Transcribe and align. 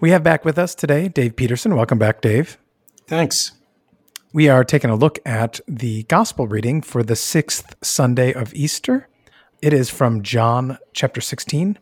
We 0.00 0.12
have 0.12 0.22
back 0.22 0.46
with 0.46 0.58
us 0.58 0.74
today 0.74 1.08
Dave 1.08 1.36
Petersen. 1.36 1.76
Welcome 1.76 1.98
back, 1.98 2.22
Dave. 2.22 2.56
Thanks. 3.06 3.52
We 4.32 4.48
are 4.48 4.64
taking 4.64 4.88
a 4.88 4.94
look 4.94 5.18
at 5.26 5.60
the 5.68 6.04
gospel 6.04 6.48
reading 6.48 6.80
for 6.80 7.02
the 7.02 7.16
sixth 7.16 7.76
Sunday 7.82 8.32
of 8.32 8.54
Easter. 8.54 9.08
It 9.60 9.74
is 9.74 9.90
from 9.90 10.22
John 10.22 10.78
chapter 10.94 11.20
16, 11.20 11.78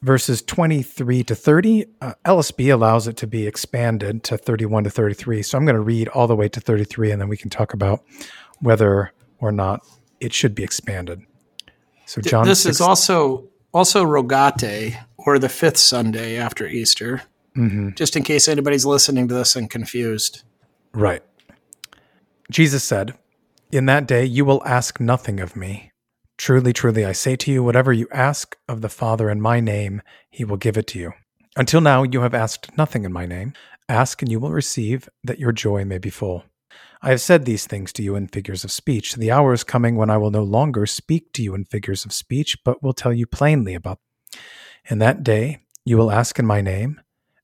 verses 0.00 0.42
23 0.42 1.24
to 1.24 1.34
30. 1.34 1.86
Uh, 2.00 2.12
LSB 2.24 2.72
allows 2.72 3.08
it 3.08 3.16
to 3.16 3.26
be 3.26 3.48
expanded 3.48 4.22
to 4.24 4.38
31 4.38 4.84
to 4.84 4.90
33. 4.90 5.42
So 5.42 5.58
I'm 5.58 5.64
going 5.64 5.74
to 5.74 5.80
read 5.80 6.06
all 6.08 6.28
the 6.28 6.36
way 6.36 6.48
to 6.48 6.60
33 6.60 7.10
and 7.10 7.20
then 7.20 7.28
we 7.28 7.36
can 7.36 7.50
talk 7.50 7.74
about 7.74 8.04
whether 8.60 9.12
or 9.40 9.50
not 9.50 9.84
it 10.20 10.32
should 10.32 10.54
be 10.54 10.62
expanded. 10.62 11.20
So 12.04 12.20
John 12.20 12.46
This 12.46 12.64
16- 12.64 12.68
is 12.68 12.80
also 12.80 13.48
also 13.74 14.04
Rogate 14.04 14.96
or 15.16 15.40
the 15.40 15.48
fifth 15.48 15.78
Sunday 15.78 16.36
after 16.36 16.68
Easter 16.68 17.22
mm-hmm. 17.56 17.90
just 17.94 18.16
in 18.16 18.22
case 18.22 18.48
anybody's 18.48 18.84
listening 18.84 19.28
to 19.28 19.34
this 19.34 19.56
and 19.56 19.70
confused. 19.70 20.42
Right. 20.92 21.22
Jesus 22.50 22.84
said, 22.84 23.14
In 23.72 23.86
that 23.86 24.06
day 24.06 24.24
you 24.24 24.44
will 24.44 24.62
ask 24.64 25.00
nothing 25.00 25.40
of 25.40 25.56
me. 25.56 25.92
Truly, 26.38 26.72
truly, 26.72 27.04
I 27.04 27.12
say 27.12 27.34
to 27.36 27.50
you, 27.50 27.62
whatever 27.62 27.92
you 27.92 28.08
ask 28.12 28.56
of 28.68 28.82
the 28.82 28.90
Father 28.90 29.30
in 29.30 29.40
my 29.40 29.58
name, 29.58 30.02
he 30.30 30.44
will 30.44 30.58
give 30.58 30.76
it 30.76 30.86
to 30.88 30.98
you. 30.98 31.12
Until 31.56 31.80
now 31.80 32.02
you 32.02 32.20
have 32.20 32.34
asked 32.34 32.76
nothing 32.76 33.04
in 33.04 33.12
my 33.12 33.24
name. 33.24 33.54
Ask 33.88 34.20
and 34.20 34.30
you 34.30 34.38
will 34.38 34.50
receive, 34.50 35.08
that 35.24 35.38
your 35.38 35.52
joy 35.52 35.84
may 35.84 35.98
be 35.98 36.10
full. 36.10 36.44
I 37.00 37.10
have 37.10 37.20
said 37.20 37.44
these 37.44 37.66
things 37.66 37.92
to 37.94 38.02
you 38.02 38.16
in 38.16 38.28
figures 38.28 38.64
of 38.64 38.72
speech. 38.72 39.14
The 39.14 39.30
hour 39.30 39.52
is 39.52 39.64
coming 39.64 39.96
when 39.96 40.10
I 40.10 40.18
will 40.18 40.30
no 40.30 40.42
longer 40.42 40.86
speak 40.86 41.32
to 41.34 41.42
you 41.42 41.54
in 41.54 41.64
figures 41.64 42.04
of 42.04 42.12
speech, 42.12 42.58
but 42.64 42.82
will 42.82 42.92
tell 42.92 43.12
you 43.12 43.26
plainly 43.26 43.74
about. 43.74 43.98
In 44.90 44.98
that 44.98 45.22
day 45.22 45.60
you 45.84 45.96
will 45.96 46.10
ask 46.10 46.38
in 46.38 46.46
my 46.46 46.60
name. 46.60 47.00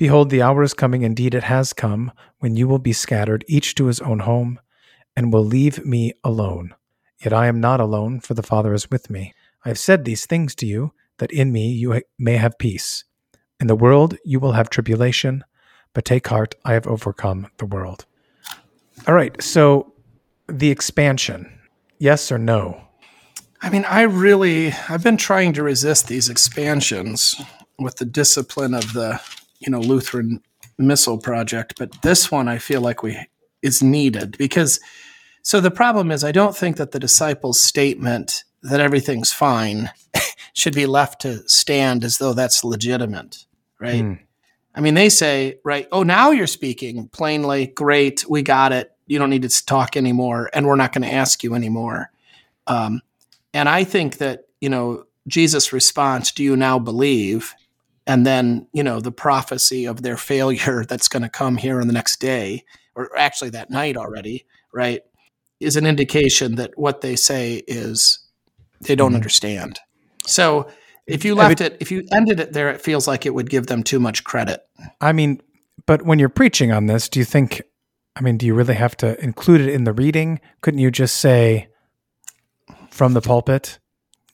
Behold, 0.00 0.30
the 0.30 0.40
hour 0.40 0.62
is 0.62 0.72
coming, 0.72 1.02
indeed 1.02 1.34
it 1.34 1.42
has 1.42 1.74
come, 1.74 2.10
when 2.38 2.56
you 2.56 2.66
will 2.66 2.78
be 2.78 2.90
scattered, 2.90 3.44
each 3.46 3.74
to 3.74 3.84
his 3.84 4.00
own 4.00 4.20
home, 4.20 4.58
and 5.14 5.30
will 5.30 5.44
leave 5.44 5.84
me 5.84 6.14
alone. 6.24 6.74
Yet 7.22 7.34
I 7.34 7.48
am 7.48 7.60
not 7.60 7.80
alone, 7.80 8.20
for 8.20 8.32
the 8.32 8.42
Father 8.42 8.72
is 8.72 8.90
with 8.90 9.10
me. 9.10 9.34
I 9.62 9.68
have 9.68 9.78
said 9.78 10.06
these 10.06 10.24
things 10.24 10.54
to 10.54 10.66
you, 10.66 10.94
that 11.18 11.30
in 11.30 11.52
me 11.52 11.70
you 11.70 12.00
may 12.18 12.38
have 12.38 12.58
peace. 12.58 13.04
In 13.60 13.66
the 13.66 13.74
world 13.74 14.16
you 14.24 14.40
will 14.40 14.52
have 14.52 14.70
tribulation, 14.70 15.44
but 15.92 16.06
take 16.06 16.28
heart, 16.28 16.54
I 16.64 16.72
have 16.72 16.86
overcome 16.86 17.48
the 17.58 17.66
world. 17.66 18.06
All 19.06 19.12
right, 19.12 19.42
so 19.42 19.92
the 20.46 20.70
expansion, 20.70 21.60
yes 21.98 22.32
or 22.32 22.38
no? 22.38 22.80
I 23.60 23.68
mean, 23.68 23.84
I 23.84 24.00
really, 24.04 24.72
I've 24.88 25.04
been 25.04 25.18
trying 25.18 25.52
to 25.52 25.62
resist 25.62 26.08
these 26.08 26.30
expansions 26.30 27.38
with 27.78 27.96
the 27.96 28.06
discipline 28.06 28.72
of 28.72 28.94
the 28.94 29.20
you 29.60 29.70
know 29.70 29.80
Lutheran 29.80 30.42
Missal 30.78 31.18
project, 31.18 31.74
but 31.78 32.02
this 32.02 32.30
one 32.30 32.48
I 32.48 32.58
feel 32.58 32.80
like 32.80 33.02
we 33.02 33.18
is 33.62 33.82
needed 33.82 34.36
because 34.38 34.80
so 35.42 35.60
the 35.60 35.70
problem 35.70 36.10
is 36.10 36.24
I 36.24 36.32
don't 36.32 36.56
think 36.56 36.76
that 36.76 36.92
the 36.92 37.00
disciples' 37.00 37.60
statement 37.60 38.44
that 38.62 38.80
everything's 38.80 39.32
fine 39.32 39.90
should 40.54 40.74
be 40.74 40.86
left 40.86 41.22
to 41.22 41.48
stand 41.48 42.04
as 42.04 42.18
though 42.18 42.32
that's 42.32 42.64
legitimate, 42.64 43.44
right? 43.78 44.04
Mm. 44.04 44.18
I 44.74 44.80
mean, 44.80 44.94
they 44.94 45.08
say, 45.08 45.58
right, 45.64 45.88
oh, 45.90 46.02
now 46.02 46.30
you're 46.30 46.46
speaking 46.46 47.08
plainly, 47.08 47.68
great, 47.68 48.24
we 48.28 48.42
got 48.42 48.72
it. 48.72 48.92
You 49.06 49.18
don't 49.18 49.30
need 49.30 49.42
to 49.42 49.66
talk 49.66 49.96
anymore, 49.96 50.50
and 50.52 50.66
we're 50.66 50.76
not 50.76 50.92
going 50.92 51.08
to 51.08 51.12
ask 51.12 51.42
you 51.42 51.54
anymore. 51.54 52.10
Um, 52.66 53.00
and 53.52 53.68
I 53.68 53.82
think 53.82 54.18
that, 54.18 54.44
you 54.60 54.68
know, 54.68 55.06
Jesus' 55.26 55.72
response, 55.72 56.30
do 56.30 56.44
you 56.44 56.56
now 56.56 56.78
believe, 56.78 57.54
and 58.10 58.26
then 58.26 58.66
you 58.72 58.82
know 58.82 58.98
the 58.98 59.12
prophecy 59.12 59.84
of 59.84 60.02
their 60.02 60.16
failure 60.16 60.84
that's 60.88 61.08
going 61.08 61.22
to 61.22 61.28
come 61.28 61.56
here 61.56 61.80
in 61.80 61.86
the 61.86 61.94
next 61.94 62.20
day 62.20 62.64
or 62.94 63.16
actually 63.16 63.50
that 63.50 63.70
night 63.70 63.96
already 63.96 64.44
right 64.74 65.02
is 65.60 65.76
an 65.76 65.86
indication 65.86 66.56
that 66.56 66.76
what 66.76 67.02
they 67.02 67.14
say 67.14 67.62
is 67.68 68.18
they 68.80 68.94
don't 68.94 69.10
mm-hmm. 69.10 69.16
understand. 69.16 69.78
So 70.26 70.68
if 71.06 71.24
you 71.24 71.34
left 71.34 71.60
I 71.60 71.64
mean, 71.64 71.72
it 71.72 71.76
if 71.80 71.92
you 71.92 72.02
ended 72.12 72.40
it 72.40 72.52
there 72.52 72.70
it 72.70 72.80
feels 72.80 73.06
like 73.06 73.26
it 73.26 73.34
would 73.34 73.48
give 73.48 73.66
them 73.66 73.82
too 73.82 74.00
much 74.00 74.24
credit. 74.24 74.60
I 75.00 75.12
mean 75.12 75.40
but 75.86 76.02
when 76.02 76.18
you're 76.18 76.28
preaching 76.28 76.72
on 76.72 76.86
this 76.86 77.08
do 77.08 77.18
you 77.20 77.24
think 77.24 77.62
i 78.16 78.20
mean 78.20 78.36
do 78.36 78.44
you 78.46 78.54
really 78.54 78.74
have 78.74 78.96
to 78.98 79.22
include 79.22 79.60
it 79.60 79.68
in 79.68 79.84
the 79.84 79.92
reading? 79.92 80.40
Couldn't 80.62 80.80
you 80.80 80.90
just 80.90 81.18
say 81.18 81.68
from 82.90 83.14
the 83.14 83.20
pulpit 83.20 83.78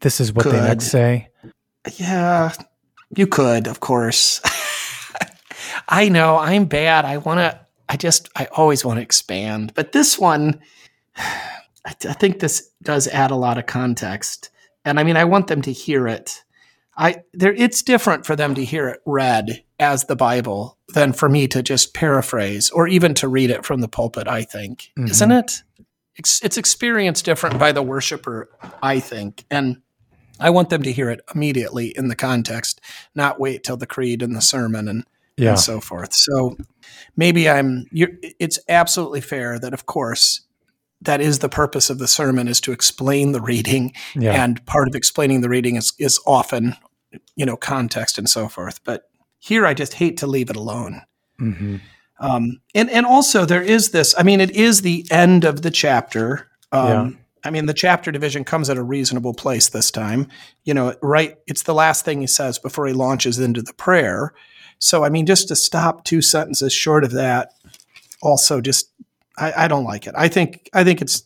this 0.00 0.20
is 0.20 0.32
what 0.32 0.44
Could. 0.44 0.54
they 0.54 0.60
next 0.60 0.86
say? 0.86 1.28
Yeah 1.98 2.52
you 3.14 3.26
could, 3.26 3.66
of 3.66 3.80
course. 3.80 4.40
I 5.88 6.08
know 6.08 6.36
I'm 6.36 6.64
bad. 6.64 7.04
I 7.04 7.18
want 7.18 7.38
to, 7.38 7.60
I 7.88 7.96
just, 7.96 8.28
I 8.36 8.46
always 8.46 8.84
want 8.84 8.98
to 8.98 9.02
expand. 9.02 9.72
But 9.74 9.92
this 9.92 10.18
one, 10.18 10.60
I, 11.16 11.92
th- 11.98 12.14
I 12.14 12.18
think 12.18 12.40
this 12.40 12.70
does 12.82 13.06
add 13.08 13.30
a 13.30 13.36
lot 13.36 13.58
of 13.58 13.66
context. 13.66 14.50
And 14.84 14.98
I 14.98 15.04
mean, 15.04 15.16
I 15.16 15.24
want 15.24 15.46
them 15.46 15.62
to 15.62 15.72
hear 15.72 16.08
it. 16.08 16.42
I 16.98 17.22
there 17.34 17.52
it's 17.52 17.82
different 17.82 18.24
for 18.24 18.34
them 18.36 18.54
to 18.54 18.64
hear 18.64 18.88
it 18.88 19.02
read 19.04 19.62
as 19.78 20.04
the 20.04 20.16
Bible 20.16 20.78
than 20.94 21.12
for 21.12 21.28
me 21.28 21.46
to 21.48 21.62
just 21.62 21.92
paraphrase 21.92 22.70
or 22.70 22.88
even 22.88 23.12
to 23.14 23.28
read 23.28 23.50
it 23.50 23.66
from 23.66 23.80
the 23.80 23.88
pulpit, 23.88 24.26
I 24.26 24.42
think. 24.42 24.92
Mm-hmm. 24.98 25.10
Isn't 25.10 25.32
it? 25.32 25.62
It's, 26.16 26.42
it's 26.42 26.56
experienced 26.56 27.26
different 27.26 27.58
by 27.58 27.72
the 27.72 27.82
worshiper, 27.82 28.48
I 28.82 29.00
think. 29.00 29.44
And 29.50 29.82
I 30.38 30.50
want 30.50 30.70
them 30.70 30.82
to 30.82 30.92
hear 30.92 31.10
it 31.10 31.20
immediately 31.34 31.88
in 31.96 32.08
the 32.08 32.16
context, 32.16 32.80
not 33.14 33.40
wait 33.40 33.64
till 33.64 33.76
the 33.76 33.86
creed 33.86 34.22
and 34.22 34.36
the 34.36 34.42
sermon 34.42 34.88
and, 34.88 35.04
yeah. 35.36 35.50
and 35.50 35.58
so 35.58 35.80
forth. 35.80 36.12
So 36.12 36.56
maybe 37.16 37.48
I'm, 37.48 37.86
it's 37.92 38.58
absolutely 38.68 39.20
fair 39.20 39.58
that, 39.58 39.72
of 39.74 39.86
course, 39.86 40.42
that 41.00 41.20
is 41.20 41.38
the 41.38 41.48
purpose 41.48 41.90
of 41.90 41.98
the 41.98 42.08
sermon 42.08 42.48
is 42.48 42.60
to 42.62 42.72
explain 42.72 43.32
the 43.32 43.40
reading. 43.40 43.94
Yeah. 44.14 44.42
And 44.42 44.64
part 44.66 44.88
of 44.88 44.94
explaining 44.94 45.40
the 45.40 45.48
reading 45.48 45.76
is, 45.76 45.92
is 45.98 46.20
often, 46.26 46.76
you 47.34 47.46
know, 47.46 47.56
context 47.56 48.18
and 48.18 48.28
so 48.28 48.48
forth. 48.48 48.82
But 48.84 49.08
here 49.38 49.66
I 49.66 49.74
just 49.74 49.94
hate 49.94 50.16
to 50.18 50.26
leave 50.26 50.50
it 50.50 50.56
alone. 50.56 51.02
Mm-hmm. 51.40 51.76
Um, 52.18 52.60
and, 52.74 52.88
and 52.90 53.04
also 53.04 53.44
there 53.44 53.62
is 53.62 53.90
this, 53.90 54.14
I 54.16 54.22
mean, 54.22 54.40
it 54.40 54.50
is 54.50 54.80
the 54.80 55.06
end 55.10 55.44
of 55.44 55.62
the 55.62 55.70
chapter. 55.70 56.48
Um, 56.72 56.88
yeah 56.88 57.10
I 57.44 57.50
mean, 57.50 57.66
the 57.66 57.74
chapter 57.74 58.10
division 58.10 58.44
comes 58.44 58.68
at 58.70 58.76
a 58.76 58.82
reasonable 58.82 59.34
place 59.34 59.68
this 59.68 59.90
time. 59.90 60.28
You 60.64 60.74
know, 60.74 60.94
right? 61.02 61.36
It's 61.46 61.62
the 61.62 61.74
last 61.74 62.04
thing 62.04 62.20
he 62.20 62.26
says 62.26 62.58
before 62.58 62.86
he 62.86 62.92
launches 62.92 63.38
into 63.38 63.62
the 63.62 63.74
prayer. 63.74 64.34
So, 64.78 65.04
I 65.04 65.08
mean, 65.08 65.26
just 65.26 65.48
to 65.48 65.56
stop 65.56 66.04
two 66.04 66.20
sentences 66.20 66.72
short 66.72 67.04
of 67.04 67.12
that, 67.12 67.52
also 68.22 68.60
just, 68.60 68.90
I, 69.38 69.64
I 69.64 69.68
don't 69.68 69.84
like 69.84 70.06
it. 70.06 70.14
I 70.16 70.28
think, 70.28 70.68
I 70.74 70.84
think 70.84 71.00
it's, 71.00 71.22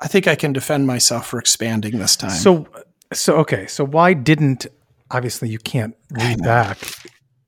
I 0.00 0.08
think 0.08 0.26
I 0.26 0.34
can 0.34 0.52
defend 0.52 0.86
myself 0.86 1.26
for 1.26 1.38
expanding 1.38 1.98
this 1.98 2.16
time. 2.16 2.30
So, 2.30 2.66
so 3.12 3.36
okay. 3.36 3.66
So 3.66 3.84
why 3.84 4.14
didn't? 4.14 4.66
Obviously, 5.12 5.48
you 5.48 5.58
can't 5.58 5.96
read 6.10 6.42
back 6.42 6.78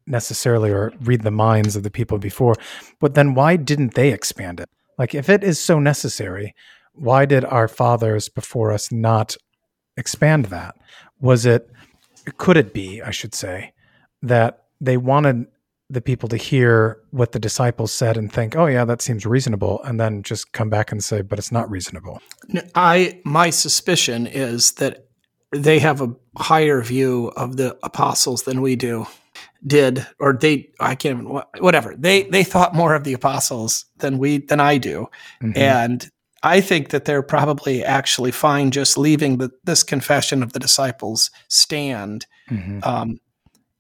necessarily 0.07 0.71
or 0.71 0.93
read 1.01 1.23
the 1.23 1.31
minds 1.31 1.77
of 1.77 1.85
the 1.85 1.91
people 1.91 2.19
before, 2.19 2.55
but 3.01 3.15
then 3.15 3.35
why 3.35 3.57
didn't 3.57 3.95
they 3.95 4.13
expand 4.13 4.59
it? 4.61 4.69
Like, 4.99 5.15
if 5.15 5.29
it 5.29 5.43
is 5.43 5.63
so 5.63 5.79
necessary, 5.79 6.55
why 6.95 7.25
did 7.25 7.45
our 7.45 7.69
fathers 7.69 8.29
before 8.29 8.73
us 8.73 8.93
not 8.93 9.37
expand 9.97 10.47
that? 10.47 10.77
Was 11.21 11.47
it, 11.47 11.71
could 12.39 12.57
it 12.57 12.73
be, 12.73 13.03
I 13.03 13.11
should 13.11 13.35
say, 13.35 13.73
that 14.23 14.65
they 14.81 14.97
wanted 14.97 15.47
the 15.91 16.01
people 16.01 16.29
to 16.31 16.37
hear 16.37 16.99
what 17.11 17.33
the 17.33 17.39
disciples 17.39 17.93
said 17.93 18.17
and 18.17 18.33
think, 18.33 18.57
"Oh 18.57 18.65
yeah, 18.67 18.85
that 18.87 19.03
seems 19.03 19.27
reasonable," 19.27 19.83
and 19.83 20.01
then 20.01 20.23
just 20.23 20.53
come 20.53 20.71
back 20.71 20.91
and 20.91 21.05
say, 21.05 21.21
"But 21.21 21.39
it's 21.39 21.53
not 21.53 21.71
reasonable." 21.71 22.23
I 22.75 23.21
my 23.25 23.51
suspicion 23.51 24.27
is 24.27 24.73
that 24.73 25.07
they 25.53 25.79
have 25.79 26.01
a 26.01 26.15
higher 26.39 26.81
view 26.81 27.31
of 27.37 27.59
the 27.59 27.77
apostles 27.83 28.45
than 28.45 28.63
we 28.63 28.75
do 28.75 29.07
did 29.67 30.07
or 30.19 30.33
they 30.33 30.69
i 30.81 30.95
can't 30.95 31.21
even 31.21 31.41
whatever 31.61 31.95
they 31.97 32.25
they 32.25 32.43
thought 32.43 32.75
more 32.75 32.95
of 32.95 33.05
the 33.05 33.13
apostles 33.13 33.85
than 33.99 34.19
we 34.19 34.39
than 34.39 34.59
i 34.59 34.77
do 34.77 35.07
mm-hmm. 35.43 35.57
and 35.57 36.11
i 36.43 36.61
think 36.61 36.91
that 36.91 37.05
they're 37.05 37.23
probably 37.23 37.85
actually 37.85 38.31
fine 38.31 38.71
just 38.71 38.99
leaving 38.99 39.39
the, 39.39 39.51
this 39.65 39.83
confession 39.83 40.43
of 40.43 40.53
the 40.53 40.59
disciples 40.59 41.31
stand 41.49 42.27
mm-hmm. 42.51 42.79
um, 42.83 43.19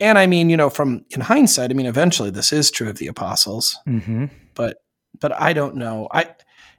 and 0.02 0.18
I 0.18 0.26
mean, 0.26 0.50
you 0.50 0.56
know, 0.56 0.68
from 0.68 1.04
in 1.10 1.20
hindsight, 1.20 1.70
I 1.70 1.74
mean, 1.74 1.86
eventually 1.86 2.30
this 2.30 2.52
is 2.52 2.72
true 2.72 2.88
of 2.88 2.98
the 2.98 3.06
apostles, 3.06 3.78
mm-hmm. 3.86 4.26
but 4.54 4.78
but 5.20 5.32
I 5.40 5.52
don't 5.52 5.76
know. 5.76 6.08
I 6.10 6.26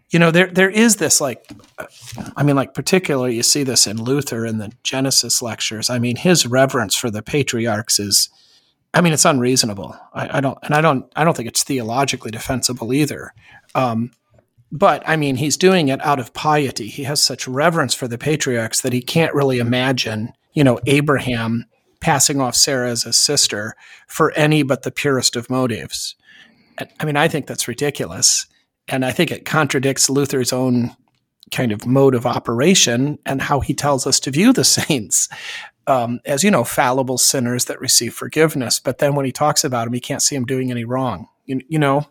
you 0.10 0.20
know 0.20 0.30
there 0.30 0.48
there 0.48 0.70
is 0.70 0.98
this 0.98 1.22
like 1.22 1.50
I 2.36 2.44
mean, 2.44 2.58
like 2.58 2.74
particularly 2.74 3.38
you 3.38 3.44
see 3.44 3.64
this 3.64 3.88
in 3.88 4.04
Luther 4.04 4.46
in 4.46 4.58
the 4.58 4.74
Genesis 4.84 5.42
lectures. 5.42 5.90
I 5.90 6.00
mean, 6.00 6.18
his 6.18 6.46
reverence 6.46 6.96
for 6.96 7.10
the 7.10 7.24
patriarchs 7.24 7.98
is. 7.98 8.30
I 8.96 9.02
mean, 9.02 9.12
it's 9.12 9.26
unreasonable. 9.26 9.98
I, 10.14 10.38
I 10.38 10.40
don't, 10.40 10.56
and 10.62 10.76
I 10.76 10.80
don't, 10.80 11.12
I 11.16 11.24
don't 11.24 11.36
think 11.36 11.50
it's 11.50 11.64
theologically 11.64 12.30
defensible 12.30 12.94
either. 12.94 13.34
Um, 13.74 14.12
but 14.74 15.08
I 15.08 15.18
mean, 15.18 15.36
he's 15.36 15.56
doing 15.56 15.90
it 15.90 16.04
out 16.04 16.20
of 16.20 16.34
piety. 16.34 16.88
He 16.88 17.04
has 17.04 17.22
such 17.22 17.48
reverence 17.48 17.94
for 17.94 18.08
the 18.08 18.18
patriarchs 18.18 18.82
that 18.82 18.92
he 18.92 19.02
can't 19.02 19.36
really 19.36 19.60
imagine, 19.60 20.34
you 20.54 20.64
know, 20.64 20.80
Abraham 20.88 21.66
passing 22.00 22.42
off 22.42 22.56
Sarah 22.56 22.90
as 22.90 23.06
a 23.06 23.14
sister 23.14 23.76
for 24.08 24.32
any 24.32 24.64
but 24.64 24.82
the 24.82 24.90
purest 24.90 25.36
of 25.36 25.48
motives. 25.48 26.16
I 27.00 27.06
mean, 27.06 27.16
I 27.16 27.28
think 27.28 27.46
that's 27.46 27.68
ridiculous. 27.68 28.48
And 28.88 29.06
I 29.06 29.12
think 29.12 29.30
it 29.30 29.46
contradicts 29.46 30.10
Luther's 30.10 30.52
own 30.52 30.96
kind 31.52 31.72
of 31.72 31.86
mode 31.86 32.16
of 32.16 32.26
operation 32.26 33.20
and 33.28 33.44
how 33.44 33.60
he 33.60 33.76
tells 33.76 34.08
us 34.08 34.20
to 34.22 34.32
view 34.32 34.54
the 34.54 34.64
saints 34.64 35.30
um, 35.86 36.20
as, 36.26 36.44
you 36.44 36.50
know, 36.50 36.64
fallible 36.64 37.20
sinners 37.20 37.66
that 37.66 37.80
receive 37.80 38.16
forgiveness. 38.16 38.80
But 38.80 38.98
then 38.98 39.14
when 39.14 39.26
he 39.26 39.32
talks 39.32 39.64
about 39.64 39.86
them, 39.86 39.94
he 39.94 40.00
can't 40.00 40.24
see 40.24 40.36
them 40.36 40.46
doing 40.46 40.72
any 40.72 40.84
wrong, 40.84 41.28
you, 41.46 41.62
you 41.70 41.78
know? 41.78 42.08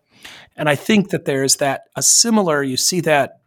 And 0.57 0.69
I 0.69 0.75
think 0.75 1.11
that 1.11 1.25
there's 1.25 1.57
that, 1.57 1.85
a 1.97 2.03
similar, 2.03 2.63
you 2.63 2.77
see 2.77 3.01
that, 3.01 3.41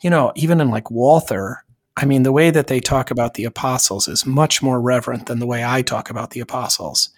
you 0.00 0.10
know, 0.10 0.32
even 0.34 0.60
in 0.60 0.70
like 0.70 0.90
Walther, 0.90 1.64
I 1.96 2.04
mean, 2.04 2.22
the 2.22 2.32
way 2.32 2.50
that 2.50 2.66
they 2.66 2.80
talk 2.80 3.10
about 3.10 3.34
the 3.34 3.44
apostles 3.44 4.08
is 4.08 4.24
much 4.24 4.62
more 4.62 4.80
reverent 4.80 5.26
than 5.26 5.38
the 5.38 5.46
way 5.46 5.64
I 5.64 5.82
talk 5.82 6.10
about 6.10 6.30
the 6.30 6.40
apostles. 6.40 7.10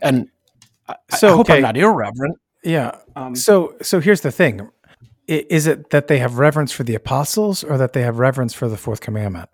And 0.00 0.28
I, 0.88 0.96
so, 1.16 1.28
I 1.28 1.30
hope 1.32 1.40
okay. 1.50 1.56
I'm 1.56 1.62
not 1.62 1.76
irreverent. 1.76 2.38
Yeah. 2.64 2.96
Um, 3.14 3.36
so, 3.36 3.76
so 3.82 4.00
here's 4.00 4.22
the 4.22 4.30
thing: 4.30 4.68
is 5.26 5.66
it 5.66 5.90
that 5.90 6.08
they 6.08 6.18
have 6.18 6.38
reverence 6.38 6.72
for 6.72 6.82
the 6.82 6.94
apostles, 6.94 7.62
or 7.62 7.76
that 7.78 7.92
they 7.92 8.02
have 8.02 8.18
reverence 8.18 8.54
for 8.54 8.68
the 8.68 8.76
fourth 8.76 9.00
commandment? 9.00 9.50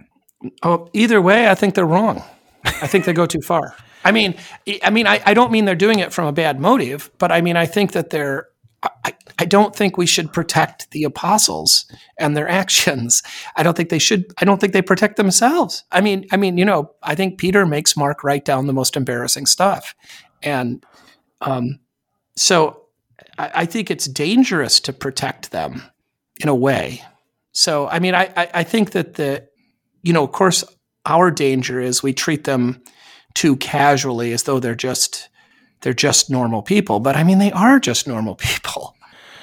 Oh, 0.62 0.88
either 0.92 1.20
way, 1.20 1.48
I 1.48 1.54
think 1.54 1.74
they're 1.74 1.86
wrong. 1.86 2.22
I 2.64 2.86
think 2.86 3.04
they 3.04 3.12
go 3.12 3.26
too 3.26 3.40
far. 3.40 3.74
I 4.04 4.12
mean, 4.12 4.34
I 4.82 4.90
mean, 4.90 5.06
I, 5.06 5.20
I 5.26 5.34
don't 5.34 5.50
mean 5.50 5.64
they're 5.64 5.74
doing 5.74 5.98
it 5.98 6.12
from 6.12 6.26
a 6.26 6.32
bad 6.32 6.60
motive, 6.60 7.10
but 7.18 7.32
I 7.32 7.40
mean, 7.40 7.56
I 7.56 7.66
think 7.66 7.92
that 7.92 8.10
they're 8.10 8.48
I, 8.82 9.14
I 9.40 9.44
don't 9.44 9.74
think 9.74 9.96
we 9.96 10.06
should 10.06 10.32
protect 10.32 10.90
the 10.92 11.04
apostles 11.04 11.90
and 12.18 12.36
their 12.36 12.48
actions. 12.62 13.22
I 13.56 13.62
don't 13.62 13.76
think 13.76 13.88
they 13.88 13.98
should. 13.98 14.26
I 14.38 14.44
don't 14.44 14.60
think 14.60 14.72
they 14.72 14.82
protect 14.82 15.16
themselves. 15.16 15.84
I 15.90 16.00
mean, 16.00 16.26
I 16.30 16.36
mean, 16.36 16.58
you 16.58 16.64
know, 16.64 16.92
I 17.02 17.14
think 17.14 17.38
Peter 17.38 17.66
makes 17.66 17.96
Mark 17.96 18.22
write 18.22 18.44
down 18.44 18.66
the 18.66 18.72
most 18.72 18.96
embarrassing 18.96 19.46
stuff, 19.46 19.94
and 20.42 20.84
um, 21.40 21.80
so 22.36 22.82
I, 23.38 23.50
I 23.54 23.64
think 23.66 23.90
it's 23.90 24.06
dangerous 24.06 24.80
to 24.80 24.92
protect 24.92 25.50
them 25.50 25.82
in 26.40 26.48
a 26.48 26.54
way. 26.54 27.02
So, 27.52 27.88
I 27.88 27.98
mean, 27.98 28.14
I, 28.14 28.32
I, 28.36 28.50
I 28.54 28.62
think 28.62 28.92
that 28.92 29.14
the, 29.14 29.48
you 30.02 30.12
know, 30.12 30.24
of 30.24 30.32
course, 30.32 30.64
our 31.06 31.30
danger 31.30 31.80
is 31.80 32.02
we 32.02 32.12
treat 32.12 32.44
them 32.44 32.82
too 33.34 33.56
casually 33.56 34.32
as 34.32 34.44
though 34.44 34.60
they're 34.60 34.74
just 34.74 35.28
they're 35.80 35.92
just 35.92 36.30
normal 36.30 36.62
people. 36.62 37.00
But 37.00 37.16
I 37.16 37.24
mean, 37.24 37.38
they 37.38 37.52
are 37.52 37.78
just 37.78 38.06
normal 38.06 38.34
people. 38.36 38.94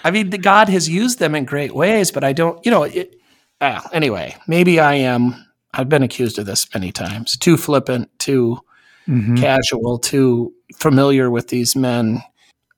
I 0.03 0.11
mean, 0.11 0.29
the, 0.29 0.37
God 0.37 0.69
has 0.69 0.87
used 0.87 1.19
them 1.19 1.33
in 1.33 1.45
great 1.45 1.73
ways, 1.73 2.11
but 2.11 2.23
I 2.23 2.31
don't, 2.31 2.63
you 2.63 2.71
know, 2.71 2.83
it, 2.83 3.15
uh, 3.59 3.81
anyway, 3.91 4.35
maybe 4.47 4.79
I 4.79 4.95
am, 4.95 5.33
I've 5.73 5.89
been 5.89 6.03
accused 6.03 6.37
of 6.37 6.45
this 6.45 6.71
many 6.73 6.91
times, 6.91 7.35
too 7.37 7.57
flippant, 7.57 8.09
too 8.19 8.59
mm-hmm. 9.07 9.35
casual, 9.37 9.97
too 9.97 10.53
familiar 10.75 11.31
with 11.31 11.47
these 11.47 11.75
men. 11.75 12.21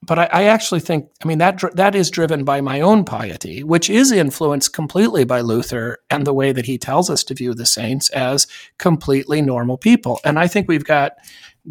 But 0.04 0.20
I, 0.20 0.30
I, 0.32 0.44
actually 0.44 0.80
think, 0.80 1.10
I 1.24 1.28
mean, 1.28 1.40
that 1.40 1.62
that 1.76 1.96
is 1.96 2.12
driven 2.12 2.44
by 2.44 2.62
my 2.62 2.80
own 2.80 3.04
piety, 3.04 3.64
which 3.64 3.90
is 3.90 4.12
influenced 4.12 4.72
completely 4.72 5.26
by 5.26 5.42
Luther 5.42 5.98
and 6.10 6.26
the 6.26 6.34
way 6.34 6.52
that 6.52 6.66
he 6.66 6.78
tells 6.78 7.10
us 7.10 7.24
to 7.26 7.34
view 7.34 7.54
the 7.54 7.66
saints 7.66 8.10
as 8.12 8.48
completely 8.78 9.42
normal 9.42 9.78
people. 9.78 10.20
And 10.24 10.40
I 10.40 10.48
think 10.48 10.68
we've 10.68 10.86
got 10.86 11.14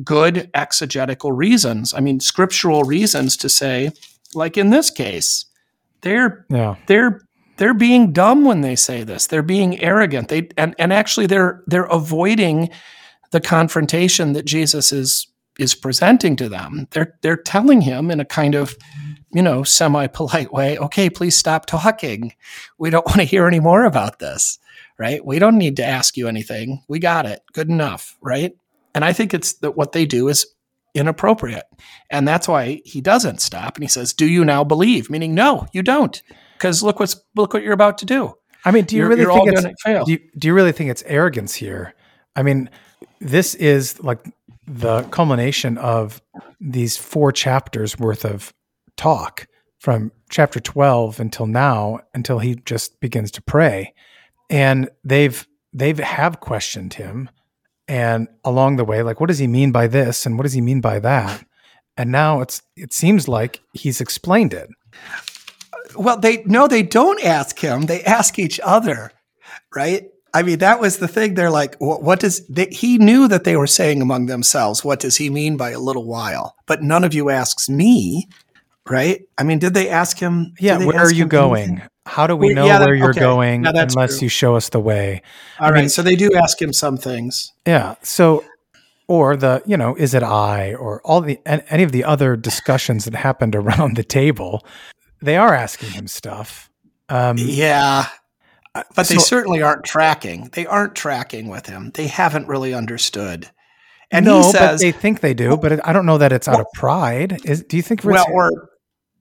good 0.04 0.50
exegetical 0.54 1.32
reasons. 1.32 1.94
I 1.94 2.00
mean, 2.00 2.20
scriptural 2.20 2.84
reasons 2.84 3.37
to 3.38 3.48
say, 3.48 3.93
like 4.34 4.56
in 4.56 4.70
this 4.70 4.90
case, 4.90 5.46
they're 6.02 6.46
yeah. 6.50 6.76
they're 6.87 7.20
they're 7.56 7.75
being 7.75 8.12
dumb 8.12 8.44
when 8.44 8.60
they 8.60 8.76
say 8.76 9.02
this. 9.02 9.26
They're 9.26 9.43
being 9.43 9.81
arrogant. 9.81 10.28
They 10.28 10.48
and, 10.56 10.75
and 10.78 10.93
actually 10.93 11.26
they're 11.26 11.62
they're 11.66 11.84
avoiding 11.84 12.70
the 13.31 13.40
confrontation 13.40 14.32
that 14.34 14.44
Jesus 14.44 14.93
is 14.93 15.26
is 15.58 15.75
presenting 15.75 16.37
to 16.37 16.49
them. 16.49 16.87
They're 16.90 17.14
they're 17.22 17.37
telling 17.37 17.81
him 17.81 18.10
in 18.10 18.20
a 18.20 18.25
kind 18.25 18.54
of 18.54 18.76
you 19.32 19.42
know 19.42 19.62
semi 19.62 20.06
polite 20.06 20.52
way, 20.52 20.78
okay, 20.78 21.10
please 21.10 21.37
stop 21.37 21.66
talking. 21.66 22.32
We 22.78 22.90
don't 22.90 23.06
want 23.06 23.19
to 23.19 23.25
hear 23.25 23.46
any 23.46 23.60
more 23.60 23.84
about 23.84 24.19
this, 24.19 24.58
right? 24.99 25.25
We 25.25 25.38
don't 25.38 25.58
need 25.58 25.76
to 25.76 25.84
ask 25.84 26.16
you 26.16 26.28
anything. 26.28 26.82
We 26.88 26.99
got 26.99 27.26
it. 27.26 27.42
Good 27.52 27.69
enough, 27.69 28.16
right? 28.20 28.54
And 28.96 29.04
I 29.04 29.12
think 29.12 29.34
it's 29.34 29.52
that 29.58 29.76
what 29.76 29.93
they 29.93 30.06
do 30.06 30.28
is 30.28 30.46
inappropriate. 30.94 31.66
And 32.10 32.26
that's 32.26 32.48
why 32.48 32.81
he 32.87 33.02
doesn't 33.02 33.43
stop 33.43 33.76
and 33.76 33.84
he 33.84 33.88
says, 33.88 34.14
"Do 34.14 34.26
you 34.26 34.43
now 34.43 34.64
believe?" 34.64 35.10
meaning 35.10 35.34
no, 35.34 35.66
you 35.75 35.82
don't. 35.82 36.20
Cuz 36.58 36.82
look 36.82 36.98
what's 36.98 37.14
look 37.37 37.52
what 37.52 37.62
you're 37.62 37.75
about 37.75 37.98
to 37.98 38.06
do. 38.06 38.34
I 38.64 38.70
mean, 38.70 38.87
do 38.87 38.96
you 38.96 39.02
you're, 39.02 39.10
really 39.10 39.20
you're 39.20 39.34
think 39.34 39.52
it's 39.52 40.06
do 40.06 40.12
you, 40.12 40.19
do 40.38 40.48
you 40.48 40.54
really 40.54 40.72
think 40.72 40.90
it's 40.90 41.02
arrogance 41.06 41.54
here? 41.54 41.94
I 42.34 42.43
mean, 42.43 42.70
this 43.20 43.54
is 43.54 44.02
like 44.02 44.20
the 44.66 45.02
culmination 45.04 45.76
of 45.76 46.22
these 46.58 46.96
four 46.96 47.32
chapters 47.32 47.99
worth 47.99 48.25
of 48.25 48.54
talk 48.97 49.47
from 49.78 50.11
chapter 50.30 50.59
12 50.59 51.20
until 51.20 51.47
now 51.47 52.00
until 52.14 52.38
he 52.38 52.56
just 52.64 52.99
begins 53.00 53.30
to 53.32 53.42
pray 53.42 53.92
and 54.49 54.88
they've 55.04 55.47
they've 55.75 55.99
have 55.99 56.40
questioned 56.40 56.94
him 56.94 57.28
and 57.88 58.28
along 58.45 58.76
the 58.76 58.85
way 58.85 59.02
like 59.02 59.21
what 59.21 59.28
does 59.28 59.38
he 59.38 59.47
mean 59.47 59.73
by 59.73 59.87
this? 59.87 60.26
And 60.26 60.37
what 60.37 60.43
does 60.43 60.52
he 60.52 60.61
mean 60.61 60.81
by 60.81 60.99
that? 61.00 61.45
And 61.97 62.11
now 62.12 62.40
it's 62.40 62.62
it 62.76 62.93
seems 62.93 63.28
like 63.28 63.62
he's 63.73 64.00
explained 64.00 64.52
it. 64.52 64.69
Well 65.97 66.19
they 66.19 66.43
no 66.45 66.66
they 66.66 66.83
don't 66.83 67.23
ask 67.25 67.59
him. 67.59 67.83
They 67.83 68.02
ask 68.02 68.38
each 68.38 68.61
other 68.62 69.12
right? 69.75 70.09
I 70.35 70.43
mean 70.43 70.59
that 70.59 70.81
was 70.81 70.99
the 70.99 71.09
thing. 71.09 71.35
They're 71.35 71.50
like 71.50 71.76
what, 71.76 72.02
what 72.02 72.21
does 72.21 72.47
they, 72.49 72.66
he 72.66 72.99
knew 72.99 73.28
that 73.28 73.45
they 73.45 73.57
were 73.57 73.66
saying 73.66 74.02
among 74.02 74.26
themselves 74.26 74.85
what 74.85 75.00
does 75.00 75.16
he 75.16 75.31
mean 75.31 75.57
by 75.57 75.71
a 75.71 75.78
little 75.78 76.05
while? 76.05 76.57
But 76.66 76.83
none 76.83 77.05
of 77.05 77.14
you 77.14 77.31
asks 77.31 77.69
me 77.69 78.28
right? 78.88 79.23
I 79.38 79.43
mean 79.45 79.59
did 79.59 79.75
they 79.75 79.88
ask 79.88 80.19
him? 80.19 80.55
Yeah 80.59 80.85
where 80.85 80.99
are 80.99 81.12
you 81.12 81.26
going? 81.26 81.71
anything? 81.71 81.88
How 82.06 82.26
do 82.26 82.36
we 82.36 82.54
know 82.54 82.66
yeah, 82.66 82.78
that, 82.78 82.86
where 82.86 82.94
you're 82.94 83.10
okay. 83.10 83.20
going 83.20 83.66
unless 83.66 84.18
true. 84.18 84.26
you 84.26 84.28
show 84.28 84.54
us 84.54 84.68
the 84.68 84.80
way? 84.80 85.22
All 85.58 85.66
I 85.66 85.70
right, 85.70 85.80
mean, 85.80 85.88
so 85.88 86.02
they 86.02 86.14
do 86.14 86.30
ask 86.34 86.60
him 86.62 86.72
some 86.72 86.96
things. 86.96 87.52
Yeah. 87.66 87.96
So, 88.02 88.44
or 89.08 89.36
the, 89.36 89.62
you 89.66 89.76
know, 89.76 89.96
is 89.96 90.14
it 90.14 90.22
I 90.22 90.75
or 90.75 91.02
all 91.02 91.20
the, 91.20 91.40
any 91.44 91.82
of 91.82 91.90
the 91.90 92.04
other 92.04 92.36
discussions 92.36 93.04
that 93.06 93.14
happened 93.14 93.54
around 93.56 93.96
the 93.96 94.04
table, 94.04 94.64
they 95.20 95.36
are 95.36 95.52
asking 95.52 95.90
him 95.90 96.06
stuff. 96.06 96.70
Um, 97.08 97.36
yeah. 97.38 98.06
Uh, 98.75 98.84
but 98.94 99.06
so, 99.06 99.14
they 99.14 99.20
certainly 99.20 99.62
aren't 99.62 99.84
tracking. 99.84 100.50
They 100.52 100.64
aren't 100.64 100.94
tracking 100.94 101.48
with 101.48 101.66
him. 101.66 101.90
They 101.94 102.06
haven't 102.06 102.46
really 102.46 102.72
understood. 102.72 103.50
And 104.12 104.25
no, 104.25 104.42
says, 104.42 104.52
but 104.52 104.80
they 104.80 104.92
think 104.92 105.20
they 105.20 105.34
do. 105.34 105.56
But 105.56 105.86
I 105.86 105.92
don't 105.92 106.06
know 106.06 106.18
that 106.18 106.32
it's 106.32 106.46
out 106.46 106.60
of 106.60 106.66
pride. 106.75 107.38
Is, 107.44 107.64
do 107.64 107.76
you 107.76 107.82
think? 107.82 108.04
Well, 108.04 108.26
or 108.32 108.70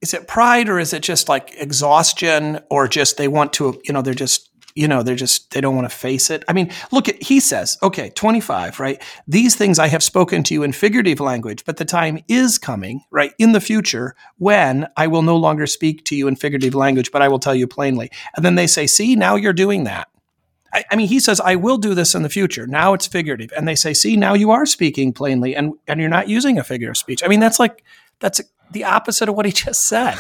is 0.02 0.14
it 0.14 0.28
pride 0.28 0.70
or 0.70 0.80
is 0.80 0.94
it 0.94 1.04
just 1.04 1.30
like 1.30 1.54
exhaustion 1.58 2.60
or 2.70 2.88
just 2.88 3.18
they 3.18 3.28
want 3.28 3.54
to 3.54 3.82
you 3.86 3.94
know 3.94 4.02
they're 4.02 4.14
just 4.14 4.50
you 4.76 4.88
know 4.90 5.02
they're 5.02 5.16
just 5.16 5.52
they 5.52 5.62
don't 5.62 5.76
want 5.76 5.90
to 5.90 5.96
face 5.96 6.30
it? 6.30 6.44
I 6.48 6.54
mean 6.54 6.72
look 6.92 7.08
at 7.10 7.22
he 7.24 7.40
says 7.40 7.78
okay 7.82 8.10
25 8.10 8.80
right? 8.80 9.02
These 9.28 9.56
things 9.56 9.80
i 9.80 9.88
have 9.88 10.04
spoken 10.04 10.44
to 10.44 10.54
you 10.54 10.64
in 10.64 10.74
figurative 10.74 11.20
language 11.20 11.64
but 11.66 11.78
the 11.78 11.86
time 11.86 12.20
is 12.28 12.58
coming 12.58 13.02
right 13.10 13.34
in 13.40 13.54
the 13.54 13.62
future 13.62 14.16
when 14.38 14.88
i 14.98 15.08
will 15.08 15.22
no 15.22 15.38
longer 15.38 15.66
speak 15.66 16.04
to 16.06 16.16
you 16.16 16.28
in 16.28 16.36
figurative 16.36 16.76
language 16.76 17.12
but 17.12 17.22
i 17.22 17.28
will 17.28 17.40
tell 17.40 17.56
you 17.56 17.68
plainly. 17.68 18.10
And 18.36 18.44
then 18.46 18.56
they 18.56 18.68
say 18.68 18.88
see 18.88 19.16
now 19.16 19.36
you're 19.36 19.54
doing 19.54 19.86
that. 19.86 20.10
I, 20.74 20.84
I 20.92 20.96
mean 20.98 21.08
he 21.08 21.20
says 21.20 21.40
i 21.40 21.56
will 21.56 21.78
do 21.78 21.96
this 21.96 22.14
in 22.14 22.24
the 22.24 22.30
future. 22.30 22.68
Now 22.68 22.94
it's 22.94 23.08
figurative. 23.08 23.52
And 23.56 23.68
they 23.68 23.76
say 23.76 23.94
see 23.94 24.18
now 24.18 24.34
you 24.34 24.52
are 24.52 24.66
speaking 24.66 25.14
plainly 25.14 25.56
and 25.56 25.74
and 25.88 26.00
you're 26.00 26.10
not 26.10 26.28
using 26.28 26.60
a 26.60 26.64
figure 26.64 26.90
of 26.90 26.98
speech. 26.98 27.24
I 27.24 27.28
mean 27.28 27.40
that's 27.40 27.60
like 27.60 27.84
that's 28.20 28.42
the 28.72 28.84
opposite 28.84 29.30
of 29.30 29.36
what 29.36 29.46
he 29.46 29.52
just 29.52 29.84
said. 29.88 30.18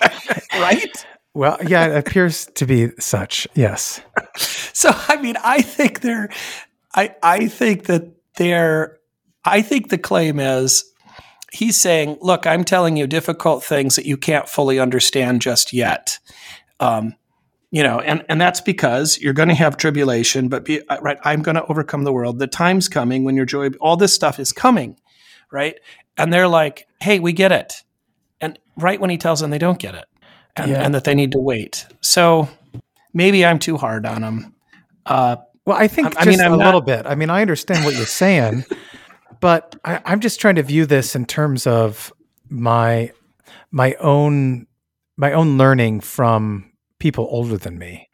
right? 0.54 1.06
Well, 1.34 1.58
yeah, 1.66 1.86
it 1.86 1.96
appears 1.96 2.46
to 2.54 2.66
be 2.66 2.90
such. 2.98 3.46
Yes. 3.54 4.00
So 4.72 4.90
I 5.08 5.20
mean, 5.20 5.36
I 5.44 5.62
think 5.62 6.00
they're 6.00 6.30
I 6.94 7.14
I 7.22 7.48
think 7.48 7.84
that 7.86 8.12
they're 8.36 8.98
I 9.44 9.62
think 9.62 9.88
the 9.88 9.98
claim 9.98 10.40
is 10.40 10.84
he's 11.52 11.76
saying, 11.80 12.18
look, 12.20 12.46
I'm 12.46 12.64
telling 12.64 12.96
you 12.96 13.06
difficult 13.06 13.64
things 13.64 13.96
that 13.96 14.06
you 14.06 14.16
can't 14.16 14.48
fully 14.48 14.78
understand 14.78 15.42
just 15.42 15.72
yet. 15.72 16.18
Um, 16.78 17.14
you 17.70 17.82
know, 17.82 18.00
and, 18.00 18.24
and 18.28 18.40
that's 18.40 18.60
because 18.60 19.18
you're 19.18 19.32
going 19.32 19.48
to 19.48 19.54
have 19.54 19.76
tribulation, 19.76 20.48
but 20.48 20.64
be 20.64 20.86
uh, 20.88 21.00
right. 21.00 21.18
I'm 21.24 21.42
going 21.42 21.54
to 21.54 21.64
overcome 21.66 22.02
the 22.04 22.12
world. 22.12 22.38
The 22.38 22.48
time's 22.48 22.88
coming 22.88 23.22
when 23.22 23.36
your 23.36 23.44
joy, 23.44 23.68
all 23.80 23.96
this 23.96 24.14
stuff 24.14 24.40
is 24.40 24.52
coming, 24.52 24.96
right? 25.52 25.78
And 26.22 26.32
they're 26.32 26.48
like, 26.48 26.86
hey, 27.00 27.18
we 27.20 27.32
get 27.32 27.52
it. 27.52 27.72
And 28.40 28.58
right 28.76 29.00
when 29.00 29.10
he 29.10 29.16
tells 29.18 29.40
them 29.40 29.50
they 29.50 29.58
don't 29.58 29.78
get 29.78 29.94
it 29.94 30.06
and, 30.56 30.70
Yeah. 30.70 30.82
and 30.82 30.94
that 30.94 31.04
they 31.04 31.14
need 31.14 31.32
to 31.32 31.38
wait. 31.40 31.86
So 32.00 32.48
maybe 33.12 33.44
I'm 33.44 33.58
too 33.58 33.76
hard 33.76 34.06
on 34.06 34.22
them. 34.22 34.54
Uh, 35.06 35.36
Well, 35.66 35.76
I 35.76 35.88
think 35.88 36.16
I- 36.16 36.22
I 36.22 36.24
mean, 36.26 36.40
I'm 36.40 36.54
a 36.54 36.56
not- 36.56 36.64
little 36.66 36.80
bit. 36.80 37.06
I 37.06 37.14
mean, 37.14 37.30
I 37.30 37.40
understand 37.42 37.84
what 37.84 37.94
you're 37.94 38.06
saying, 38.06 38.64
but 39.40 39.76
I, 39.84 40.00
I'm 40.04 40.20
just 40.20 40.40
trying 40.40 40.56
to 40.56 40.62
view 40.62 40.86
this 40.86 41.14
in 41.14 41.26
terms 41.26 41.66
of 41.66 42.12
my 42.48 43.12
my 43.70 43.94
own 44.00 44.66
my 45.16 45.32
own 45.32 45.58
learning 45.58 46.00
from 46.00 46.70
people 46.98 47.26
older 47.30 47.56
than 47.58 47.78
me. 47.78 48.08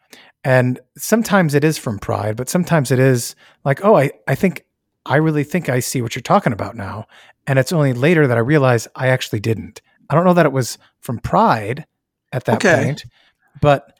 And 0.44 0.78
sometimes 0.96 1.54
it 1.54 1.64
is 1.64 1.78
from 1.78 1.98
pride, 1.98 2.36
but 2.36 2.48
sometimes 2.48 2.90
it 2.90 2.98
is 2.98 3.34
like, 3.64 3.84
oh, 3.84 3.96
I, 3.96 4.10
I 4.28 4.34
think 4.34 4.64
I 5.06 5.16
really 5.16 5.44
think 5.44 5.68
I 5.68 5.80
see 5.80 6.02
what 6.02 6.14
you're 6.14 6.22
talking 6.22 6.52
about 6.52 6.76
now. 6.76 7.06
And 7.46 7.58
it's 7.58 7.72
only 7.72 7.92
later 7.92 8.26
that 8.26 8.36
I 8.36 8.40
realize 8.40 8.88
I 8.94 9.08
actually 9.08 9.40
didn't. 9.40 9.80
I 10.10 10.14
don't 10.14 10.24
know 10.24 10.34
that 10.34 10.46
it 10.46 10.52
was 10.52 10.78
from 11.00 11.18
pride 11.18 11.86
at 12.32 12.44
that 12.44 12.56
Okay. 12.56 12.84
point, 12.84 13.04
but 13.60 13.96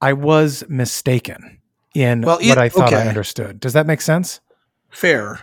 I 0.00 0.12
was 0.12 0.64
mistaken 0.68 1.60
in 1.94 2.22
Well, 2.22 2.38
what 2.42 2.58
I 2.58 2.68
thought 2.68 2.92
I 2.92 3.06
understood. 3.08 3.60
Does 3.60 3.72
that 3.74 3.86
make 3.86 4.00
sense? 4.00 4.40
fair. 4.90 5.40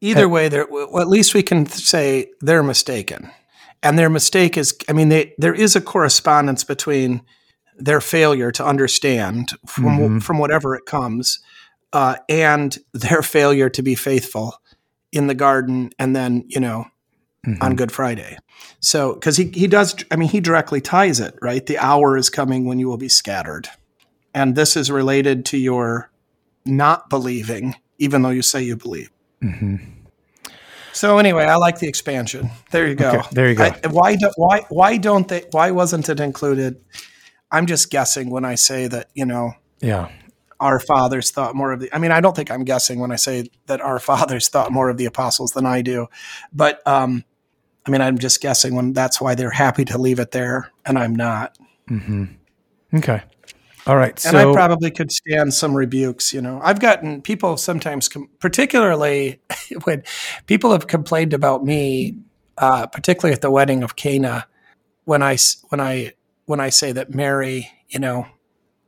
Either 0.00 0.28
way, 0.28 0.48
they're, 0.48 0.66
well, 0.68 1.00
at 1.00 1.06
least 1.08 1.32
we 1.32 1.42
can 1.44 1.64
say 1.64 2.28
they're 2.40 2.62
mistaken. 2.64 3.30
And 3.84 3.96
their 3.96 4.10
mistake 4.10 4.56
is, 4.58 4.76
I 4.88 4.92
mean, 4.92 5.08
they, 5.10 5.32
there 5.38 5.54
is 5.54 5.76
a 5.76 5.80
correspondence 5.80 6.64
between 6.64 7.22
their 7.78 8.00
failure 8.00 8.50
to 8.52 8.64
understand 8.66 9.52
from, 9.66 9.98
Mhm. 9.98 10.22
from 10.22 10.38
whatever 10.38 10.74
it 10.74 10.86
comes 10.86 11.38
uh, 11.92 12.16
and 12.28 12.76
their 12.92 13.22
failure 13.22 13.68
to 13.70 13.82
be 13.82 13.94
faithful 13.94 14.54
in 15.12 15.26
the 15.28 15.34
garden 15.34 15.90
and 15.98 16.16
then, 16.16 16.44
you 16.48 16.58
know, 16.60 16.86
Mhm. 17.46 17.58
on 17.60 17.74
Good 17.76 17.90
Friday. 17.90 18.38
So, 18.80 19.14
because 19.14 19.36
he, 19.36 19.46
he 19.48 19.66
does, 19.66 19.96
I 20.12 20.16
mean, 20.16 20.28
he 20.28 20.38
directly 20.40 20.80
ties 20.80 21.18
it, 21.18 21.34
right? 21.42 21.64
The 21.66 21.76
hour 21.78 22.16
is 22.16 22.30
coming 22.30 22.66
when 22.66 22.78
you 22.78 22.86
will 22.88 22.96
be 22.98 23.08
scattered. 23.08 23.68
And 24.34 24.54
this 24.54 24.76
is 24.76 24.90
related 24.90 25.44
to 25.46 25.58
your 25.58 26.10
not 26.64 27.10
believing, 27.10 27.74
even 27.98 28.22
though 28.22 28.30
you 28.30 28.42
say 28.42 28.62
you 28.62 28.76
believe. 28.76 29.10
Mhm. 29.42 29.80
So 30.92 31.18
anyway, 31.18 31.44
I 31.44 31.56
like 31.56 31.78
the 31.80 31.88
expansion. 31.88 32.50
There 32.70 32.86
you 32.86 32.94
go. 32.94 33.10
Okay, 33.10 33.28
there 33.32 33.48
you 33.48 33.54
go. 33.56 33.64
I, 33.64 33.80
why 33.88 34.14
do, 34.16 34.30
why 34.36 34.64
why 34.68 34.96
don't 34.98 35.26
they? 35.26 35.44
Why 35.50 35.70
wasn't 35.70 36.08
it 36.08 36.20
included? 36.20 36.76
I'm 37.50 37.66
just 37.66 37.90
guessing 37.90 38.30
when 38.30 38.44
I 38.44 38.54
say 38.56 38.86
that 38.88 39.08
you 39.14 39.24
know 39.26 39.54
Yeah. 39.80 40.08
our 40.60 40.78
fathers 40.78 41.30
thought 41.30 41.54
more 41.56 41.72
of 41.72 41.80
the. 41.80 41.88
I 41.94 41.98
mean, 41.98 42.12
I 42.12 42.20
don't 42.20 42.36
think 42.36 42.50
I'm 42.50 42.64
guessing 42.64 43.00
when 43.00 43.10
I 43.10 43.16
say 43.16 43.48
that 43.66 43.80
our 43.80 43.98
fathers 44.10 44.48
thought 44.48 44.70
more 44.70 44.90
of 44.90 44.96
the 44.98 45.06
apostles 45.06 45.52
than 45.52 45.66
I 45.66 45.82
do, 45.82 46.06
but 46.52 46.86
um, 46.86 47.24
I 47.86 47.90
mean, 47.90 48.00
I'm 48.00 48.18
just 48.18 48.40
guessing 48.40 48.74
when 48.74 48.92
that's 48.92 49.20
why 49.20 49.34
they're 49.34 49.50
happy 49.50 49.84
to 49.86 49.98
leave 49.98 50.20
it 50.20 50.30
there, 50.30 50.70
and 50.84 50.98
I'm 50.98 51.14
not. 51.14 51.56
hmm 51.88 52.24
Okay. 52.94 53.22
All 53.86 53.96
right. 53.96 54.24
And 54.24 54.36
I 54.36 54.52
probably 54.52 54.90
could 54.90 55.10
stand 55.10 55.54
some 55.54 55.74
rebukes. 55.74 56.32
You 56.32 56.40
know, 56.40 56.60
I've 56.62 56.78
gotten 56.78 57.20
people 57.20 57.56
sometimes, 57.56 58.08
com- 58.08 58.28
particularly 58.38 59.40
when 59.84 60.04
people 60.46 60.70
have 60.72 60.86
complained 60.86 61.32
about 61.32 61.64
me, 61.64 62.16
uh, 62.58 62.86
particularly 62.86 63.32
at 63.34 63.40
the 63.40 63.50
wedding 63.50 63.82
of 63.82 63.96
Cana, 63.96 64.46
when 65.04 65.22
I 65.22 65.36
when 65.70 65.80
I 65.80 66.12
when 66.44 66.60
I 66.60 66.68
say 66.68 66.92
that 66.92 67.14
Mary, 67.14 67.70
you 67.88 67.98
know, 67.98 68.26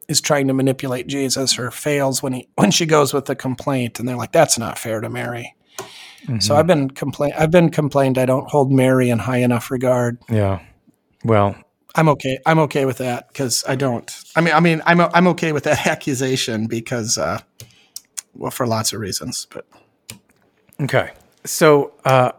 is 0.09 0.21
trying 0.21 0.47
to 0.49 0.55
manipulate 0.55 1.07
Jesus 1.09 1.59
or 1.59 1.71
fails 1.71 2.23
when 2.23 2.35
he 2.35 2.49
when 2.55 2.71
she 2.71 2.87
goes 2.87 3.13
with 3.13 3.25
the 3.25 3.35
complaint, 3.35 3.99
and 3.99 4.09
they're 4.09 4.17
like, 4.17 4.33
"That's 4.33 4.59
not 4.59 4.79
fair 4.79 5.01
to 5.01 5.11
Mary." 5.11 5.57
So 5.79 6.55
Mhm. 6.55 6.57
I've 6.59 6.67
been 6.67 6.91
complain 6.91 7.33
I've 7.39 7.51
been 7.51 7.71
complained 7.71 8.17
I 8.17 8.25
don't 8.25 8.49
hold 8.49 8.73
Mary 8.73 9.11
in 9.11 9.19
high 9.19 9.39
enough 9.39 9.71
regard. 9.71 10.19
yeah. 10.31 10.61
Well, 11.25 11.55
I'm 11.95 12.09
okay. 12.11 12.39
I'm 12.47 12.59
okay 12.61 12.85
with 12.87 12.99
that 12.99 13.29
because 13.29 13.65
I 13.69 13.77
don't. 13.77 14.11
I 14.35 14.41
mean, 14.41 14.55
I 14.55 14.61
mean, 14.61 14.83
I'm 14.87 15.01
I'm 15.01 15.27
okay 15.29 15.53
with 15.53 15.65
that 15.65 15.87
accusation 15.95 16.67
because, 16.67 17.19
uh, 17.19 17.39
well, 18.35 18.51
for 18.51 18.67
lots 18.67 18.93
of 18.93 19.01
reasons. 19.01 19.47
But 19.51 19.67
okay. 20.81 21.11
So 21.45 21.93
uh, 22.05 22.33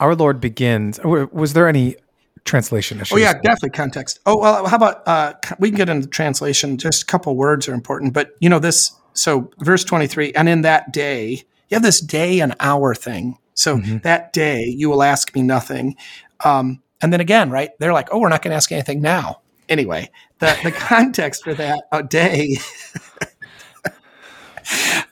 our 0.00 0.14
Lord 0.14 0.40
begins. 0.40 1.00
Was 1.02 1.54
there 1.54 1.66
any 1.68 1.96
translation 2.44 3.00
issues? 3.00 3.12
oh 3.16 3.20
yeah, 3.20 3.32
definitely 3.32 3.70
context. 3.70 4.20
Oh 4.26 4.38
well, 4.38 4.66
how 4.66 4.76
about 4.76 5.02
uh, 5.08 5.32
we 5.58 5.70
can 5.70 5.76
get 5.76 5.88
into 5.88 6.06
translation. 6.08 6.76
Just 6.78 7.02
a 7.02 7.06
couple 7.06 7.34
words 7.36 7.68
are 7.68 7.74
important, 7.74 8.12
but 8.12 8.34
you 8.40 8.48
know 8.48 8.58
this. 8.58 8.92
So 9.14 9.50
verse 9.60 9.84
23, 9.84 10.32
and 10.32 10.48
in 10.48 10.62
that 10.62 10.92
day, 10.92 11.44
you 11.68 11.76
have 11.76 11.82
this 11.82 12.00
day 12.00 12.40
and 12.40 12.54
hour 12.60 12.94
thing. 12.94 13.38
So 13.54 13.78
that 14.02 14.32
day, 14.32 14.64
you 14.64 14.90
will 14.90 15.02
ask 15.02 15.34
me 15.34 15.42
nothing. 15.42 15.96
Um, 16.44 16.82
and 17.00 17.12
then 17.12 17.20
again, 17.20 17.50
right? 17.50 17.70
They're 17.78 17.92
like, 17.92 18.08
oh, 18.10 18.18
we're 18.18 18.28
not 18.28 18.42
going 18.42 18.50
to 18.50 18.56
ask 18.56 18.72
anything 18.72 19.00
now. 19.00 19.40
Anyway, 19.68 20.10
the 20.40 20.56
the 20.64 20.72
context 20.76 21.44
for 21.44 21.54
that 21.54 21.84
a 21.92 22.02
day. 22.02 22.56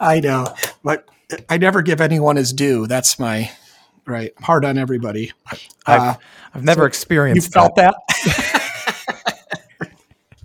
I 0.01 0.21
know, 0.21 0.55
but 0.83 1.09
I 1.49 1.59
never 1.59 1.83
give 1.83 2.01
anyone 2.01 2.37
his 2.37 2.53
due. 2.53 2.87
That's 2.87 3.19
my 3.19 3.51
right. 4.07 4.33
Hard 4.41 4.65
on 4.65 4.79
everybody. 4.79 5.33
I've, 5.87 6.01
Uh, 6.01 6.15
I've 6.55 6.65
never 6.65 6.83
You 6.83 6.87
experienced 6.87 7.53
felt 7.53 7.77
that. 7.77 7.95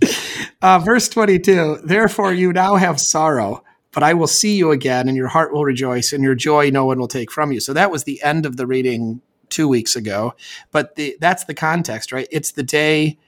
that? 0.00 0.48
uh, 0.62 0.78
verse 0.78 1.08
22 1.08 1.80
Therefore, 1.84 2.32
you 2.32 2.52
now 2.52 2.76
have 2.76 3.00
sorrow, 3.00 3.64
but 3.92 4.02
I 4.02 4.14
will 4.14 4.26
see 4.26 4.56
you 4.56 4.70
again, 4.70 5.08
and 5.08 5.16
your 5.16 5.28
heart 5.28 5.52
will 5.52 5.64
rejoice, 5.64 6.12
and 6.12 6.22
your 6.22 6.34
joy 6.34 6.70
no 6.70 6.84
one 6.84 6.98
will 6.98 7.08
take 7.08 7.30
from 7.30 7.52
you. 7.52 7.60
So 7.60 7.72
that 7.72 7.90
was 7.90 8.04
the 8.04 8.22
end 8.22 8.46
of 8.46 8.56
the 8.56 8.66
reading 8.66 9.20
two 9.48 9.68
weeks 9.68 9.96
ago. 9.96 10.34
But 10.70 10.96
the, 10.96 11.16
that's 11.20 11.44
the 11.44 11.54
context, 11.54 12.12
right? 12.12 12.28
It's 12.30 12.52
the 12.52 12.62
day 12.62 13.18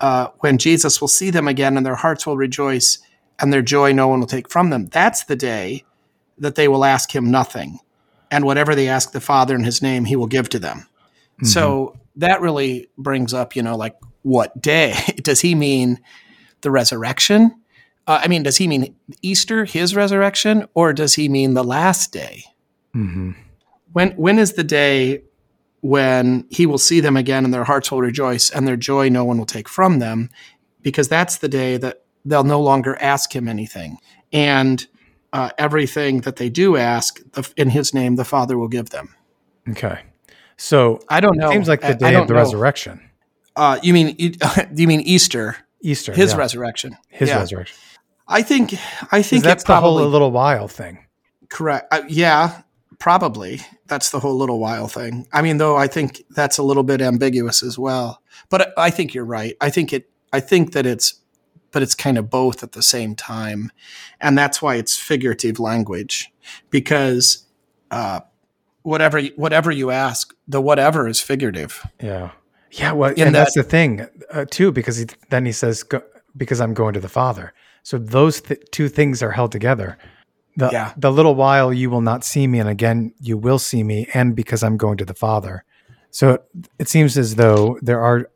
uh, 0.00 0.28
when 0.40 0.58
Jesus 0.58 1.00
will 1.00 1.08
see 1.08 1.30
them 1.30 1.48
again, 1.48 1.76
and 1.76 1.86
their 1.86 1.94
hearts 1.94 2.26
will 2.26 2.36
rejoice, 2.36 2.98
and 3.38 3.52
their 3.52 3.62
joy 3.62 3.92
no 3.92 4.08
one 4.08 4.20
will 4.20 4.26
take 4.26 4.50
from 4.50 4.70
them. 4.70 4.86
That's 4.86 5.24
the 5.24 5.36
day 5.36 5.84
that 6.38 6.54
they 6.54 6.68
will 6.68 6.84
ask 6.84 7.14
him 7.14 7.30
nothing. 7.30 7.78
And 8.30 8.44
whatever 8.44 8.74
they 8.74 8.88
ask 8.88 9.12
the 9.12 9.20
Father 9.20 9.54
in 9.54 9.64
his 9.64 9.80
name, 9.82 10.04
he 10.04 10.16
will 10.16 10.26
give 10.26 10.48
to 10.50 10.58
them. 10.58 10.86
So 11.44 11.96
that 12.16 12.40
really 12.40 12.88
brings 12.98 13.32
up, 13.32 13.54
you 13.54 13.62
know, 13.62 13.76
like 13.76 13.96
what 14.22 14.60
day? 14.60 14.94
Does 15.22 15.40
he 15.40 15.54
mean 15.54 16.00
the 16.60 16.70
resurrection? 16.70 17.54
Uh, 18.08 18.20
I 18.24 18.26
mean, 18.28 18.42
does 18.42 18.56
he 18.56 18.66
mean 18.66 18.94
Easter, 19.22 19.64
his 19.66 19.94
resurrection, 19.94 20.66
or 20.74 20.92
does 20.92 21.14
he 21.14 21.28
mean 21.28 21.54
the 21.54 21.62
last 21.62 22.10
day? 22.12 22.42
hmm 22.92 23.32
When 23.92 24.12
when 24.12 24.38
is 24.38 24.54
the 24.54 24.64
day 24.64 25.22
when 25.82 26.44
he 26.50 26.66
will 26.66 26.78
see 26.78 27.00
them 27.00 27.16
again 27.16 27.44
and 27.44 27.54
their 27.54 27.64
hearts 27.64 27.92
will 27.92 28.00
rejoice 28.00 28.50
and 28.50 28.66
their 28.66 28.76
joy 28.76 29.08
no 29.10 29.24
one 29.24 29.38
will 29.38 29.46
take 29.46 29.68
from 29.68 29.98
them? 30.00 30.30
Because 30.82 31.06
that's 31.08 31.36
the 31.38 31.48
day 31.48 31.76
that 31.76 32.02
they'll 32.24 32.44
no 32.44 32.60
longer 32.60 32.96
ask 33.00 33.34
him 33.36 33.46
anything. 33.46 33.98
And 34.32 34.86
uh, 35.34 35.50
everything 35.58 36.22
that 36.22 36.36
they 36.36 36.48
do 36.48 36.76
ask 36.76 37.20
the, 37.32 37.48
in 37.56 37.68
his 37.70 37.92
name, 37.92 38.16
the 38.16 38.24
Father 38.24 38.56
will 38.56 38.68
give 38.68 38.88
them. 38.90 39.14
Okay. 39.68 40.00
So 40.56 41.00
I 41.10 41.20
don't 41.20 41.36
know. 41.36 41.50
seems 41.52 41.68
like 41.68 41.82
the 41.82 41.94
day 41.94 42.14
of 42.14 42.26
the 42.26 42.32
know. 42.34 42.40
resurrection, 42.40 43.00
Uh, 43.54 43.78
you 43.82 43.92
mean 43.92 44.16
you 44.74 44.86
mean 44.88 45.02
Easter, 45.02 45.56
Easter. 45.82 46.12
his 46.14 46.32
yeah. 46.32 46.38
resurrection? 46.38 46.96
His 47.10 47.28
Yeah. 47.28 47.38
resurrection. 47.40 47.76
I 48.28 48.42
think 48.42 48.74
I 49.10 49.22
think 49.22 49.42
that's 49.42 49.62
it's 49.62 49.68
the 49.68 49.80
whole 49.80 49.94
little 49.94 50.30
while 50.30 50.68
thing. 50.68 50.98
correct. 51.48 51.88
Uh, 51.90 52.02
yeah, 52.08 52.62
probably 52.98 53.60
that's 53.86 54.10
the 54.10 54.20
whole 54.20 54.36
little 54.36 54.58
while 54.58 54.88
thing. 54.88 55.26
I 55.32 55.40
mean, 55.42 55.56
though, 55.56 55.76
I 55.76 55.86
think 55.86 56.22
that's 56.30 56.58
a 56.58 56.62
little 56.62 56.82
bit 56.82 57.00
ambiguous 57.00 57.62
as 57.62 57.78
well. 57.78 58.22
But 58.50 58.78
I 58.78 58.86
I 58.86 58.90
think 58.90 59.14
you're 59.14 59.24
right. 59.24 59.56
I 59.60 59.70
think 59.70 59.92
it. 59.92 60.10
I 60.30 60.40
think 60.40 60.72
that 60.72 60.84
it's, 60.84 61.20
but 61.72 61.82
it's 61.82 61.94
kind 61.94 62.18
of 62.18 62.28
both 62.28 62.62
at 62.62 62.72
the 62.72 62.82
same 62.82 63.14
time, 63.14 63.72
and 64.20 64.36
that's 64.36 64.60
why 64.60 64.74
it's 64.74 64.98
figurative 64.98 65.58
language 65.58 66.30
because 66.68 67.46
uh, 67.90 68.20
whatever 68.82 69.22
whatever 69.36 69.70
you 69.70 69.90
ask, 69.90 70.34
the 70.46 70.60
whatever 70.60 71.08
is 71.08 71.20
figurative. 71.20 71.82
Yeah. 72.02 72.32
Yeah. 72.70 72.92
Well, 72.92 73.12
In 73.14 73.28
and 73.28 73.34
that's 73.34 73.54
the 73.54 73.62
thing 73.62 74.06
uh, 74.30 74.44
too, 74.50 74.70
because 74.70 74.98
he, 74.98 75.06
then 75.30 75.46
he 75.46 75.52
says, 75.52 75.82
go, 75.82 76.02
"Because 76.36 76.60
I'm 76.60 76.74
going 76.74 76.92
to 76.92 77.00
the 77.00 77.08
Father." 77.08 77.54
So 77.88 77.96
those 77.96 78.42
th- 78.42 78.60
two 78.70 78.90
things 78.90 79.22
are 79.22 79.30
held 79.30 79.50
together. 79.50 79.96
The 80.58 80.68
Yeah. 80.70 80.92
the 80.98 81.10
little 81.10 81.34
while 81.34 81.72
you 81.72 81.88
will 81.88 82.02
not 82.02 82.22
see 82.22 82.46
me, 82.46 82.58
and 82.60 82.68
again 82.68 83.14
you 83.18 83.38
will 83.38 83.58
see 83.58 83.82
me, 83.82 84.06
and 84.12 84.36
because 84.36 84.62
I'm 84.62 84.76
going 84.76 84.98
to 84.98 85.06
the 85.06 85.14
Father. 85.14 85.64
So 86.10 86.32
it, 86.34 86.42
it 86.80 86.88
seems 86.90 87.16
as 87.16 87.36
though 87.36 87.78
there 87.80 88.00
are 88.00 88.28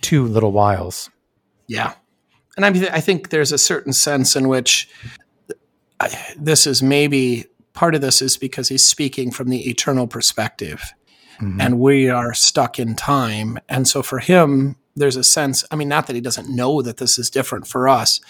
two 0.00 0.24
little 0.26 0.52
whiles. 0.52 1.10
Yeah. 1.66 1.92
And 2.56 2.64
I 2.64 2.70
mean, 2.70 2.86
I 2.90 3.00
think 3.02 3.28
there's 3.28 3.52
a 3.52 3.58
certain 3.58 3.92
sense 3.92 4.34
in 4.34 4.48
which 4.48 4.88
I, 6.00 6.08
this 6.38 6.66
is 6.66 6.82
maybe 6.82 7.44
part 7.74 7.94
of 7.94 8.00
this 8.00 8.22
is 8.22 8.38
because 8.38 8.68
he's 8.70 8.88
speaking 8.88 9.30
from 9.30 9.50
the 9.50 9.68
eternal 9.68 10.06
perspective 10.06 10.80
Mhm. 11.42 11.60
and 11.60 11.78
we 11.78 12.08
are 12.08 12.32
stuck 12.32 12.78
in 12.78 12.94
time. 12.96 13.58
And 13.68 13.86
so 13.86 14.02
for 14.02 14.18
him, 14.18 14.76
there's 14.96 15.16
a 15.16 15.22
sense, 15.22 15.64
I 15.70 15.76
mean, 15.76 15.88
not 15.88 16.06
that 16.06 16.16
he 16.16 16.20
doesn't 16.22 16.48
know 16.48 16.82
that 16.82 16.96
this 16.96 17.18
is 17.18 17.30
different 17.30 17.68
for 17.68 17.86
us, 17.88 18.20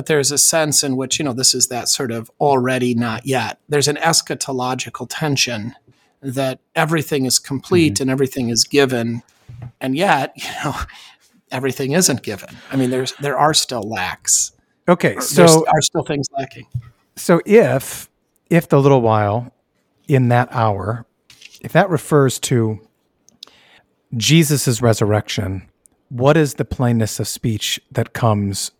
but 0.00 0.06
there's 0.06 0.32
a 0.32 0.38
sense 0.38 0.82
in 0.82 0.96
which, 0.96 1.18
you 1.18 1.26
know, 1.26 1.34
this 1.34 1.54
is 1.54 1.68
that 1.68 1.86
sort 1.86 2.10
of 2.10 2.30
already 2.40 2.94
not 2.94 3.26
yet. 3.26 3.58
There's 3.68 3.86
an 3.86 3.96
eschatological 3.96 5.06
tension 5.10 5.74
that 6.22 6.60
everything 6.74 7.26
is 7.26 7.38
complete 7.38 7.96
mm-hmm. 7.96 8.04
and 8.04 8.10
everything 8.10 8.48
is 8.48 8.64
given. 8.64 9.22
And 9.78 9.94
yet, 9.94 10.32
you 10.36 10.48
know, 10.64 10.74
everything 11.50 11.92
isn't 11.92 12.22
given. 12.22 12.48
I 12.72 12.76
mean, 12.76 12.88
there's 12.88 13.12
there 13.20 13.36
are 13.36 13.52
still 13.52 13.82
lacks. 13.82 14.52
Okay, 14.88 15.12
There 15.12 15.20
so 15.20 15.66
are 15.68 15.82
still 15.82 16.02
things 16.02 16.28
lacking. 16.32 16.66
so 17.16 17.42
if 17.44 18.08
if 18.48 18.70
the 18.70 18.80
little 18.80 19.02
while 19.02 19.52
in 20.08 20.30
that 20.30 20.48
hour, 20.50 21.04
if 21.60 21.72
that 21.72 21.90
refers 21.90 22.38
to 22.38 22.80
Jesus' 24.16 24.80
resurrection, 24.80 25.68
what 26.08 26.38
is 26.38 26.54
the 26.54 26.64
plainness 26.64 27.20
of 27.20 27.28
speech 27.28 27.78
that 27.92 28.14
comes 28.14 28.70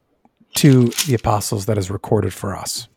to 0.57 0.89
the 1.07 1.15
apostles 1.15 1.67
that 1.67 1.79
is 1.79 1.91
recorded 1.91 2.33
for 2.33 2.57
us? 2.57 2.89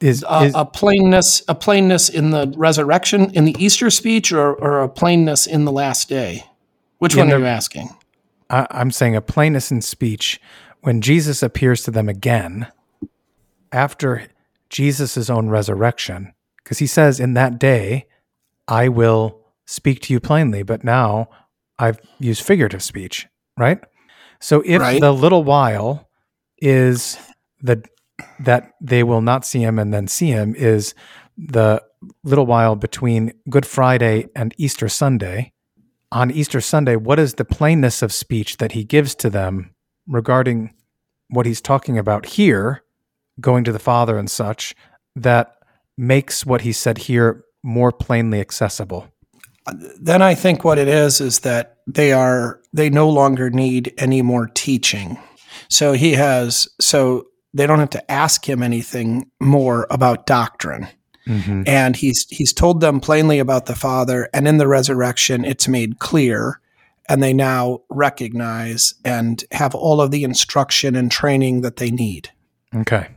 Is, 0.00 0.24
a, 0.28 0.44
is 0.44 0.52
a 0.54 0.66
plainness 0.66 1.42
a 1.48 1.54
plainness 1.54 2.08
in 2.08 2.30
the 2.30 2.52
resurrection 2.56 3.30
in 3.30 3.44
the 3.44 3.54
easter 3.58 3.90
speech 3.90 4.32
or, 4.32 4.52
or 4.54 4.82
a 4.82 4.88
plainness 4.88 5.46
in 5.46 5.64
the 5.64 5.72
last 5.72 6.08
day 6.08 6.44
which 6.98 7.16
one 7.16 7.32
are 7.32 7.38
you 7.38 7.46
asking 7.46 7.88
I, 8.50 8.66
I'm 8.70 8.90
saying 8.90 9.16
a 9.16 9.22
plainness 9.22 9.70
in 9.70 9.80
speech 9.80 10.40
when 10.80 11.00
Jesus 11.00 11.42
appears 11.42 11.82
to 11.84 11.90
them 11.90 12.08
again 12.08 12.66
after 13.72 14.28
Jesus' 14.68 15.30
own 15.30 15.48
resurrection, 15.48 16.32
because 16.62 16.78
he 16.78 16.86
says, 16.86 17.20
In 17.20 17.34
that 17.34 17.58
day, 17.58 18.06
I 18.68 18.88
will 18.88 19.40
speak 19.66 20.00
to 20.02 20.12
you 20.12 20.20
plainly, 20.20 20.62
but 20.62 20.84
now 20.84 21.28
I've 21.78 21.98
used 22.18 22.42
figurative 22.42 22.82
speech, 22.82 23.26
right? 23.56 23.80
So 24.40 24.62
if 24.66 24.80
Right. 24.80 25.00
the 25.00 25.12
little 25.12 25.42
while 25.42 26.08
is 26.64 27.18
the 27.60 27.84
that 28.40 28.72
they 28.80 29.02
will 29.02 29.20
not 29.20 29.44
see 29.44 29.60
him 29.60 29.78
and 29.78 29.92
then 29.92 30.06
see 30.06 30.28
him 30.28 30.54
is 30.54 30.94
the 31.36 31.82
little 32.22 32.46
while 32.46 32.76
between 32.76 33.32
Good 33.50 33.66
Friday 33.66 34.28
and 34.34 34.54
Easter 34.56 34.88
Sunday, 34.88 35.52
on 36.12 36.30
Easter 36.30 36.60
Sunday, 36.60 36.96
what 36.96 37.18
is 37.18 37.34
the 37.34 37.44
plainness 37.44 38.02
of 38.02 38.12
speech 38.12 38.58
that 38.58 38.72
he 38.72 38.84
gives 38.84 39.14
to 39.16 39.28
them 39.28 39.74
regarding 40.06 40.72
what 41.28 41.44
he's 41.44 41.60
talking 41.60 41.98
about 41.98 42.24
here, 42.24 42.84
going 43.40 43.64
to 43.64 43.72
the 43.72 43.78
Father 43.78 44.16
and 44.16 44.30
such, 44.30 44.74
that 45.16 45.56
makes 45.98 46.46
what 46.46 46.60
he 46.60 46.72
said 46.72 46.98
here 46.98 47.44
more 47.62 47.90
plainly 47.92 48.40
accessible? 48.40 49.08
then 49.98 50.20
i 50.20 50.34
think 50.34 50.62
what 50.62 50.78
it 50.78 50.88
is 50.88 51.22
is 51.22 51.40
that 51.40 51.78
they 51.86 52.12
are 52.12 52.60
they 52.74 52.90
no 52.90 53.08
longer 53.08 53.48
need 53.48 53.94
any 53.96 54.20
more 54.20 54.46
teaching 54.48 55.18
so 55.74 55.92
he 55.92 56.12
has 56.12 56.68
so 56.80 57.26
they 57.52 57.66
don't 57.66 57.80
have 57.80 57.90
to 57.90 58.10
ask 58.10 58.48
him 58.48 58.62
anything 58.62 59.30
more 59.40 59.86
about 59.90 60.26
doctrine. 60.26 60.86
Mm-hmm. 61.26 61.62
And 61.66 61.96
he's 61.96 62.26
he's 62.28 62.52
told 62.52 62.80
them 62.80 63.00
plainly 63.00 63.38
about 63.38 63.66
the 63.66 63.74
father 63.74 64.28
and 64.32 64.46
in 64.46 64.58
the 64.58 64.68
resurrection 64.68 65.44
it's 65.44 65.66
made 65.66 65.98
clear 65.98 66.60
and 67.08 67.22
they 67.22 67.32
now 67.32 67.80
recognize 67.88 68.94
and 69.04 69.42
have 69.52 69.74
all 69.74 70.00
of 70.00 70.10
the 70.10 70.22
instruction 70.22 70.94
and 70.94 71.10
training 71.10 71.62
that 71.62 71.76
they 71.76 71.90
need. 71.90 72.30
Okay. 72.74 73.08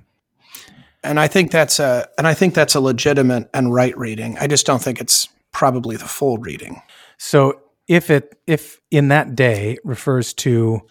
and 1.03 1.19
i 1.19 1.27
think 1.27 1.51
that's 1.51 1.79
a 1.79 2.07
and 2.17 2.27
i 2.27 2.33
think 2.33 2.53
that's 2.53 2.75
a 2.75 2.79
legitimate 2.79 3.49
and 3.53 3.73
right 3.73 3.97
reading. 3.97 4.37
I 4.39 4.47
just 4.47 4.65
don't 4.65 4.81
think 4.81 4.99
it's 5.01 5.27
probably 5.51 5.95
the 5.95 6.07
full 6.07 6.37
reading. 6.37 6.81
So 7.17 7.59
if 7.87 8.09
it 8.09 8.39
if 8.47 8.79
in 8.89 9.09
that 9.09 9.35
day 9.35 9.77
refers 9.83 10.33
to 10.35 10.81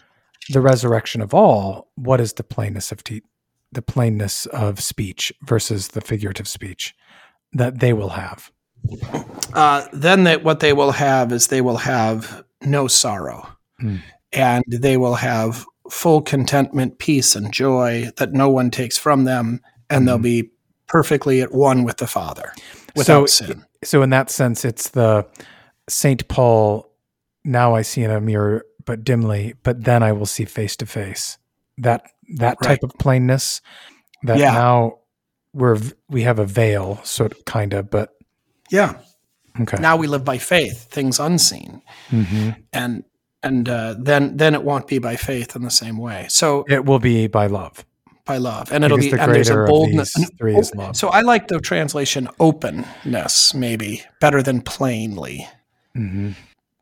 the 0.50 0.60
resurrection 0.60 1.20
of 1.20 1.34
all, 1.34 1.88
what 1.96 2.20
is 2.20 2.34
the 2.34 2.44
plainness 2.44 2.92
of 2.92 3.02
te- 3.04 3.22
the 3.72 3.82
plainness 3.82 4.46
of 4.46 4.80
speech 4.80 5.32
versus 5.44 5.88
the 5.88 6.00
figurative 6.00 6.46
speech 6.48 6.94
that 7.52 7.80
they 7.80 7.92
will 7.92 8.10
have? 8.10 8.50
uh, 9.54 9.86
then 9.92 10.24
that 10.24 10.44
what 10.44 10.60
they 10.60 10.72
will 10.72 10.92
have 10.92 11.32
is 11.32 11.48
they 11.48 11.60
will 11.60 11.78
have 11.78 12.44
no 12.62 12.86
sorrow 12.86 13.48
Hmm. 13.80 13.96
and 14.32 14.64
they 14.68 14.96
will 14.96 15.16
have 15.16 15.64
full 15.90 16.20
contentment 16.22 16.98
peace 16.98 17.34
and 17.36 17.52
joy 17.52 18.10
that 18.16 18.32
no 18.32 18.48
one 18.48 18.70
takes 18.70 18.96
from 18.96 19.24
them 19.24 19.60
and 19.90 20.06
they'll 20.06 20.18
be 20.18 20.50
perfectly 20.86 21.40
at 21.42 21.52
one 21.52 21.82
with 21.84 21.96
the 21.98 22.06
father 22.06 22.52
without 22.94 23.28
So- 23.28 23.44
sin 23.44 23.64
So 23.84 24.02
in 24.02 24.10
that 24.10 24.30
sense, 24.30 24.64
it's 24.64 24.88
the 24.90 25.26
Saint 25.88 26.26
Paul. 26.28 26.90
Now 27.44 27.74
I 27.74 27.82
see 27.82 28.02
in 28.02 28.10
a 28.10 28.20
mirror, 28.20 28.64
but 28.86 29.04
dimly. 29.04 29.54
But 29.62 29.84
then 29.84 30.02
I 30.02 30.12
will 30.12 30.26
see 30.26 30.44
face 30.46 30.76
to 30.76 30.86
face. 30.86 31.36
That 31.78 32.02
that 32.38 32.56
type 32.62 32.82
of 32.82 32.92
plainness. 32.98 33.60
That 34.22 34.38
Yeah. 34.38 34.52
now 34.52 34.98
we're 35.52 35.78
we 36.08 36.22
have 36.22 36.38
a 36.38 36.46
veil, 36.46 37.00
sort 37.04 37.32
of, 37.32 37.44
kind 37.44 37.74
of. 37.74 37.90
But 37.90 38.10
yeah 38.70 38.94
okay. 39.60 39.76
now 39.80 39.96
we 39.96 40.06
live 40.08 40.24
by 40.24 40.38
faith 40.38 40.88
things 40.90 41.20
unseen 41.20 41.80
Mhm. 42.10 42.56
and 42.72 43.04
and 43.44 43.68
uh, 43.68 43.94
then 43.98 44.36
then 44.36 44.54
it 44.54 44.62
won't 44.64 44.86
be 44.88 44.98
by 44.98 45.14
faith 45.16 45.54
in 45.54 45.62
the 45.62 45.70
same 45.70 45.96
way 45.98 46.26
so 46.28 46.64
It 46.68 46.84
will 46.84 46.98
be 46.98 47.28
by 47.28 47.46
love. 47.46 47.84
by 48.24 48.38
love 48.38 48.72
and 48.72 48.82
it'll 48.84 48.98
be 48.98 49.10
the 49.10 49.22
and 49.22 49.32
there's 49.32 49.48
a 49.50 49.64
boldness 49.66 50.12
three 50.36 50.56
is 50.56 50.74
love. 50.74 50.96
so 50.96 51.08
i 51.10 51.20
like 51.20 51.46
the 51.46 51.60
translation 51.60 52.26
openness 52.40 53.54
maybe 53.54 54.02
better 54.20 54.42
than 54.42 54.60
plainly 54.62 55.46
hmm 55.94 56.32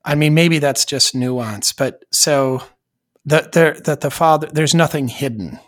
I 0.05 0.15
mean, 0.15 0.35
maybe 0.35 0.59
that's 0.59 0.85
just 0.85 1.15
nuance, 1.15 1.73
but 1.73 2.05
so 2.13 2.63
that 3.25 3.53
there 3.53 3.75
that 3.85 4.01
the 4.01 4.11
father 4.11 4.49
there's 4.53 4.75
nothing 4.75 5.09
hidden. 5.09 5.59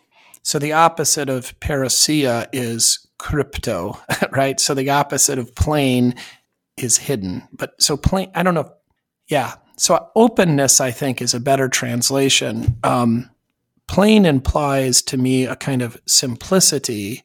So 0.43 0.59
the 0.59 0.73
opposite 0.73 1.29
of 1.29 1.59
parrhesia 1.61 2.47
is 2.53 3.07
crypto, 3.19 3.99
right? 4.31 4.61
So 4.61 4.75
the 4.75 4.91
opposite 4.91 5.39
of 5.39 5.55
plain 5.55 6.15
is 6.77 6.99
hidden. 6.99 7.49
But 7.53 7.75
so 7.83 7.97
plain, 7.97 8.31
I 8.35 8.43
don't 8.43 8.55
know. 8.55 8.73
Yeah. 9.29 9.55
So 9.77 10.09
openness, 10.15 10.81
I 10.81 10.91
think, 10.91 11.21
is 11.21 11.35
a 11.35 11.41
better 11.41 11.69
translation. 11.69 12.79
Um, 12.83 13.31
plain 13.89 14.25
implies 14.25 15.03
to 15.03 15.17
me 15.17 15.45
a 15.45 15.57
kind 15.57 15.83
of 15.83 16.01
simplicity 16.07 17.25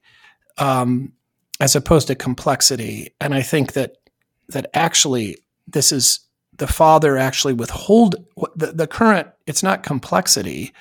um, 0.58 1.14
as 1.60 1.76
opposed 1.76 2.08
to 2.08 2.16
complexity, 2.16 3.14
and 3.22 3.34
I 3.34 3.42
think 3.42 3.74
that 3.74 3.98
that 4.50 4.70
actually 4.74 5.38
this 5.68 5.92
is 5.92 6.20
the 6.62 6.68
father 6.68 7.18
actually 7.18 7.54
withhold 7.54 8.16
the, 8.56 8.72
the 8.72 8.88
current 8.88 9.28
it's 9.48 9.64
not 9.64 9.82
complexity 9.84 10.72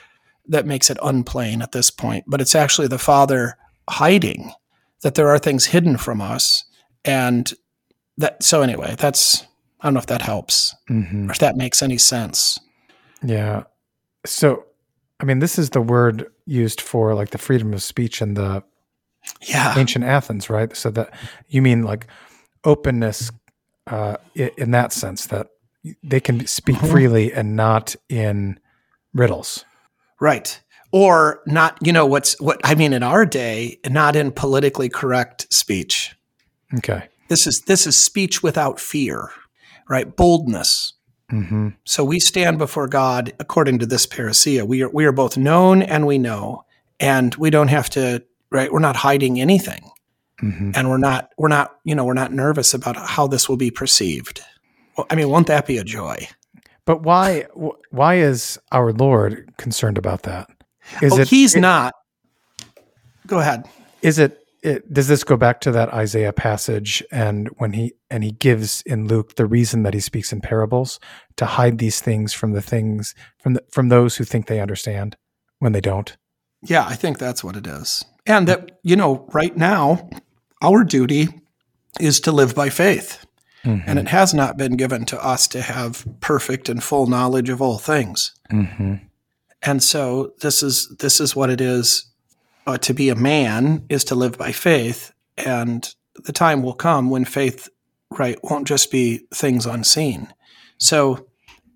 that 0.46 0.66
makes 0.66 0.90
it 0.90 0.98
unplain 1.02 1.62
at 1.62 1.72
this 1.72 1.90
point 1.90 2.24
but 2.28 2.40
it's 2.40 2.54
actually 2.54 2.86
the 2.86 2.98
father 2.98 3.56
hiding 3.88 4.52
that 5.00 5.14
there 5.14 5.30
are 5.30 5.38
things 5.38 5.66
hidden 5.66 5.96
from 5.96 6.20
us 6.20 6.64
and 7.04 7.54
that 8.18 8.42
so 8.42 8.60
anyway 8.60 8.94
that's 8.98 9.46
i 9.80 9.86
don't 9.86 9.94
know 9.94 10.00
if 10.00 10.06
that 10.06 10.22
helps 10.22 10.74
hmm 10.88 11.28
or 11.28 11.32
if 11.32 11.38
that 11.38 11.56
makes 11.56 11.82
any 11.82 11.98
sense 11.98 12.58
Yeah. 13.22 13.64
So, 14.26 14.64
I 15.20 15.24
mean, 15.24 15.38
this 15.40 15.58
is 15.58 15.70
the 15.70 15.80
word 15.80 16.26
used 16.46 16.80
for 16.80 17.14
like 17.14 17.30
the 17.30 17.38
freedom 17.38 17.72
of 17.74 17.82
speech 17.82 18.22
in 18.22 18.34
the 18.34 18.62
yeah 19.42 19.74
ancient 19.78 20.04
Athens, 20.04 20.48
right? 20.50 20.76
So 20.76 20.90
that 20.90 21.12
you 21.48 21.62
mean 21.62 21.82
like 21.82 22.06
openness 22.64 23.30
uh, 23.86 24.16
in 24.34 24.70
that 24.72 24.92
sense 24.92 25.26
that 25.26 25.48
they 26.02 26.20
can 26.20 26.46
speak 26.46 26.76
Mhm. 26.76 26.90
freely 26.90 27.32
and 27.32 27.56
not 27.56 27.96
in 28.08 28.58
riddles. 29.14 29.64
right 30.20 30.60
or 30.92 31.40
not 31.46 31.78
you 31.80 31.92
know 31.92 32.04
what's 32.04 32.38
what 32.40 32.60
i 32.64 32.74
mean 32.74 32.92
in 32.92 33.02
our 33.02 33.24
day 33.24 33.78
not 33.88 34.14
in 34.16 34.30
politically 34.30 34.88
correct 34.88 35.46
speech 35.52 36.14
Okay. 36.76 37.04
this 37.28 37.46
is 37.46 37.62
this 37.62 37.86
is 37.86 37.96
speech 37.96 38.42
without 38.42 38.78
fear 38.78 39.30
right 39.88 40.14
boldness 40.16 40.92
hmm 41.30 41.68
So 41.86 42.04
we 42.04 42.18
stand 42.20 42.58
before 42.58 42.88
God 42.88 43.32
according 43.38 43.78
to 43.78 43.86
this 43.86 44.04
parrhesia. 44.06 44.66
We 44.66 44.82
are 44.82 44.90
we 44.90 45.04
are 45.06 45.12
both 45.12 45.36
known 45.36 45.80
and 45.82 46.04
we 46.06 46.18
know, 46.18 46.64
and 46.98 47.34
we 47.36 47.50
don't 47.50 47.68
have 47.68 47.88
to 47.90 48.22
right. 48.50 48.70
We're 48.72 48.80
not 48.80 48.96
hiding 48.96 49.40
anything, 49.40 49.82
hmm 50.40 50.72
and 50.74 50.90
we're 50.90 50.98
not 50.98 51.30
we're 51.38 51.46
not 51.58 51.76
you 51.84 51.94
know 51.94 52.04
we're 52.04 52.14
not 52.24 52.32
nervous 52.32 52.74
about 52.74 52.96
how 52.96 53.28
this 53.28 53.48
will 53.48 53.56
be 53.56 53.70
perceived. 53.70 54.40
I 55.10 55.14
mean, 55.14 55.28
won't 55.30 55.46
that 55.46 55.66
be 55.66 55.78
a 55.78 55.84
joy? 55.84 56.28
But 56.84 57.02
why? 57.02 57.46
Why 57.90 58.16
is 58.16 58.58
our 58.72 58.92
Lord 58.92 59.52
concerned 59.56 59.98
about 59.98 60.22
that? 60.22 60.48
Is 61.02 61.12
oh, 61.12 61.20
it? 61.20 61.28
he's 61.28 61.54
it- 61.54 61.60
not. 61.60 61.94
Go 63.26 63.38
ahead. 63.38 63.68
Is 64.02 64.18
it? 64.18 64.40
it, 64.62 64.92
does 64.92 65.08
this 65.08 65.24
go 65.24 65.36
back 65.36 65.60
to 65.62 65.72
that 65.72 65.92
Isaiah 65.92 66.32
passage 66.32 67.02
and 67.10 67.48
when 67.58 67.72
he 67.72 67.94
and 68.10 68.22
he 68.22 68.32
gives 68.32 68.82
in 68.82 69.06
Luke 69.06 69.36
the 69.36 69.46
reason 69.46 69.82
that 69.84 69.94
he 69.94 70.00
speaks 70.00 70.32
in 70.32 70.40
parables 70.40 71.00
to 71.36 71.46
hide 71.46 71.78
these 71.78 72.00
things 72.00 72.32
from 72.32 72.52
the 72.52 72.62
things 72.62 73.14
from 73.38 73.54
the, 73.54 73.64
from 73.70 73.88
those 73.88 74.16
who 74.16 74.24
think 74.24 74.46
they 74.46 74.60
understand 74.60 75.16
when 75.58 75.72
they 75.72 75.80
don't? 75.80 76.16
Yeah, 76.62 76.84
I 76.86 76.94
think 76.94 77.18
that's 77.18 77.42
what 77.42 77.56
it 77.56 77.66
is. 77.66 78.04
And 78.26 78.46
that 78.48 78.80
you 78.82 78.96
know, 78.96 79.26
right 79.32 79.56
now 79.56 80.10
our 80.62 80.84
duty 80.84 81.28
is 81.98 82.20
to 82.20 82.32
live 82.32 82.54
by 82.54 82.68
faith. 82.68 83.24
Mm-hmm. 83.64 83.88
And 83.88 83.98
it 83.98 84.08
has 84.08 84.32
not 84.32 84.56
been 84.56 84.76
given 84.76 85.04
to 85.06 85.22
us 85.24 85.46
to 85.48 85.60
have 85.60 86.06
perfect 86.20 86.68
and 86.68 86.82
full 86.82 87.06
knowledge 87.06 87.50
of 87.50 87.60
all 87.60 87.78
things. 87.78 88.32
Mm-hmm. 88.50 88.94
And 89.62 89.82
so 89.82 90.32
this 90.40 90.62
is 90.62 90.88
this 90.98 91.20
is 91.20 91.36
what 91.36 91.50
it 91.50 91.60
is 91.60 92.06
uh, 92.66 92.78
to 92.78 92.94
be 92.94 93.08
a 93.08 93.14
man 93.14 93.84
is 93.88 94.04
to 94.04 94.14
live 94.14 94.38
by 94.38 94.52
faith, 94.52 95.12
and 95.36 95.94
the 96.14 96.32
time 96.32 96.62
will 96.62 96.74
come 96.74 97.10
when 97.10 97.24
faith, 97.24 97.68
right, 98.10 98.38
won't 98.42 98.66
just 98.66 98.90
be 98.90 99.26
things 99.32 99.66
unseen. 99.66 100.32
So, 100.78 101.26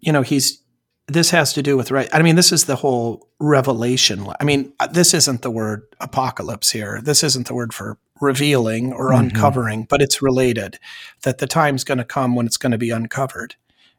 you 0.01 0.12
know, 0.12 0.23
he's 0.23 0.62
this 1.07 1.31
has 1.31 1.53
to 1.53 1.62
do 1.62 1.77
with 1.77 1.90
right. 1.90 2.09
I 2.12 2.23
mean, 2.23 2.37
this 2.37 2.53
is 2.53 2.64
the 2.64 2.77
whole 2.77 3.29
revelation. 3.38 4.27
I 4.40 4.44
mean, 4.44 4.73
uh, 4.81 4.87
this 4.87 5.12
isn't 5.12 5.42
the 5.42 5.51
word 5.51 5.83
apocalypse 6.01 6.70
here. 6.70 7.01
This 7.03 7.23
isn't 7.23 7.47
the 7.47 7.55
word 7.55 7.75
for 7.75 7.99
revealing 8.20 8.92
or 8.92 9.11
mm-hmm. 9.11 9.27
uncovering, 9.27 9.85
but 9.85 10.03
it's 10.03 10.22
related. 10.22 10.79
That 11.22 11.38
the 11.38 11.46
time's 11.46 11.85
going 11.85 11.98
to 11.98 12.05
come 12.05 12.35
when 12.35 12.46
it's 12.46 12.57
going 12.57 12.72
to 12.72 12.79
be 12.79 12.90
uncovered, 12.90 13.57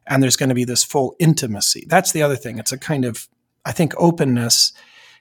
and 0.07 0.21
there's 0.21 0.35
going 0.35 0.49
to 0.49 0.55
be 0.55 0.65
this 0.65 0.83
full 0.83 1.15
intimacy. 1.19 1.85
That's 1.87 2.11
the 2.11 2.21
other 2.21 2.35
thing. 2.35 2.57
It's 2.57 2.71
a 2.71 2.77
kind 2.77 3.05
of, 3.05 3.27
I 3.65 3.71
think, 3.71 3.93
openness 3.97 4.73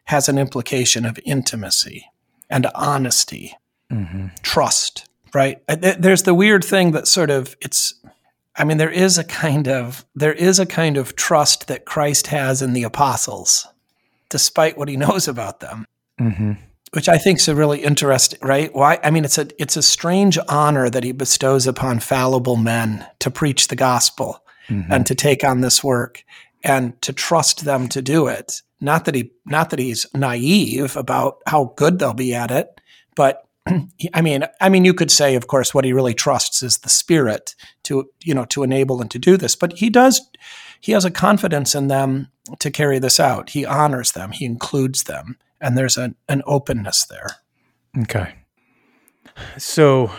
has 0.05 0.29
an 0.29 0.39
implication 0.39 1.05
of 1.05 1.19
intimacy 1.25 2.07
and 2.51 2.67
honesty, 2.75 3.57
mm-hmm. 3.91 4.29
trust, 4.43 5.09
right? 5.33 5.63
Uh, 5.69 5.95
there's 5.99 6.25
the 6.25 6.35
weird 6.35 6.65
thing 6.65 6.93
that 6.93 7.09
sort 7.09 7.31
of 7.31 7.57
it's 7.61 7.95
I 8.57 8.65
mean 8.65 8.77
there 8.77 8.91
is 8.91 9.19
a 9.19 9.25
kind 9.25 9.67
of 9.67 10.05
there 10.15 10.33
is 10.33 10.59
a 10.59 10.67
kind 10.67 10.97
of 10.97 11.17
trust 11.17 11.69
that 11.69 11.85
Christ 11.87 12.29
has 12.29 12.63
in 12.63 12.73
the 12.73 12.85
apostles 12.85 13.67
despite 14.29 14.77
what 14.77 14.89
he 14.89 14.97
knows 15.05 15.29
about 15.29 15.61
them. 15.61 15.87
Mm-hmm. 16.21 16.53
Which 16.95 17.09
I 17.09 17.19
think 17.19 17.41
is 17.41 17.49
a 17.49 17.57
really 17.57 17.83
interesting, 17.83 18.39
right? 18.41 18.73
Why? 18.75 19.01
I 19.03 19.11
mean, 19.11 19.25
it's 19.25 19.39
a 19.39 19.49
it's 19.61 19.77
a 19.77 19.83
strange 19.83 20.39
honor 20.49 20.89
that 20.89 21.03
he 21.03 21.13
bestows 21.13 21.67
upon 21.67 21.99
fallible 21.99 22.57
men 22.57 23.05
to 23.19 23.31
preach 23.31 23.67
the 23.67 23.77
gospel 23.77 24.45
mm-hmm. 24.69 24.93
and 24.93 25.05
to 25.07 25.15
take 25.15 25.43
on 25.43 25.61
this 25.61 25.83
work 25.83 26.23
and 26.63 27.01
to 27.03 27.13
trust 27.13 27.65
them 27.65 27.89
to 27.89 28.01
do 28.01 28.27
it. 28.27 28.63
Not 28.81 29.05
that 29.05 29.15
he, 29.15 29.33
not 29.45 29.71
that 29.71 29.79
he's 29.79 30.07
naive 30.15 30.97
about 30.97 31.39
how 31.47 31.73
good 31.77 31.99
they'll 31.99 32.15
be 32.15 32.35
at 32.35 32.51
it, 32.51 32.81
but 33.15 33.47
I 34.15 34.21
mean, 34.23 34.45
I 34.61 34.69
mean, 34.69 34.85
you 34.85 34.95
could 34.95 35.11
say, 35.11 35.35
of 35.37 35.47
course, 35.47 35.75
what 35.75 35.85
he 35.85 35.93
really 35.93 36.15
trusts 36.15 36.63
is 36.63 36.79
the 36.79 36.89
spirit 36.89 37.55
to, 37.85 38.11
you 38.23 38.35
know, 38.35 38.45
to 38.47 38.63
enable 38.63 39.01
and 39.01 39.11
to 39.11 39.19
do 39.19 39.37
this. 39.37 39.57
But 39.57 39.75
he 39.75 39.91
does, 39.91 40.21
he 40.81 40.93
has 40.93 41.05
a 41.05 41.11
confidence 41.11 41.75
in 41.75 41.89
them 41.89 42.29
to 42.59 42.71
carry 42.71 42.99
this 42.99 43.19
out. 43.19 43.51
He 43.51 43.65
honors 43.65 44.13
them, 44.13 44.33
he 44.33 44.45
includes 44.45 45.05
them, 45.05 45.39
and 45.65 45.79
there's 45.79 45.97
an, 45.97 46.15
an 46.29 46.43
openness 46.47 47.07
there. 47.07 47.27
Okay. 48.03 48.35
So, 49.57 50.13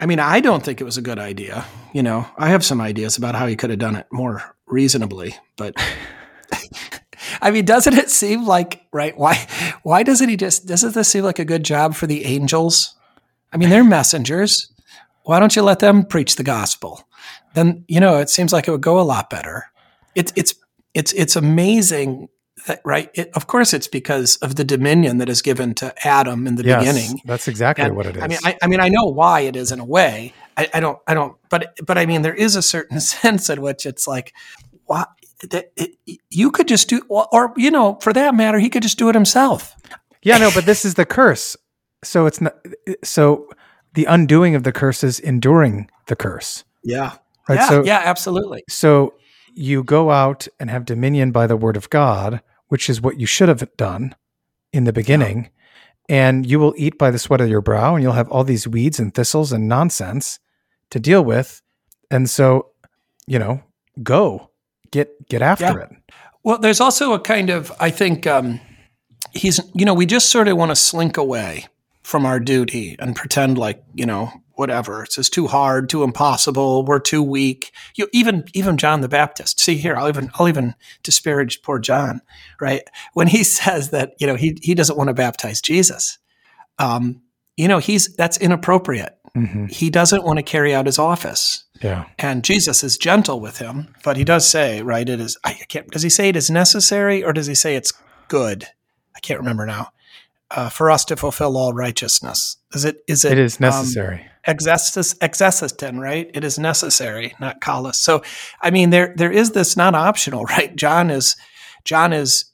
I 0.00 0.06
mean, 0.06 0.18
I 0.18 0.40
don't 0.40 0.64
think 0.64 0.80
it 0.80 0.84
was 0.84 0.98
a 0.98 1.02
good 1.02 1.18
idea. 1.18 1.64
You 1.94 2.02
know, 2.02 2.26
I 2.36 2.48
have 2.48 2.64
some 2.64 2.80
ideas 2.80 3.16
about 3.16 3.36
how 3.36 3.46
he 3.46 3.54
could 3.54 3.70
have 3.70 3.78
done 3.78 3.94
it 3.94 4.06
more 4.10 4.56
reasonably, 4.66 5.36
but 5.56 5.74
I 7.40 7.52
mean, 7.52 7.64
doesn't 7.64 7.94
it 7.94 8.10
seem 8.10 8.44
like 8.44 8.82
right? 8.92 9.16
Why 9.16 9.46
why 9.82 10.02
doesn't 10.02 10.28
he 10.28 10.36
just 10.36 10.66
doesn't 10.66 10.94
this 10.94 11.08
seem 11.08 11.24
like 11.24 11.38
a 11.38 11.44
good 11.44 11.64
job 11.64 11.94
for 11.94 12.06
the 12.06 12.24
angels? 12.24 12.96
I 13.52 13.56
mean, 13.56 13.70
they're 13.70 13.84
messengers. 13.84 14.72
Why 15.22 15.38
don't 15.38 15.54
you 15.54 15.62
let 15.62 15.78
them 15.78 16.04
preach 16.04 16.34
the 16.34 16.42
gospel? 16.42 17.08
Then 17.54 17.84
you 17.86 18.00
know 18.00 18.18
it 18.18 18.28
seems 18.28 18.52
like 18.52 18.66
it 18.66 18.72
would 18.72 18.80
go 18.80 18.98
a 18.98 19.02
lot 19.02 19.30
better. 19.30 19.66
It's 20.16 20.32
it's 20.34 20.54
it's 20.94 21.12
it's 21.12 21.36
amazing 21.36 22.28
that 22.66 22.80
right. 22.84 23.10
It, 23.14 23.30
of 23.34 23.46
course, 23.46 23.72
it's 23.72 23.88
because 23.88 24.36
of 24.38 24.56
the 24.56 24.64
dominion 24.64 25.18
that 25.18 25.28
is 25.28 25.42
given 25.42 25.74
to 25.76 25.94
Adam 26.06 26.46
in 26.46 26.56
the 26.56 26.64
yes, 26.64 26.80
beginning. 26.80 27.20
That's 27.24 27.48
exactly 27.48 27.84
and, 27.84 27.96
what 27.96 28.06
it 28.06 28.16
is. 28.16 28.22
I 28.22 28.26
mean, 28.28 28.38
I, 28.44 28.58
I, 28.62 28.66
mean, 28.66 28.80
I 28.80 28.88
know 28.88 29.04
why 29.04 29.40
it 29.40 29.56
is 29.56 29.72
in 29.72 29.80
a 29.80 29.84
way. 29.84 30.34
I, 30.56 30.68
I 30.74 30.80
don't, 30.80 30.98
I 31.06 31.14
don't, 31.14 31.36
but 31.48 31.76
but 31.86 31.98
I 31.98 32.06
mean, 32.06 32.22
there 32.22 32.34
is 32.34 32.56
a 32.56 32.62
certain 32.62 33.00
sense 33.00 33.50
in 33.50 33.60
which 33.60 33.86
it's 33.86 34.06
like, 34.06 34.34
why 34.86 35.04
that 35.50 35.72
it, 35.76 35.96
you 36.28 36.50
could 36.50 36.68
just 36.68 36.88
do, 36.88 37.00
or 37.08 37.52
you 37.56 37.70
know, 37.70 37.98
for 38.02 38.12
that 38.12 38.34
matter, 38.34 38.58
he 38.58 38.68
could 38.68 38.82
just 38.82 38.98
do 38.98 39.08
it 39.08 39.14
himself. 39.14 39.74
Yeah, 40.22 40.38
no, 40.38 40.50
but 40.54 40.66
this 40.66 40.84
is 40.84 40.94
the 40.94 41.06
curse. 41.06 41.56
So 42.04 42.26
it's 42.26 42.40
not. 42.40 42.56
So 43.02 43.48
the 43.94 44.04
undoing 44.04 44.54
of 44.54 44.62
the 44.62 44.72
curse 44.72 45.02
is 45.02 45.18
enduring 45.18 45.90
the 46.06 46.16
curse. 46.16 46.64
Yeah. 46.84 47.16
Right. 47.48 47.56
Yeah. 47.56 47.68
So, 47.68 47.84
yeah. 47.84 48.02
Absolutely. 48.04 48.62
So 48.68 49.14
you 49.54 49.82
go 49.82 50.10
out 50.10 50.46
and 50.58 50.70
have 50.70 50.84
dominion 50.84 51.32
by 51.32 51.46
the 51.46 51.56
word 51.56 51.76
of 51.76 51.90
God, 51.90 52.40
which 52.70 52.88
is 52.88 53.00
what 53.00 53.20
you 53.20 53.26
should 53.26 53.48
have 53.48 53.68
done 53.76 54.14
in 54.72 54.84
the 54.84 54.92
beginning. 54.92 55.44
Yeah. 55.44 55.50
And 56.08 56.46
you 56.46 56.58
will 56.58 56.74
eat 56.76 56.98
by 56.98 57.10
the 57.10 57.18
sweat 57.18 57.40
of 57.40 57.48
your 57.48 57.60
brow, 57.60 57.94
and 57.94 58.02
you'll 58.02 58.14
have 58.14 58.30
all 58.30 58.42
these 58.42 58.66
weeds 58.66 58.98
and 58.98 59.14
thistles 59.14 59.52
and 59.52 59.68
nonsense 59.68 60.40
to 60.90 60.98
deal 60.98 61.24
with. 61.24 61.62
And 62.10 62.28
so, 62.28 62.70
you 63.28 63.38
know, 63.38 63.62
go 64.02 64.50
get 64.90 65.28
get 65.28 65.42
after 65.42 65.64
yeah. 65.64 65.84
it. 65.84 65.90
Well, 66.42 66.58
there's 66.58 66.80
also 66.80 67.12
a 67.12 67.20
kind 67.20 67.50
of 67.50 67.72
I 67.78 67.90
think 67.90 68.26
um, 68.26 68.60
he's 69.32 69.60
you 69.74 69.84
know 69.84 69.94
we 69.94 70.06
just 70.06 70.30
sort 70.30 70.48
of 70.48 70.56
want 70.56 70.70
to 70.70 70.76
slink 70.76 71.16
away 71.16 71.66
from 72.02 72.26
our 72.26 72.40
duty 72.40 72.96
and 72.98 73.14
pretend 73.14 73.58
like 73.58 73.82
you 73.94 74.06
know 74.06 74.32
whatever 74.60 75.02
it's 75.02 75.16
just 75.16 75.32
too 75.32 75.46
hard, 75.46 75.88
too 75.88 76.02
impossible, 76.04 76.84
we're 76.84 77.00
too 77.00 77.22
weak. 77.22 77.72
You 77.96 78.08
even 78.12 78.44
even 78.52 78.76
John 78.76 79.00
the 79.00 79.08
Baptist. 79.08 79.58
See 79.58 79.76
here, 79.76 79.96
I'll 79.96 80.10
even 80.10 80.30
I'll 80.34 80.48
even 80.48 80.74
disparage 81.02 81.62
poor 81.62 81.78
John, 81.78 82.20
right? 82.60 82.82
When 83.14 83.26
he 83.26 83.42
says 83.58 83.88
that 83.90 84.12
you 84.20 84.26
know 84.26 84.36
he 84.36 84.58
he 84.62 84.74
doesn't 84.74 84.98
want 84.98 85.08
to 85.08 85.14
baptize 85.14 85.62
Jesus, 85.62 86.18
um, 86.78 87.22
you 87.56 87.68
know 87.68 87.78
he's 87.78 88.14
that's 88.16 88.36
inappropriate. 88.36 89.16
Mm-hmm. 89.34 89.66
He 89.66 89.88
doesn't 89.88 90.24
want 90.24 90.38
to 90.38 90.42
carry 90.42 90.74
out 90.74 90.86
his 90.86 90.98
office. 90.98 91.64
Yeah. 91.80 92.04
And 92.18 92.44
Jesus 92.44 92.84
is 92.84 92.98
gentle 92.98 93.40
with 93.40 93.58
him, 93.58 93.94
but 94.04 94.16
he 94.16 94.24
does 94.24 94.46
say, 94.46 94.82
right, 94.82 95.08
it 95.08 95.20
is 95.20 95.38
I 95.42 95.54
can't 95.54 95.88
does 95.90 96.02
he 96.02 96.10
say 96.10 96.28
it 96.28 96.36
is 96.36 96.50
necessary 96.50 97.24
or 97.24 97.32
does 97.32 97.46
he 97.46 97.54
say 97.54 97.76
it's 97.76 97.94
good? 98.28 98.66
I 99.16 99.20
can't 99.20 99.40
remember 99.40 99.64
now. 99.64 99.92
Uh, 100.52 100.68
for 100.68 100.90
us 100.90 101.04
to 101.04 101.16
fulfill 101.16 101.56
all 101.56 101.72
righteousness. 101.72 102.56
Is 102.74 102.84
it 102.84 103.04
is 103.06 103.24
it 103.24 103.32
It 103.32 103.38
is 103.38 103.56
um, 103.56 103.66
necessary. 103.66 104.22
Um, 104.22 104.29
exestis 104.46 105.98
right? 105.98 106.30
It 106.32 106.44
is 106.44 106.58
necessary, 106.58 107.34
not 107.40 107.60
kalos. 107.60 107.96
So 107.96 108.22
I 108.60 108.70
mean 108.70 108.90
there 108.90 109.14
there 109.16 109.32
is 109.32 109.52
this 109.52 109.76
not 109.76 109.94
optional, 109.94 110.44
right? 110.56 110.74
John 110.76 111.10
is 111.10 111.36
John 111.84 112.12
is, 112.12 112.46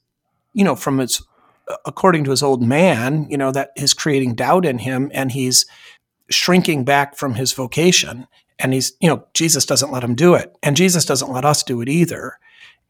you 0.52 0.64
know, 0.64 0.76
from 0.76 0.98
his 0.98 1.22
according 1.84 2.24
to 2.24 2.30
his 2.30 2.44
old 2.44 2.62
man, 2.62 3.26
you 3.28 3.36
know, 3.36 3.50
that 3.50 3.70
is 3.76 3.92
creating 3.92 4.36
doubt 4.36 4.64
in 4.64 4.78
him 4.78 5.10
and 5.12 5.32
he's 5.32 5.66
shrinking 6.30 6.84
back 6.84 7.16
from 7.16 7.34
his 7.34 7.52
vocation 7.52 8.26
and 8.58 8.72
he's 8.72 8.92
you 9.00 9.08
know 9.08 9.24
jesus 9.34 9.66
doesn't 9.66 9.92
let 9.92 10.02
him 10.02 10.14
do 10.14 10.34
it 10.34 10.56
and 10.62 10.76
jesus 10.76 11.04
doesn't 11.04 11.32
let 11.32 11.44
us 11.44 11.62
do 11.62 11.80
it 11.80 11.88
either 11.88 12.38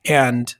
and 0.04 0.54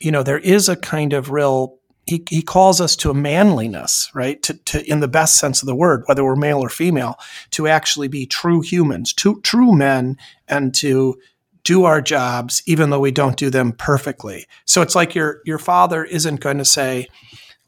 you 0.00 0.10
know 0.10 0.22
there 0.22 0.38
is 0.38 0.68
a 0.68 0.76
kind 0.76 1.12
of 1.12 1.30
real 1.30 1.78
he, 2.06 2.24
he 2.28 2.40
calls 2.42 2.80
us 2.80 2.94
to 2.96 3.10
a 3.10 3.14
manliness 3.14 4.10
right 4.14 4.42
to, 4.42 4.54
to 4.54 4.84
in 4.90 5.00
the 5.00 5.08
best 5.08 5.38
sense 5.38 5.62
of 5.62 5.66
the 5.66 5.74
word 5.74 6.02
whether 6.06 6.24
we're 6.24 6.36
male 6.36 6.60
or 6.60 6.68
female 6.68 7.18
to 7.50 7.66
actually 7.66 8.08
be 8.08 8.26
true 8.26 8.60
humans 8.60 9.12
to, 9.12 9.40
true 9.40 9.72
men 9.74 10.16
and 10.48 10.74
to 10.74 11.18
do 11.64 11.84
our 11.84 12.00
jobs 12.00 12.62
even 12.66 12.90
though 12.90 13.00
we 13.00 13.10
don't 13.10 13.36
do 13.36 13.50
them 13.50 13.72
perfectly 13.72 14.46
so 14.64 14.82
it's 14.82 14.94
like 14.94 15.14
your 15.14 15.40
your 15.44 15.58
father 15.58 16.04
isn't 16.04 16.40
going 16.40 16.58
to 16.58 16.64
say 16.64 17.08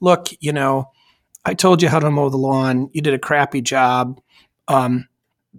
look 0.00 0.28
you 0.40 0.52
know 0.52 0.90
i 1.44 1.52
told 1.54 1.82
you 1.82 1.88
how 1.88 1.98
to 1.98 2.10
mow 2.10 2.28
the 2.28 2.36
lawn 2.36 2.88
you 2.92 3.00
did 3.00 3.14
a 3.14 3.18
crappy 3.18 3.60
job 3.60 4.20
um, 4.68 5.08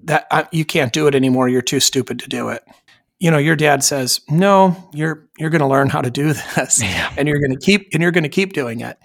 that 0.04 0.50
you 0.52 0.66
can't 0.66 0.94
do 0.94 1.08
it 1.08 1.16
anymore. 1.16 1.50
You're 1.50 1.62
too 1.62 1.80
stupid 1.80 2.20
to 2.20 2.30
do 2.30 2.50
it. 2.50 2.64
You 3.20 3.32
know, 3.32 3.38
your 3.38 3.56
dad 3.56 3.84
says, 3.84 4.22
"No, 4.30 4.90
you're 4.94 5.28
you're 5.38 5.50
going 5.50 5.62
to 5.62 5.68
learn 5.68 5.90
how 5.90 6.02
to 6.02 6.12
do 6.12 6.34
this, 6.34 6.82
yeah. 6.84 7.14
and 7.18 7.28
you're 7.28 7.40
going 7.40 7.52
to 7.52 7.60
keep 7.60 7.90
and 7.94 8.02
you're 8.02 8.12
going 8.12 8.24
to 8.24 8.30
keep 8.30 8.54
doing 8.54 8.80
it." 8.80 8.98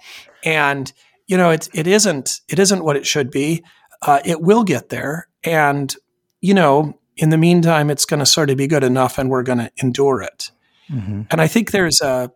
And 0.43 0.91
you 1.27 1.37
know, 1.37 1.49
it's 1.49 1.69
it 1.73 1.87
isn't 1.87 2.41
it 2.47 2.59
isn't 2.59 2.83
what 2.83 2.95
it 2.95 3.05
should 3.05 3.31
be. 3.31 3.63
Uh, 4.01 4.19
it 4.23 4.41
will 4.41 4.63
get 4.63 4.89
there, 4.89 5.27
and 5.43 5.95
you 6.41 6.53
know, 6.53 6.97
in 7.17 7.29
the 7.29 7.37
meantime, 7.37 7.89
it's 7.89 8.05
going 8.05 8.19
to 8.19 8.25
sort 8.25 8.49
of 8.49 8.57
be 8.57 8.67
good 8.67 8.83
enough, 8.83 9.17
and 9.17 9.29
we're 9.29 9.43
going 9.43 9.57
to 9.57 9.71
endure 9.81 10.21
it. 10.21 10.51
Mm-hmm. 10.89 11.23
And 11.31 11.41
I 11.41 11.47
think 11.47 11.71
there's 11.71 12.01
a 12.01 12.31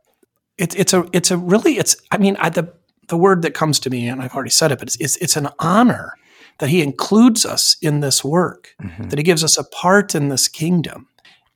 it's 0.58 0.76
it's 0.76 0.94
a 0.94 1.06
it's 1.14 1.32
a 1.32 1.38
really 1.38 1.78
it's 1.78 1.96
I 2.12 2.18
mean 2.18 2.36
I, 2.40 2.50
the 2.50 2.74
the 3.08 3.18
word 3.18 3.42
that 3.44 3.54
comes 3.54 3.80
to 3.82 3.90
me, 3.90 4.08
and 4.08 4.22
I've 4.22 4.34
already 4.34 4.50
said 4.50 4.72
it, 4.72 4.80
but 4.80 4.88
it's 4.88 4.98
it's, 5.00 5.18
it's 5.18 5.36
an 5.36 5.50
honor 5.60 6.14
that 6.60 6.70
he 6.70 6.82
includes 6.82 7.46
us 7.46 7.78
in 7.82 8.00
this 8.02 8.24
work, 8.24 8.76
mm-hmm. 8.82 9.10
that 9.10 9.18
he 9.18 9.24
gives 9.24 9.44
us 9.44 9.58
a 9.58 9.64
part 9.64 10.16
in 10.16 10.30
this 10.30 10.48
kingdom. 10.48 11.08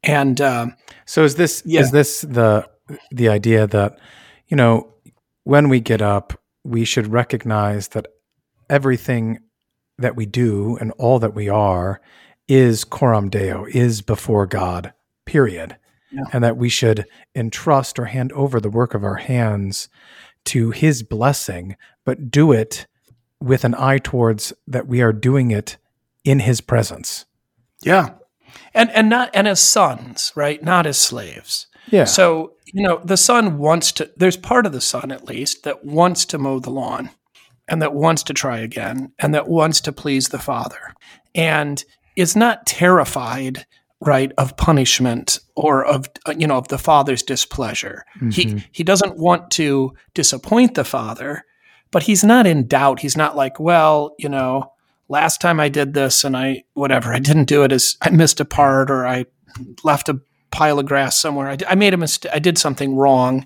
And 0.04 0.40
um, 0.42 0.76
so 1.06 1.24
is 1.24 1.36
this 1.36 1.64
yeah. 1.66 1.82
is 1.82 1.92
this 1.92 2.22
the 2.22 2.68
the 3.12 3.30
idea 3.30 3.68
that 3.68 3.98
you 4.48 4.58
know 4.58 4.94
when 5.44 5.70
we 5.70 5.80
get 5.80 6.02
up, 6.02 6.40
we 6.64 6.86
should 6.86 7.08
recognize 7.08 7.90
that 7.90 8.08
everything 8.70 9.40
that 9.98 10.16
we 10.16 10.26
do 10.26 10.78
and 10.78 10.92
all 10.94 11.20
that 11.20 11.36
we 11.36 11.50
are 11.50 12.02
is 12.48 12.84
coram 12.84 13.30
deo, 13.30 13.66
is 13.70 14.02
before 14.02 14.46
God, 14.46 14.94
period. 15.26 15.78
Yeah. 16.12 16.26
And 16.32 16.44
that 16.44 16.58
we 16.58 16.70
should 16.70 17.06
entrust 17.34 17.98
or 17.98 18.06
hand 18.06 18.32
over 18.34 18.60
the 18.60 18.70
work 18.70 18.94
of 18.94 19.04
our 19.04 19.16
hands 19.16 19.90
to 20.46 20.70
his 20.70 21.02
blessing, 21.02 21.76
but 22.06 22.30
do 22.30 22.52
it 22.52 22.86
with 23.40 23.64
an 23.64 23.74
eye 23.76 23.98
towards 23.98 24.54
that 24.68 24.88
we 24.88 25.02
are 25.02 25.12
doing 25.12 25.50
it 25.50 25.78
in 26.24 26.40
his 26.40 26.62
presence. 26.62 27.26
Yeah. 27.84 28.10
And 28.74 28.90
and 28.92 29.10
not 29.10 29.30
and 29.34 29.48
as 29.48 29.62
sons, 29.62 30.32
right? 30.36 30.64
Not 30.64 30.86
as 30.86 30.98
slaves. 30.98 31.68
Yeah. 31.90 32.06
So, 32.06 32.54
you 32.66 32.82
know, 32.82 33.02
the 33.04 33.18
son 33.18 33.58
wants 33.58 33.92
to 33.94 34.12
there's 34.18 34.38
part 34.38 34.66
of 34.66 34.72
the 34.72 34.82
son 34.82 35.12
at 35.12 35.26
least 35.26 35.64
that 35.64 35.86
wants 35.86 36.26
to 36.26 36.38
mow 36.38 36.60
the 36.60 36.70
lawn 36.70 37.10
and 37.68 37.82
that 37.82 37.94
wants 37.94 38.24
to 38.24 38.34
try 38.34 38.58
again 38.58 39.12
and 39.20 39.34
that 39.34 39.48
wants 39.48 39.82
to 39.82 39.92
please 39.92 40.30
the 40.30 40.40
father 40.40 40.94
and 41.36 41.84
is 42.16 42.36
not 42.36 42.66
terrified 42.66 43.66
right 44.02 44.34
of 44.38 44.58
punishment 44.58 45.40
or 45.56 45.86
of 45.86 46.10
you 46.38 46.46
know 46.46 46.58
of 46.58 46.68
the 46.68 46.78
father's 46.78 47.24
displeasure 47.24 48.04
he 48.32 48.46
mm-hmm. 48.46 48.58
he 48.72 48.84
doesn't 48.84 49.18
want 49.18 49.50
to 49.50 49.94
disappoint 50.14 50.76
the 50.76 50.84
father 50.84 51.44
but 51.92 52.04
he's 52.04 52.24
not 52.24 52.46
in 52.46 52.68
doubt 52.68 53.00
he's 53.00 53.16
not 53.16 53.36
like 53.36 53.60
well 53.60 54.14
you 54.20 54.28
know 54.28 54.73
last 55.14 55.40
time 55.40 55.60
i 55.60 55.70
did 55.70 55.94
this 55.94 56.24
and 56.24 56.36
i 56.36 56.64
whatever 56.74 57.14
i 57.14 57.20
didn't 57.20 57.46
do 57.46 57.64
it 57.64 57.72
as 57.72 57.98
i 58.02 58.10
missed 58.10 58.40
a 58.40 58.46
part 58.46 58.90
or 58.92 59.06
i 59.06 59.26
left 59.84 60.10
a 60.10 60.20
pile 60.52 60.78
of 60.80 60.86
grass 60.86 61.18
somewhere. 61.20 61.48
I, 61.50 61.58
I 61.68 61.76
made 61.76 61.94
a 61.94 61.98
mistake 61.98 62.32
i 62.34 62.40
did 62.40 62.58
something 62.58 62.96
wrong. 62.96 63.46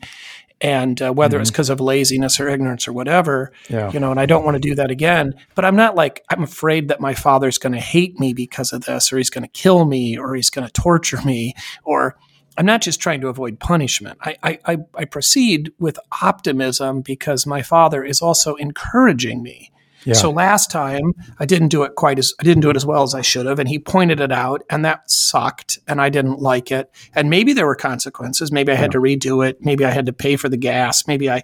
And 0.60 1.00
uh, 1.02 1.14
whether 1.14 1.40
it's 1.40 1.52
because 1.52 1.70
of 1.70 1.80
laziness 1.80 2.40
or 2.40 2.50
ignorance 2.50 2.88
or 2.88 2.94
whatever 2.94 3.52
Yeah. 3.70 3.92
you 3.92 4.00
know 4.00 4.10
and 4.12 4.20
i 4.20 4.26
don't 4.26 4.44
want 4.44 4.56
to 4.56 4.70
do 4.70 4.74
that 4.76 4.90
again. 4.90 5.34
But 5.56 5.66
i'm 5.66 5.76
not 5.76 5.94
like 5.96 6.24
i'm 6.32 6.42
afraid 6.42 6.88
that 6.88 7.00
my 7.00 7.14
father's 7.14 7.60
going 7.60 7.74
to 7.74 7.80
hate 7.96 8.20
me 8.20 8.34
because 8.34 8.74
of 8.74 8.86
this 8.86 9.14
or 9.14 9.18
he's 9.18 9.30
going 9.30 9.44
to 9.44 9.60
kill 9.64 9.86
me 9.86 10.18
or 10.18 10.34
he's 10.36 10.50
going 10.50 10.66
to 10.66 10.74
torture 10.74 11.22
me 11.24 11.54
or 11.84 12.18
i'm 12.58 12.66
not 12.66 12.82
just 12.82 13.00
trying 13.00 13.22
to 13.22 13.28
avoid 13.28 13.60
punishment. 13.60 14.18
I 14.24 14.58
i 14.72 14.78
i 15.02 15.06
proceed 15.06 15.72
with 15.78 16.00
optimism 16.24 17.02
because 17.02 17.46
my 17.46 17.62
father 17.62 18.04
is 18.04 18.20
also 18.22 18.56
encouraging 18.56 19.44
me 19.44 19.72
Yeah. 20.06 20.14
so 20.14 20.30
last 20.32 20.72
time 20.72 21.14
I 21.40 21.46
didn't 21.46 21.68
do 21.70 21.84
it 21.84 21.96
quite 21.96 22.18
as 22.20 22.34
I 22.40 22.44
didn't 22.44 22.62
do 22.62 22.70
it 22.70 22.76
as 22.76 22.86
well 22.86 23.04
as 23.04 23.14
I 23.14 23.22
should 23.22 23.46
have, 23.46 23.60
and 23.60 23.68
he 23.68 23.80
pointed 23.80 24.20
it 24.20 24.32
out, 24.32 24.64
and 24.70 24.86
that 24.86 25.10
sucked, 25.10 25.80
and 25.88 26.00
I 26.02 26.10
didn't 26.10 26.40
like 26.40 26.72
it. 26.72 26.90
And 27.16 27.30
maybe 27.30 27.52
there 27.54 27.66
were 27.66 27.76
consequences. 27.76 28.52
Maybe 28.52 28.72
I 28.72 28.76
had 28.76 28.92
to 28.92 29.00
redo 29.00 29.46
it. 29.48 29.58
Maybe 29.66 29.84
I 29.86 29.90
had 29.90 30.06
to 30.06 30.14
pay 30.14 30.36
for 30.36 30.50
the 30.50 30.58
gas. 30.58 31.08
Maybe 31.08 31.30
I, 31.30 31.44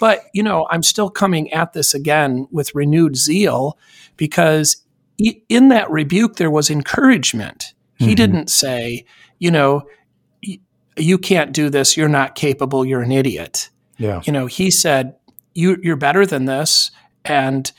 but 0.00 0.26
you 0.34 0.42
know, 0.42 0.66
I'm 0.70 0.82
still 0.82 1.08
coming 1.10 1.52
at 1.52 1.72
this 1.72 1.94
again 1.94 2.46
with 2.50 2.74
renewed 2.74 3.16
zeal 3.16 3.78
because 4.16 4.82
in 5.48 5.68
that 5.68 5.90
rebuke 5.90 6.36
there 6.36 6.50
was 6.50 6.70
encouragement. 6.70 7.72
He 7.96 8.12
Mhm. 8.12 8.16
didn't 8.16 8.50
say, 8.50 9.04
you 9.38 9.50
know, 9.50 9.82
you 10.96 11.16
can't 11.18 11.52
do 11.52 11.70
this. 11.70 11.96
You're 11.96 12.08
not 12.08 12.34
capable. 12.34 12.84
You're 12.84 13.02
an 13.02 13.12
idiot 13.12 13.70
yeah. 13.98 14.20
you 14.24 14.32
know 14.32 14.46
he 14.46 14.70
said 14.70 15.14
you 15.54 15.76
you're 15.82 15.96
better 15.96 16.26
than 16.26 16.46
this 16.46 16.90
and 17.24 17.70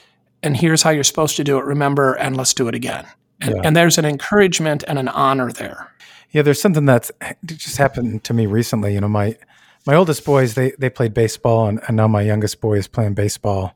and 0.44 0.58
here's 0.58 0.84
how 0.84 0.90
you're 0.92 1.04
supposed 1.04 1.36
to 1.38 1.44
do 1.44 1.58
it 1.58 1.66
remember 1.66 2.14
and 2.14 2.38
let's 2.38 2.54
do 2.54 2.68
it 2.68 2.76
again 2.76 3.06
and, 3.42 3.56
Yeah. 3.56 3.62
and 3.64 3.76
there's 3.76 3.98
an 3.98 4.06
encouragement 4.06 4.84
and 4.88 5.00
an 5.00 5.08
honor 5.08 5.52
there 5.52 5.90
Yeah, 6.32 6.42
there's 6.44 6.62
something 6.62 6.86
that's 6.86 7.12
just 7.46 7.78
happened 7.78 8.24
to 8.24 8.34
me 8.34 8.46
recently. 8.48 8.94
You 8.96 9.02
know, 9.02 9.08
my 9.10 9.38
my 9.86 9.96
oldest 9.96 10.26
boys 10.26 10.54
they 10.56 10.72
they 10.80 10.90
played 10.90 11.14
baseball, 11.14 11.68
and, 11.68 11.80
and 11.88 11.96
now 11.98 12.08
my 12.08 12.22
youngest 12.24 12.60
boy 12.62 12.78
is 12.78 12.88
playing 12.88 13.14
baseball. 13.14 13.76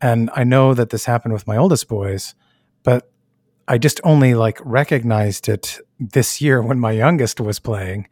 And 0.00 0.30
I 0.34 0.44
know 0.44 0.72
that 0.74 0.88
this 0.90 1.04
happened 1.04 1.34
with 1.34 1.46
my 1.46 1.58
oldest 1.58 1.88
boys, 1.88 2.34
but 2.84 3.10
I 3.68 3.76
just 3.76 4.00
only 4.02 4.32
like 4.34 4.58
recognized 4.64 5.46
it 5.48 5.78
this 6.14 6.40
year 6.40 6.62
when 6.62 6.80
my 6.80 6.92
youngest 6.92 7.38
was 7.40 7.58
playing. 7.60 8.08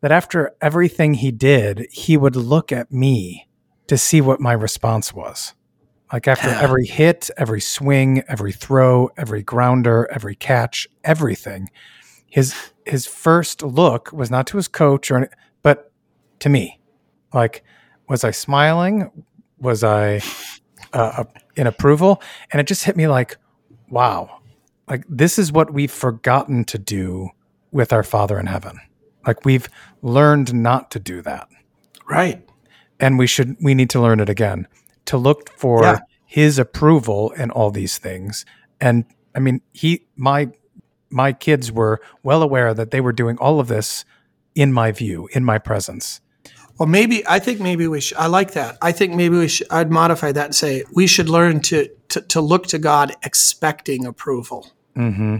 That 0.00 0.12
after 0.12 0.54
everything 0.60 1.14
he 1.14 1.32
did, 1.32 1.86
he 1.90 2.16
would 2.16 2.36
look 2.36 2.70
at 2.70 2.92
me 2.92 3.48
to 3.88 3.96
see 3.98 4.20
what 4.20 4.38
my 4.40 4.52
response 4.52 5.12
was. 5.12 5.54
Like 6.14 6.28
after 6.28 6.48
every 6.48 6.86
hit, 6.86 7.28
every 7.36 7.60
swing, 7.60 8.22
every 8.28 8.52
throw, 8.52 9.10
every 9.16 9.42
grounder, 9.42 10.08
every 10.12 10.36
catch, 10.36 10.86
everything, 11.02 11.70
his 12.30 12.54
his 12.86 13.04
first 13.04 13.64
look 13.64 14.12
was 14.12 14.30
not 14.30 14.46
to 14.46 14.56
his 14.56 14.68
coach 14.68 15.10
or 15.10 15.28
but 15.62 15.90
to 16.38 16.48
me. 16.48 16.78
Like 17.32 17.64
was 18.08 18.22
i 18.22 18.30
smiling? 18.30 19.24
Was 19.58 19.82
i 19.82 20.20
uh, 20.92 21.24
in 21.56 21.66
approval? 21.66 22.22
And 22.52 22.60
it 22.60 22.68
just 22.68 22.84
hit 22.84 22.96
me 22.96 23.08
like 23.08 23.36
wow. 23.90 24.40
Like 24.88 25.02
this 25.08 25.36
is 25.36 25.50
what 25.50 25.72
we've 25.72 25.90
forgotten 25.90 26.64
to 26.66 26.78
do 26.78 27.30
with 27.72 27.92
our 27.92 28.04
father 28.04 28.38
in 28.38 28.46
heaven. 28.46 28.78
Like 29.26 29.44
we've 29.44 29.68
learned 30.00 30.54
not 30.54 30.92
to 30.92 31.00
do 31.00 31.22
that. 31.22 31.48
Right. 32.08 32.48
And 33.00 33.18
we 33.18 33.26
should 33.26 33.56
we 33.60 33.74
need 33.74 33.90
to 33.90 34.00
learn 34.00 34.20
it 34.20 34.28
again 34.28 34.68
to 35.06 35.16
look 35.16 35.50
for 35.50 35.82
Yeah. 35.82 35.98
his 36.24 36.58
approval 36.58 37.32
and 37.36 37.50
all 37.52 37.70
these 37.70 37.98
things 37.98 38.44
and 38.80 39.04
i 39.34 39.38
mean 39.38 39.60
he 39.72 40.06
my 40.16 40.48
my 41.10 41.32
kids 41.32 41.70
were 41.70 42.00
well 42.22 42.42
aware 42.42 42.74
that 42.74 42.90
they 42.90 43.00
were 43.00 43.12
doing 43.12 43.36
all 43.38 43.60
of 43.60 43.68
this 43.68 44.04
in 44.54 44.72
my 44.72 44.90
view 44.92 45.28
in 45.32 45.44
my 45.44 45.58
presence 45.58 46.20
well 46.78 46.88
maybe 46.88 47.24
i 47.28 47.38
think 47.38 47.60
maybe 47.60 47.86
we 47.86 48.00
should 48.00 48.16
i 48.18 48.26
like 48.26 48.52
that 48.52 48.76
i 48.82 48.90
think 48.92 49.14
maybe 49.14 49.36
we 49.36 49.48
should 49.48 49.66
i'd 49.70 49.90
modify 49.90 50.32
that 50.32 50.46
and 50.46 50.54
say 50.54 50.82
we 50.92 51.06
should 51.06 51.28
learn 51.28 51.60
to 51.60 51.88
to, 52.08 52.20
to 52.22 52.40
look 52.40 52.66
to 52.66 52.78
god 52.78 53.14
expecting 53.22 54.06
approval 54.06 54.72
mm-hmm. 54.96 55.36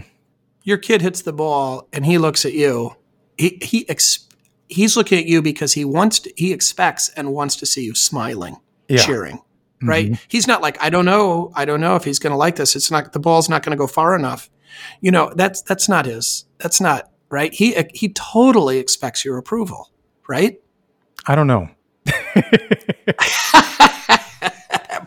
your 0.63 0.77
kid 0.77 1.01
hits 1.01 1.21
the 1.23 1.33
ball 1.33 1.87
and 1.91 2.05
he 2.05 2.17
looks 2.17 2.45
at 2.45 2.53
you 2.53 2.95
he 3.37 3.57
he 3.61 3.87
ex- 3.89 4.27
he's 4.69 4.95
looking 4.95 5.19
at 5.19 5.25
you 5.25 5.41
because 5.41 5.73
he 5.73 5.83
wants 5.85 6.19
to, 6.19 6.31
he 6.37 6.51
expects 6.53 7.09
and 7.09 7.33
wants 7.33 7.55
to 7.57 7.65
see 7.65 7.83
you 7.83 7.93
smiling 7.95 8.57
Yeah. 8.87 8.99
cheering 9.05 9.39
right? 9.83 10.11
Mhm. 10.11 10.19
he's 10.27 10.47
not 10.47 10.61
like 10.61 10.81
i 10.81 10.89
don't 10.89 11.05
know 11.05 11.51
i 11.55 11.65
don't 11.65 11.81
know 11.81 11.95
if 11.95 12.03
he's 12.03 12.19
going 12.19 12.31
to 12.31 12.37
like 12.37 12.55
this. 12.55 12.75
It's 12.75 12.89
not 12.91 13.13
the 13.13 13.19
ball's 13.19 13.49
not 13.49 13.61
going 13.63 13.71
to 13.71 13.77
go 13.77 13.87
far 13.87 14.15
enough. 14.15 14.49
You 15.01 15.11
know 15.11 15.31
that's 15.35 15.61
that's 15.61 15.87
not 15.89 16.05
his 16.05 16.45
that's 16.59 16.79
not 16.81 17.09
right? 17.29 17.53
He 17.53 17.75
he 17.93 18.09
totally 18.13 18.77
expects 18.79 19.23
your 19.25 19.37
approval 19.37 19.91
right? 20.27 20.59
I 21.27 21.35
don't 21.35 21.47
know. 21.47 21.69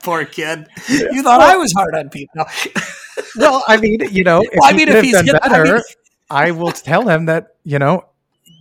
Poor 0.03 0.25
kid. 0.25 0.67
You 0.89 1.23
thought 1.23 1.41
i 1.41 1.57
was 1.57 1.73
hard 1.73 1.95
on 1.95 2.09
people 2.09 2.45
well 3.37 3.65
i 3.69 3.77
mean 3.77 3.99
you 4.11 4.23
know 4.25 4.41
if 4.41 4.51
Well, 4.61 4.71
I 4.71 4.73
mean, 4.73 4.89
if 4.89 5.03
he's 5.03 5.13
done 5.13 5.25
hit- 5.27 5.35
I 5.43 5.49
better 5.49 5.75
mean- 5.75 5.83
I 6.31 6.51
will 6.53 6.71
tell 6.73 7.09
him 7.09 7.27
that 7.27 7.57
you 7.65 7.79
know 7.79 8.05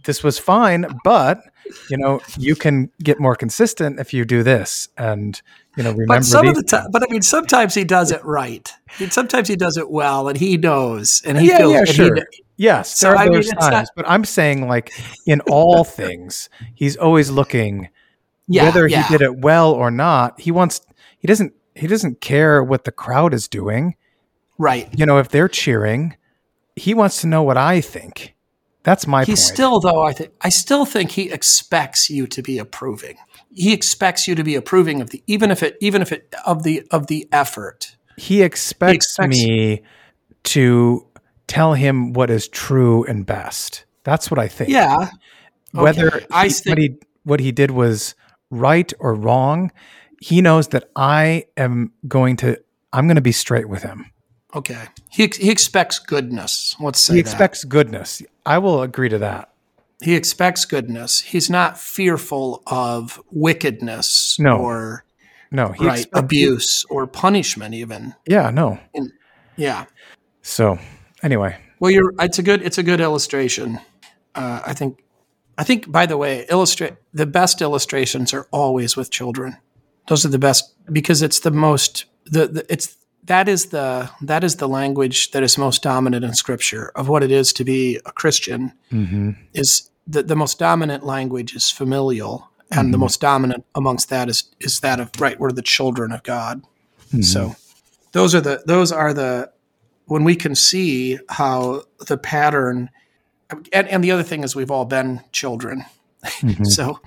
this 0.07 0.23
was 0.23 0.39
fine 0.39 0.87
but 1.03 1.43
you 1.91 1.97
know 1.97 2.19
you 2.39 2.55
can 2.55 2.89
get 3.03 3.19
more 3.19 3.35
consistent 3.35 3.99
if 3.99 4.13
you 4.13 4.25
do 4.25 4.41
this 4.41 4.89
and 4.97 5.41
you 5.75 5.83
know 5.83 5.91
remember 5.91 6.15
but 6.15 6.25
some 6.25 6.47
of 6.47 6.55
the 6.55 6.63
time 6.63 6.87
but 6.91 7.03
i 7.03 7.05
mean 7.11 7.21
sometimes 7.21 7.75
he 7.75 7.83
does 7.83 8.11
it 8.11 8.23
right 8.25 8.73
He- 8.97 9.09
sometimes 9.09 9.47
he 9.47 9.55
does 9.55 9.77
it 9.77 9.89
well 9.91 10.27
and 10.29 10.37
he 10.37 10.57
knows 10.57 11.21
and 11.25 11.37
he 11.37 11.49
yeah, 11.49 11.57
feels 11.59 11.73
yeah, 11.73 11.85
he 11.85 11.93
sure. 11.93 12.17
yes, 12.55 12.97
So, 12.97 13.07
there 13.09 13.15
are 13.17 13.19
I 13.19 13.25
mean, 13.25 13.33
those 13.33 13.49
it's 13.49 13.59
times, 13.59 13.71
not- 13.73 13.89
but 13.95 14.09
I'm 14.09 14.23
saying 14.25 14.67
like 14.67 14.91
in 15.27 15.41
all 15.41 15.83
things, 15.83 16.49
he's 16.73 16.95
always 16.97 17.29
looking 17.29 17.89
yeah, 18.47 18.63
whether 18.63 18.87
yeah. 18.87 19.03
he 19.03 19.17
did 19.17 19.21
it 19.21 19.37
well 19.39 19.73
or 19.73 19.91
not. 19.91 20.39
He 20.39 20.51
wants 20.51 20.79
he 21.19 21.27
doesn't 21.27 21.53
he 21.75 21.85
doesn't 21.85 22.21
care 22.21 22.63
what 22.63 22.85
the 22.85 22.91
crowd 22.93 23.33
is 23.33 23.47
doing. 23.49 23.95
right 24.57 24.87
You 24.97 25.05
know, 25.05 25.17
if 25.19 25.27
they're 25.29 25.49
cheering, 25.49 26.15
he 26.77 26.93
wants 26.93 27.19
to 27.21 27.27
know 27.27 27.43
what 27.43 27.57
I 27.57 27.81
think. 27.81 28.33
That's 28.87 29.05
my 29.05 29.21
he 29.25 29.33
point. 29.33 29.39
still 29.39 29.79
though 29.81 30.01
i 30.01 30.13
think 30.13 30.31
i 30.41 30.49
still 30.49 30.85
think 30.85 31.11
he 31.11 31.29
expects 31.37 32.09
you 32.09 32.25
to 32.35 32.41
be 32.41 32.57
approving 32.57 33.17
he 33.53 33.73
expects 33.73 34.27
you 34.27 34.33
to 34.35 34.43
be 34.43 34.55
approving 34.55 35.01
of 35.01 35.09
the 35.09 35.21
even 35.27 35.51
if 35.51 35.61
it 35.61 35.75
even 35.87 36.01
if 36.01 36.11
it 36.11 36.33
of 36.45 36.63
the 36.63 36.75
of 36.91 37.07
the 37.07 37.27
effort 37.43 37.95
he 38.17 38.41
expects, 38.41 38.95
expects- 38.95 39.37
me 39.37 39.83
to 40.55 41.05
tell 41.47 41.73
him 41.73 42.13
what 42.13 42.29
is 42.29 42.47
true 42.47 43.03
and 43.05 43.25
best. 43.25 43.85
That's 44.03 44.31
what 44.31 44.39
I 44.39 44.47
think. 44.47 44.69
yeah 44.69 45.09
whether 45.71 46.07
Okay. 46.15 46.25
I 46.31 46.45
he- 46.47 46.53
think- 46.53 46.69
what 46.71 46.77
he 46.79 46.89
what 47.23 47.39
he 47.41 47.51
did 47.51 47.71
was 47.71 48.15
right 48.49 48.91
or 48.99 49.13
wrong, 49.13 49.71
he 50.21 50.41
knows 50.41 50.69
that 50.69 50.85
I 50.95 51.45
am 51.57 51.91
going 52.07 52.37
to 52.37 52.57
I'm 52.93 53.05
going 53.07 53.15
to 53.17 53.21
be 53.21 53.33
straight 53.33 53.67
with 53.69 53.83
him. 53.83 53.99
Okay 54.55 54.85
he, 55.09 55.23
ex- 55.23 55.37
he 55.37 55.49
expects 55.51 55.99
goodness 55.99 56.75
let's 56.79 56.99
say 56.99 57.15
he 57.15 57.21
that. 57.21 57.29
expects 57.29 57.63
goodness. 57.63 58.21
I 58.45 58.57
will 58.59 58.81
agree 58.81 59.09
to 59.09 59.17
that. 59.19 59.49
he 60.01 60.15
expects 60.15 60.65
goodness 60.65 61.19
he's 61.21 61.49
not 61.49 61.77
fearful 61.77 62.63
of 62.67 63.21
wickedness 63.31 64.37
No. 64.39 64.57
or 64.57 65.03
No, 65.51 65.69
he 65.77 65.85
right 65.85 65.99
expects- 65.99 66.19
abuse 66.19 66.85
or 66.89 67.07
punishment 67.07 67.73
even 67.75 68.15
Yeah, 68.27 68.49
no. 68.51 68.79
yeah 69.57 69.85
So 70.41 70.77
anyway, 71.23 71.57
Well, 71.79 71.91
you're. 71.91 72.13
It's 72.19 72.39
a 72.39 72.43
good. 72.43 72.61
It's 72.63 72.77
a 72.79 72.83
good 72.83 72.99
illustration. 73.01 73.79
Uh, 74.33 74.61
I 74.65 74.73
think. 74.73 74.97
I 75.57 75.63
think. 75.63 75.91
By 75.91 76.05
the 76.07 76.17
way, 76.17 76.45
illustrate 76.49 76.93
the 77.13 77.25
best 77.25 77.61
illustrations 77.61 78.33
are 78.33 78.47
always 78.51 78.95
with 78.97 79.11
children. 79.11 79.57
Those 80.07 80.25
are 80.25 80.31
the 80.31 80.39
best 80.39 80.73
because 80.91 81.21
it's 81.21 81.39
the 81.41 81.51
most. 81.51 82.05
The, 82.25 82.47
the 82.47 82.65
it's 82.73 82.95
that 83.27 83.47
is 83.47 83.67
the 83.67 84.09
that 84.21 84.43
is 84.43 84.55
the 84.55 84.67
language 84.67 85.31
that 85.31 85.43
is 85.43 85.57
most 85.57 85.83
dominant 85.83 86.25
in 86.25 86.33
Scripture 86.33 86.91
of 86.95 87.07
what 87.07 87.23
it 87.23 87.31
is 87.31 87.53
to 87.53 87.63
be 87.63 87.99
a 88.05 88.11
Christian. 88.11 88.73
Mm-hmm. 88.91 89.31
Is 89.53 89.89
the, 90.07 90.23
the 90.23 90.35
most 90.35 90.57
dominant 90.57 91.05
language 91.05 91.55
is 91.55 91.69
familial, 91.69 92.49
and 92.71 92.93
the 92.93 92.97
mm-hmm. 92.97 93.01
most 93.01 93.21
dominant 93.21 93.65
amongst 93.75 94.09
that 94.09 94.29
is 94.29 94.43
is 94.59 94.79
that 94.79 94.99
of 94.99 95.11
right 95.19 95.39
we're 95.39 95.51
the 95.51 95.61
children 95.61 96.11
of 96.11 96.23
God. 96.23 96.63
Mm-hmm. 97.09 97.21
So 97.21 97.55
those 98.13 98.33
are 98.33 98.41
the 98.41 98.63
those 98.65 98.91
are 98.91 99.13
the 99.13 99.51
when 100.05 100.23
we 100.23 100.35
can 100.35 100.55
see 100.55 101.19
how 101.29 101.83
the 102.07 102.17
pattern 102.17 102.89
and, 103.73 103.87
and 103.87 104.03
the 104.03 104.11
other 104.11 104.23
thing 104.23 104.43
is 104.43 104.55
we've 104.55 104.71
all 104.71 104.85
been 104.85 105.21
children. 105.31 105.85
Mm-hmm. 106.23 106.63
so 106.77 106.99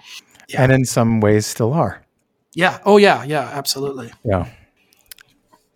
Yeah. 0.49 0.63
And 0.63 0.73
in 0.73 0.85
some 0.85 1.21
ways 1.21 1.47
still 1.47 1.73
are. 1.73 2.05
yeah. 2.55 2.79
Oh 2.85 2.99
yeah, 2.99 3.25
yeah, 3.25 3.49
absolutely. 3.55 4.13
Yeah. 4.23 4.49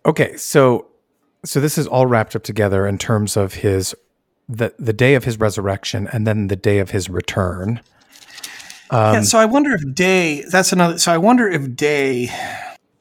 Okay, 0.05 0.37
so 0.37 0.87
so 1.43 1.59
this 1.59 1.77
is 1.77 1.87
all 1.87 2.07
wrapped 2.07 2.35
up 2.35 2.43
together 2.43 2.87
in 2.87 2.97
terms 2.97 3.37
of 3.37 3.55
his 3.55 3.95
the 4.47 4.73
the 4.77 4.93
day 4.93 5.15
of 5.15 5.23
his 5.23 5.39
resurrection 5.39 6.07
and 6.11 6.27
then 6.27 6.47
the 6.47 6.55
day 6.55 6.79
of 6.79 6.91
his 6.91 7.09
return. 7.09 7.81
yeah, 8.91 9.21
so 9.21 9.39
I 9.39 9.45
wonder 9.45 9.73
if 9.73 9.93
day 9.93 10.43
that's 10.49 10.71
another 10.71 10.97
so 10.97 11.11
I 11.11 11.17
wonder 11.17 11.49
if 11.49 11.75
day 11.75 12.29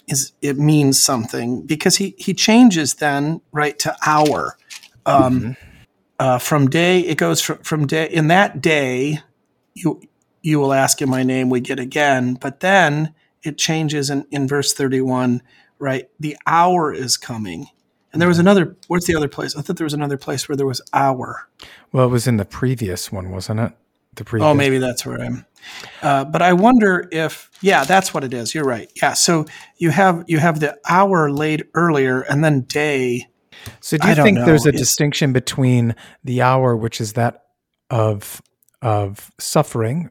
is 0.08 0.32
it 0.40 0.58
means 0.58 1.00
something 1.02 1.62
because 1.62 1.96
he 1.96 2.14
he 2.18 2.32
changes 2.32 2.94
then 2.94 3.40
right 3.52 3.78
to 3.80 3.94
hour. 4.06 4.56
Um 5.06 5.56
uh, 6.18 6.38
from 6.38 6.70
day 6.70 7.00
it 7.00 7.18
goes 7.18 7.40
from, 7.40 7.58
from 7.58 7.86
day 7.86 8.08
in 8.08 8.28
that 8.28 8.60
day 8.60 9.20
you 9.74 10.00
you 10.42 10.60
will 10.60 10.72
ask 10.72 11.02
in 11.02 11.08
my 11.08 11.22
name 11.22 11.50
we 11.50 11.60
get 11.60 11.80
again 11.80 12.34
but 12.34 12.60
then 12.60 13.12
it 13.42 13.58
changes 13.58 14.10
in, 14.10 14.24
in 14.30 14.46
verse 14.46 14.72
31 14.72 15.42
right 15.78 16.08
the 16.20 16.36
hour 16.46 16.92
is 16.92 17.16
coming 17.16 17.66
and 18.12 18.20
there 18.20 18.28
was 18.28 18.38
another 18.38 18.76
where's 18.88 19.06
the 19.06 19.14
other 19.14 19.28
place 19.28 19.56
i 19.56 19.60
thought 19.62 19.76
there 19.76 19.84
was 19.84 19.94
another 19.94 20.16
place 20.16 20.48
where 20.48 20.56
there 20.56 20.66
was 20.66 20.80
hour 20.92 21.48
Well, 21.92 22.06
it 22.06 22.10
was 22.10 22.26
in 22.26 22.38
the 22.38 22.44
previous 22.44 23.12
one, 23.12 23.30
wasn't 23.30 23.60
it? 23.60 23.72
The 24.16 24.24
previous. 24.24 24.48
Oh, 24.48 24.52
maybe 24.52 24.78
that's 24.78 25.06
where 25.06 25.20
I'm. 25.20 25.46
Uh, 26.02 26.24
but 26.24 26.42
I 26.42 26.52
wonder 26.52 27.08
if, 27.12 27.50
yeah, 27.60 27.84
that's 27.84 28.12
what 28.12 28.24
it 28.24 28.34
is. 28.34 28.52
You're 28.52 28.64
right. 28.64 28.90
Yeah. 29.00 29.12
So 29.12 29.46
you 29.76 29.90
have 29.90 30.24
you 30.26 30.38
have 30.38 30.58
the 30.58 30.76
hour 30.88 31.30
laid 31.30 31.66
earlier, 31.74 32.22
and 32.22 32.44
then 32.44 32.62
day. 32.62 33.28
So 33.80 33.96
do 33.96 34.08
you 34.08 34.16
think 34.16 34.38
there's 34.38 34.66
a 34.66 34.72
distinction 34.72 35.32
between 35.32 35.94
the 36.24 36.42
hour, 36.42 36.76
which 36.76 37.00
is 37.00 37.12
that 37.12 37.44
of 37.90 38.42
of 38.82 39.30
suffering, 39.38 40.10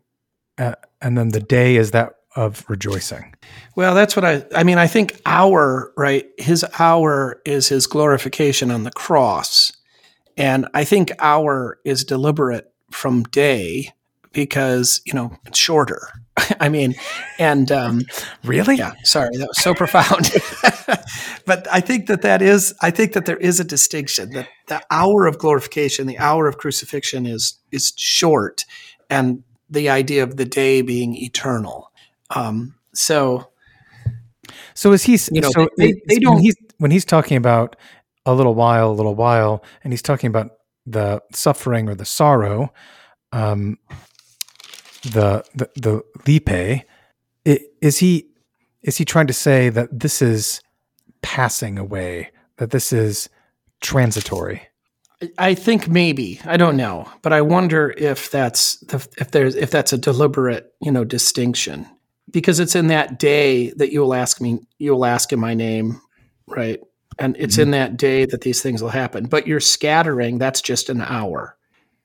uh, 0.58 0.76
and 1.02 1.18
then 1.18 1.30
the 1.30 1.42
day 1.42 1.76
is 1.76 1.92
that 1.92 2.14
of 2.36 2.66
rejoicing? 2.68 3.36
Well, 3.76 3.96
that's 3.96 4.16
what 4.16 4.26
I. 4.26 4.46
I 4.56 4.64
mean, 4.64 4.78
I 4.78 4.88
think 4.88 5.20
hour, 5.26 5.92
right? 5.98 6.26
His 6.38 6.66
hour 6.80 7.42
is 7.46 7.68
his 7.68 7.88
glorification 7.88 8.72
on 8.72 8.84
the 8.84 8.92
cross, 8.92 9.72
and 10.38 10.68
I 10.74 10.84
think 10.84 11.12
hour 11.20 11.80
is 11.84 12.04
deliberate 12.04 12.72
from 12.92 13.24
day 13.24 13.90
because 14.32 15.02
you 15.06 15.14
know 15.14 15.38
it's 15.46 15.58
shorter. 15.58 16.10
I 16.60 16.70
mean, 16.70 16.96
and 17.40 17.72
um, 17.72 18.02
Really? 18.44 18.76
Yeah, 18.76 18.94
sorry, 19.04 19.38
that 19.38 19.48
was 19.48 19.62
so 19.62 19.74
profound. 19.74 20.32
but 21.46 21.68
I 21.72 21.80
think 21.80 22.08
that 22.08 22.24
that 22.24 22.42
is, 22.42 22.74
I 22.82 22.90
think 22.90 23.14
that 23.14 23.26
there 23.26 23.38
is 23.38 23.60
a 23.60 23.64
distinction 23.64 24.32
that 24.32 24.48
the 24.68 24.82
hour 24.90 25.28
of 25.28 25.38
glorification, 25.38 26.08
the 26.08 26.18
hour 26.18 26.48
of 26.48 26.58
crucifixion 26.58 27.26
is 27.26 27.60
is 27.72 27.94
short, 27.96 28.66
and 29.10 29.44
the 29.70 29.90
idea 29.90 30.24
of 30.24 30.38
the 30.38 30.46
day 30.46 30.82
being 30.82 31.16
eternal. 31.16 31.92
Um, 32.30 32.76
so 32.94 33.50
So 34.74 34.92
is 34.92 35.04
he? 35.04 35.18
You 35.32 35.42
know, 35.42 35.50
so 35.52 35.70
they- 35.78 35.90
it- 35.90 36.04
they 36.08 36.20
don't- 36.20 36.40
he's 36.40 36.56
when 36.78 36.92
he's 36.92 37.06
talking 37.06 37.38
about 37.38 37.76
a 38.26 38.34
little 38.34 38.56
while, 38.56 38.92
a 38.92 38.94
little 38.94 39.16
while, 39.16 39.64
and 39.84 39.94
he's 39.94 40.02
talking 40.02 40.28
about 40.28 40.52
the 40.86 41.22
suffering 41.34 41.88
or 41.90 41.96
the 41.96 42.06
sorrow, 42.06 42.74
um, 43.32 43.78
the 45.04 45.44
the 45.56 45.70
the 45.76 46.02
lipe, 46.28 46.84
i- 47.46 47.60
is 47.82 47.98
he 47.98 48.28
is 48.82 48.98
he 48.98 49.06
trying 49.06 49.28
to 49.28 49.34
say 49.34 49.70
that 49.70 49.88
this 49.98 50.22
is 50.22 50.62
passing 51.22 51.78
away, 51.78 52.32
that 52.58 52.72
this 52.72 52.92
is 52.92 53.30
transitory? 53.82 54.62
I 55.38 55.54
think 55.56 55.88
maybe 55.88 56.42
I 56.46 56.58
don't 56.58 56.76
know, 56.76 57.08
but 57.22 57.32
I 57.32 57.42
wonder 57.42 57.94
if 57.98 58.30
that's 58.30 58.78
the, 58.82 59.06
if 59.18 59.32
there's 59.32 59.56
if 59.56 59.72
that's 59.72 59.94
a 59.94 59.98
deliberate 59.98 60.74
you 60.82 60.92
know 60.92 61.06
distinction 61.06 61.88
because 62.30 62.60
it's 62.60 62.76
in 62.76 62.88
that 62.88 63.20
day 63.20 63.72
that 63.72 63.92
you 63.92 64.02
will 64.02 64.14
ask 64.14 64.42
me 64.42 64.60
you 64.78 64.94
will 64.94 65.06
ask 65.06 65.32
in 65.32 65.40
my 65.40 65.54
name, 65.54 66.02
right? 66.48 66.80
And 67.20 67.36
it's 67.38 67.58
in 67.58 67.72
that 67.72 67.98
day 67.98 68.26
that 68.26 68.42
these 68.42 68.62
things 68.62 68.82
will 68.82 68.90
happen. 68.90 69.26
But 69.26 69.46
your 69.48 69.60
scattering 69.60 70.40
that's 70.40 70.62
just 70.62 70.90
an 70.90 71.02
hour. 71.02 71.56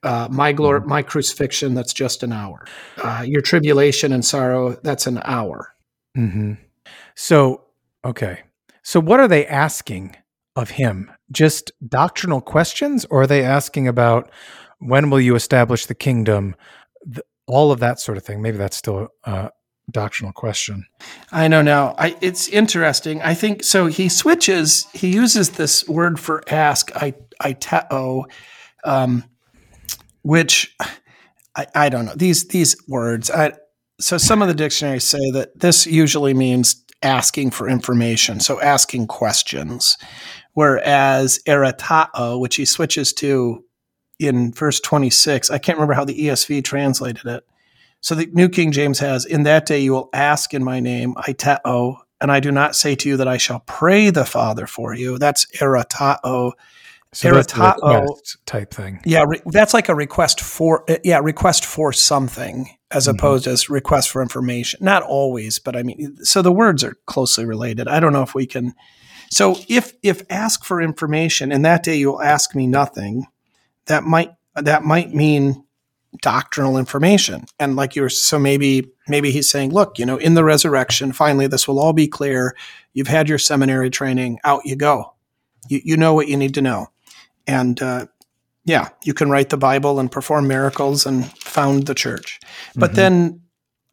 Uh, 0.03 0.27
my 0.31 0.53
glory, 0.53 0.81
my 0.81 1.01
crucifixion 1.01 1.73
that's 1.73 1.93
just 1.93 2.23
an 2.23 2.31
hour. 2.31 2.65
Uh, 3.03 3.23
your 3.25 3.41
tribulation 3.41 4.13
and 4.13 4.23
sorrow 4.23 4.77
that's 4.83 5.07
an 5.07 5.19
hour. 5.25 5.73
hmm 6.15 6.53
So, 7.15 7.63
okay. 8.05 8.41
So, 8.83 8.99
what 8.99 9.19
are 9.19 9.27
they 9.27 9.45
asking 9.45 10.15
of 10.55 10.71
him? 10.71 11.11
Just 11.31 11.71
doctrinal 11.87 12.39
questions, 12.39 13.05
or 13.09 13.23
are 13.23 13.27
they 13.27 13.43
asking 13.43 13.87
about 13.87 14.31
when 14.79 15.09
will 15.09 15.19
you 15.19 15.35
establish 15.35 15.85
the 15.85 15.95
kingdom? 15.95 16.55
Th- 17.03 17.25
all 17.45 17.71
of 17.71 17.79
that 17.79 17.99
sort 17.99 18.17
of 18.17 18.23
thing. 18.23 18.41
Maybe 18.41 18.57
that's 18.57 18.77
still 18.77 19.09
a 19.23 19.49
doctrinal 19.91 20.33
question. 20.33 20.85
I 21.31 21.47
know 21.47 21.61
now. 21.61 21.95
I, 21.97 22.15
it's 22.21 22.47
interesting. 22.47 23.21
I 23.21 23.33
think 23.33 23.63
so. 23.63 23.87
He 23.87 24.09
switches. 24.09 24.87
He 24.93 25.13
uses 25.13 25.51
this 25.51 25.87
word 25.87 26.19
for 26.19 26.43
ask, 26.47 26.91
I, 26.95 27.13
iteo, 27.41 28.25
um, 28.83 29.23
which 30.21 30.75
I, 31.55 31.67
I 31.75 31.89
don't 31.89 32.05
know. 32.05 32.15
These 32.15 32.47
these 32.47 32.75
words. 32.87 33.29
I, 33.29 33.53
so 33.99 34.17
some 34.17 34.41
of 34.41 34.47
the 34.47 34.53
dictionaries 34.53 35.03
say 35.03 35.31
that 35.31 35.59
this 35.59 35.85
usually 35.85 36.33
means 36.33 36.83
asking 37.01 37.51
for 37.51 37.67
information. 37.67 38.39
So 38.39 38.61
asking 38.61 39.07
questions, 39.07 39.97
whereas 40.53 41.39
eratao, 41.47 42.39
which 42.39 42.55
he 42.55 42.65
switches 42.65 43.13
to 43.13 43.63
in 44.19 44.51
verse 44.53 44.79
twenty 44.79 45.09
six. 45.09 45.49
I 45.49 45.57
can't 45.57 45.77
remember 45.77 45.93
how 45.93 46.05
the 46.05 46.19
ESV 46.19 46.63
translated 46.63 47.25
it. 47.25 47.43
So 48.01 48.15
the 48.15 48.27
New 48.33 48.49
King 48.49 48.71
James 48.71 48.99
has, 48.99 49.25
In 49.25 49.43
that 49.43 49.65
day 49.65 49.79
you 49.79 49.91
will 49.93 50.09
ask 50.13 50.53
in 50.53 50.63
my 50.63 50.79
name, 50.79 51.13
Iteo, 51.15 51.97
and 52.21 52.31
I 52.31 52.39
do 52.39 52.51
not 52.51 52.75
say 52.75 52.95
to 52.95 53.09
you 53.09 53.17
that 53.17 53.27
I 53.27 53.37
shall 53.37 53.61
pray 53.61 54.09
the 54.09 54.25
Father 54.25 54.67
for 54.67 54.93
you. 54.93 55.17
That's 55.17 55.45
eratao. 55.57 56.53
So 57.11 57.31
Eratao- 57.31 58.15
type 58.45 58.71
thing. 58.71 58.99
Yeah, 59.03 59.25
re- 59.27 59.41
that's 59.47 59.73
like 59.73 59.89
a 59.89 59.95
request 59.95 60.41
for, 60.41 60.83
uh, 60.89 60.97
yeah, 61.03 61.19
request 61.23 61.65
for 61.65 61.91
something 61.91 62.69
as 62.91 63.07
Mhm. 63.07 63.11
opposed 63.15 63.47
as 63.47 63.67
request 63.69 64.11
for 64.11 64.21
information. 64.21 64.79
Not 64.83 65.01
always, 65.01 65.57
but 65.57 65.75
I 65.75 65.81
mean, 65.81 66.17
so 66.23 66.43
the 66.43 66.51
words 66.51 66.83
are 66.83 66.95
closely 67.07 67.45
related. 67.45 67.87
I 67.87 67.99
don't 67.99 68.13
know 68.13 68.21
if 68.21 68.35
we 68.35 68.45
can. 68.45 68.73
So 69.31 69.57
if 69.67 69.93
if 70.03 70.21
ask 70.29 70.63
for 70.63 70.81
information, 70.81 71.51
and 71.51 71.65
that 71.65 71.81
day 71.83 71.95
you 71.95 72.11
will 72.11 72.21
ask 72.21 72.53
me 72.53 72.67
nothing, 72.67 73.25
that 73.87 74.03
might 74.03 74.31
that 74.55 74.83
might 74.83 75.11
mean 75.13 75.63
doctrinal 76.21 76.77
information. 76.77 77.45
And 77.59 77.75
like 77.75 77.95
you're 77.95 78.09
so 78.09 78.39
maybe 78.39 78.89
maybe 79.07 79.31
he's 79.31 79.49
saying 79.49 79.71
look 79.71 79.99
you 79.99 80.05
know 80.05 80.17
in 80.17 80.33
the 80.33 80.43
resurrection 80.43 81.11
finally 81.11 81.47
this 81.47 81.67
will 81.67 81.79
all 81.79 81.93
be 81.93 82.07
clear. 82.07 82.55
You've 82.93 83.07
had 83.07 83.29
your 83.29 83.37
seminary 83.37 83.89
training. 83.89 84.39
Out 84.43 84.65
you 84.65 84.75
go. 84.75 85.13
You, 85.67 85.81
you 85.83 85.97
know 85.97 86.13
what 86.13 86.27
you 86.27 86.35
need 86.37 86.55
to 86.55 86.61
know. 86.61 86.87
And 87.47 87.81
uh, 87.81 88.07
yeah 88.65 88.89
you 89.03 89.13
can 89.13 89.29
write 89.29 89.49
the 89.49 89.57
bible 89.57 89.99
and 89.99 90.11
perform 90.11 90.47
miracles 90.47 91.05
and 91.05 91.31
found 91.37 91.85
the 91.85 91.95
church. 91.95 92.39
But 92.75 92.91
Mhm. 92.91 92.95
then 92.95 93.41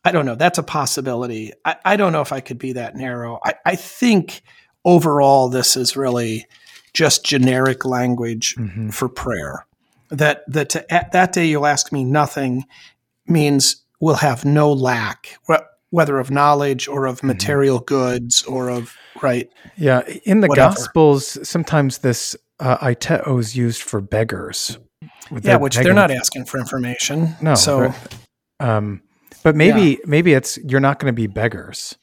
i 0.05 0.12
don't 0.12 0.24
know 0.26 0.37
that's 0.37 0.59
a 0.59 0.62
possibility. 0.62 1.52
I, 1.64 1.76
I 1.85 1.96
don't 1.96 2.12
know 2.12 2.20
if 2.22 2.33
i 2.33 2.40
could 2.40 2.59
be 2.59 2.72
that 2.74 2.96
narrow. 2.96 3.38
I, 3.44 3.55
I 3.66 3.76
think 3.76 4.42
overall 4.85 5.48
this 5.48 5.76
is 5.76 5.96
really 5.96 6.46
just 6.94 7.25
generic 7.27 7.85
language 7.85 8.54
Mhm. 8.56 8.92
for 8.94 9.08
prayer. 9.08 9.67
That 10.11 10.44
that 10.48 10.69
to, 10.71 10.92
at 10.94 11.13
that 11.13 11.33
day 11.33 11.46
you'll 11.46 11.67
ask 11.67 11.92
me 11.92 12.04
nothing 12.04 12.65
means 13.27 13.85
we'll 14.00 14.15
have 14.17 14.44
no 14.44 14.73
lack, 14.73 15.38
whether 15.90 16.19
of 16.19 16.31
knowledge 16.31 16.87
or 16.88 17.07
of 17.07 17.23
material 17.23 17.81
goods 17.81 18.42
or 18.44 18.69
of 18.71 18.94
right. 19.23 19.48
Yeah, 19.77 20.02
in 20.25 20.40
the 20.40 20.48
Whatever. 20.48 20.75
Gospels, 20.75 21.38
sometimes 21.48 21.98
this 21.98 22.37
uh, 22.61 22.79
iteo 22.79 23.38
is 23.40 23.57
used 23.57 23.83
for 23.83 24.00
beggars. 24.00 24.79
Yeah, 25.42 25.57
which 25.57 25.77
they're 25.77 25.92
not 25.92 26.11
asking 26.11 26.44
for 26.44 26.59
information. 26.59 27.35
No, 27.42 27.54
so 27.57 27.92
but, 28.61 28.67
um, 28.69 29.02
but 29.42 29.57
maybe 29.57 29.98
maybe 30.07 30.33
it's 30.35 30.57
you're 30.59 30.81
not 30.81 30.98
going 31.00 31.13
to 31.13 31.17
be 31.17 31.27
beggars. 31.27 31.96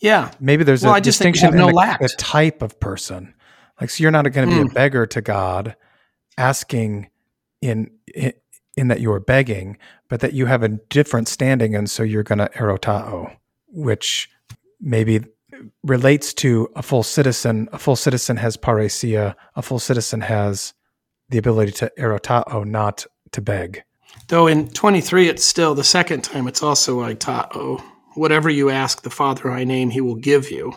yeah, 0.00 0.30
Maybe 0.40 0.64
there's 0.64 0.82
Well, 0.82 0.92
a 0.94 0.96
I 0.96 1.00
just 1.00 1.18
think 1.18 1.36
you 1.36 1.42
distinction 1.42 1.58
no 1.58 1.68
in 1.68 1.72
the, 1.74 1.76
lack. 1.76 2.00
the 2.00 2.08
type 2.08 2.62
of 2.62 2.80
person. 2.80 3.34
Like, 3.80 3.90
so 3.90 4.02
you're 4.02 4.10
not 4.10 4.30
going 4.32 4.48
to 4.48 4.54
be 4.54 4.60
a 4.62 4.64
Mm. 4.64 4.74
beggar 4.74 5.06
to 5.06 5.20
God, 5.20 5.76
asking 6.38 7.08
in, 7.60 7.90
in 8.14 8.32
in 8.76 8.88
that 8.88 9.00
you 9.00 9.12
are 9.12 9.20
begging, 9.20 9.76
but 10.08 10.20
that 10.20 10.32
you 10.32 10.46
have 10.46 10.62
a 10.62 10.68
different 10.68 11.28
standing, 11.28 11.74
and 11.74 11.90
so 11.90 12.02
you're 12.02 12.22
going 12.22 12.38
to 12.38 12.48
erotao, 12.50 13.36
which 13.68 14.30
maybe 14.80 15.24
relates 15.82 16.32
to 16.34 16.68
a 16.76 16.82
full 16.82 17.02
citizen. 17.02 17.68
A 17.72 17.78
full 17.78 17.96
citizen 17.96 18.36
has 18.38 18.56
parrhesia. 18.56 19.34
A 19.56 19.62
full 19.62 19.78
citizen 19.80 20.20
has 20.22 20.72
the 21.28 21.38
ability 21.38 21.72
to 21.72 21.92
erotao, 21.98 22.64
not 22.64 23.06
to 23.32 23.40
beg. 23.40 23.82
Though 24.28 24.46
in 24.46 24.68
23, 24.70 25.28
it's 25.28 25.44
still 25.44 25.74
the 25.74 25.84
second 25.84 26.22
time, 26.24 26.48
it's 26.48 26.62
also 26.62 27.00
aitao. 27.00 27.82
Whatever 28.14 28.48
you 28.50 28.70
ask 28.70 29.02
the 29.02 29.10
Father 29.10 29.50
I 29.50 29.64
name, 29.64 29.90
he 29.90 30.00
will 30.00 30.16
give 30.16 30.50
you. 30.50 30.72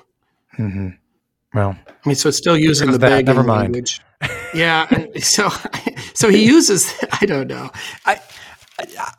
hmm 0.55 0.89
Well, 1.53 1.77
I 1.87 2.07
mean, 2.09 2.15
so 2.15 2.29
it's 2.29 2.37
still 2.37 2.57
using 2.57 2.91
the 2.91 2.97
that. 2.97 3.09
begging 3.09 3.25
Never 3.25 3.43
mind. 3.43 3.73
language. 3.73 4.01
Yeah, 4.53 4.87
and 4.89 5.23
so 5.23 5.49
so 6.13 6.29
he 6.29 6.45
uses. 6.45 6.93
I 7.21 7.25
don't 7.25 7.47
know. 7.47 7.71
I 8.05 8.19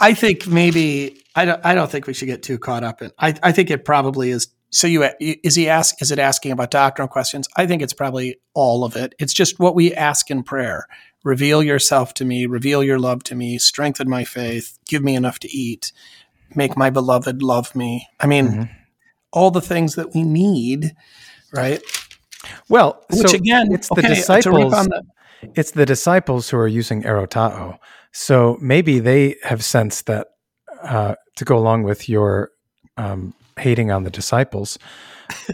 I 0.00 0.14
think 0.14 0.46
maybe 0.46 1.22
I 1.34 1.44
don't. 1.44 1.60
I 1.64 1.74
don't 1.74 1.90
think 1.90 2.06
we 2.06 2.14
should 2.14 2.26
get 2.26 2.42
too 2.42 2.58
caught 2.58 2.84
up 2.84 3.02
in. 3.02 3.10
I 3.18 3.34
I 3.42 3.52
think 3.52 3.70
it 3.70 3.84
probably 3.84 4.30
is. 4.30 4.48
So 4.70 4.86
you 4.86 5.08
is 5.20 5.54
he 5.54 5.68
ask? 5.68 6.00
Is 6.02 6.10
it 6.10 6.18
asking 6.18 6.52
about 6.52 6.70
doctrinal 6.70 7.08
questions? 7.08 7.48
I 7.56 7.66
think 7.66 7.82
it's 7.82 7.92
probably 7.92 8.36
all 8.54 8.84
of 8.84 8.96
it. 8.96 9.14
It's 9.18 9.32
just 9.32 9.58
what 9.60 9.74
we 9.74 9.94
ask 9.94 10.30
in 10.30 10.42
prayer. 10.42 10.86
Reveal 11.22 11.62
yourself 11.62 12.12
to 12.14 12.24
me. 12.24 12.46
Reveal 12.46 12.82
your 12.82 12.98
love 12.98 13.22
to 13.24 13.34
me. 13.34 13.58
Strengthen 13.58 14.08
my 14.10 14.24
faith. 14.24 14.78
Give 14.86 15.02
me 15.02 15.14
enough 15.14 15.38
to 15.40 15.48
eat. 15.50 15.92
Make 16.54 16.76
my 16.76 16.90
beloved 16.90 17.42
love 17.42 17.74
me. 17.74 18.08
I 18.20 18.26
mean, 18.26 18.48
Mhm. 18.48 18.70
all 19.32 19.50
the 19.50 19.60
things 19.62 19.94
that 19.94 20.14
we 20.14 20.22
need, 20.22 20.94
right? 21.52 21.80
Well, 22.68 23.04
Which 23.10 23.28
so 23.28 23.36
again, 23.36 23.72
it's 23.72 23.88
the 23.88 23.94
okay, 23.94 24.08
to 24.08 24.14
disciples. 24.14 24.72
the- 24.72 25.02
it's 25.54 25.72
the 25.72 25.84
disciples 25.86 26.48
who 26.48 26.56
are 26.56 26.68
using 26.68 27.02
erotao. 27.02 27.78
So 28.12 28.56
maybe 28.60 28.98
they 28.98 29.36
have 29.42 29.62
sensed 29.62 30.06
that 30.06 30.28
uh, 30.82 31.16
to 31.36 31.44
go 31.44 31.58
along 31.58 31.82
with 31.82 32.08
your 32.08 32.50
um, 32.96 33.34
hating 33.58 33.90
on 33.90 34.04
the 34.04 34.10
disciples, 34.10 34.78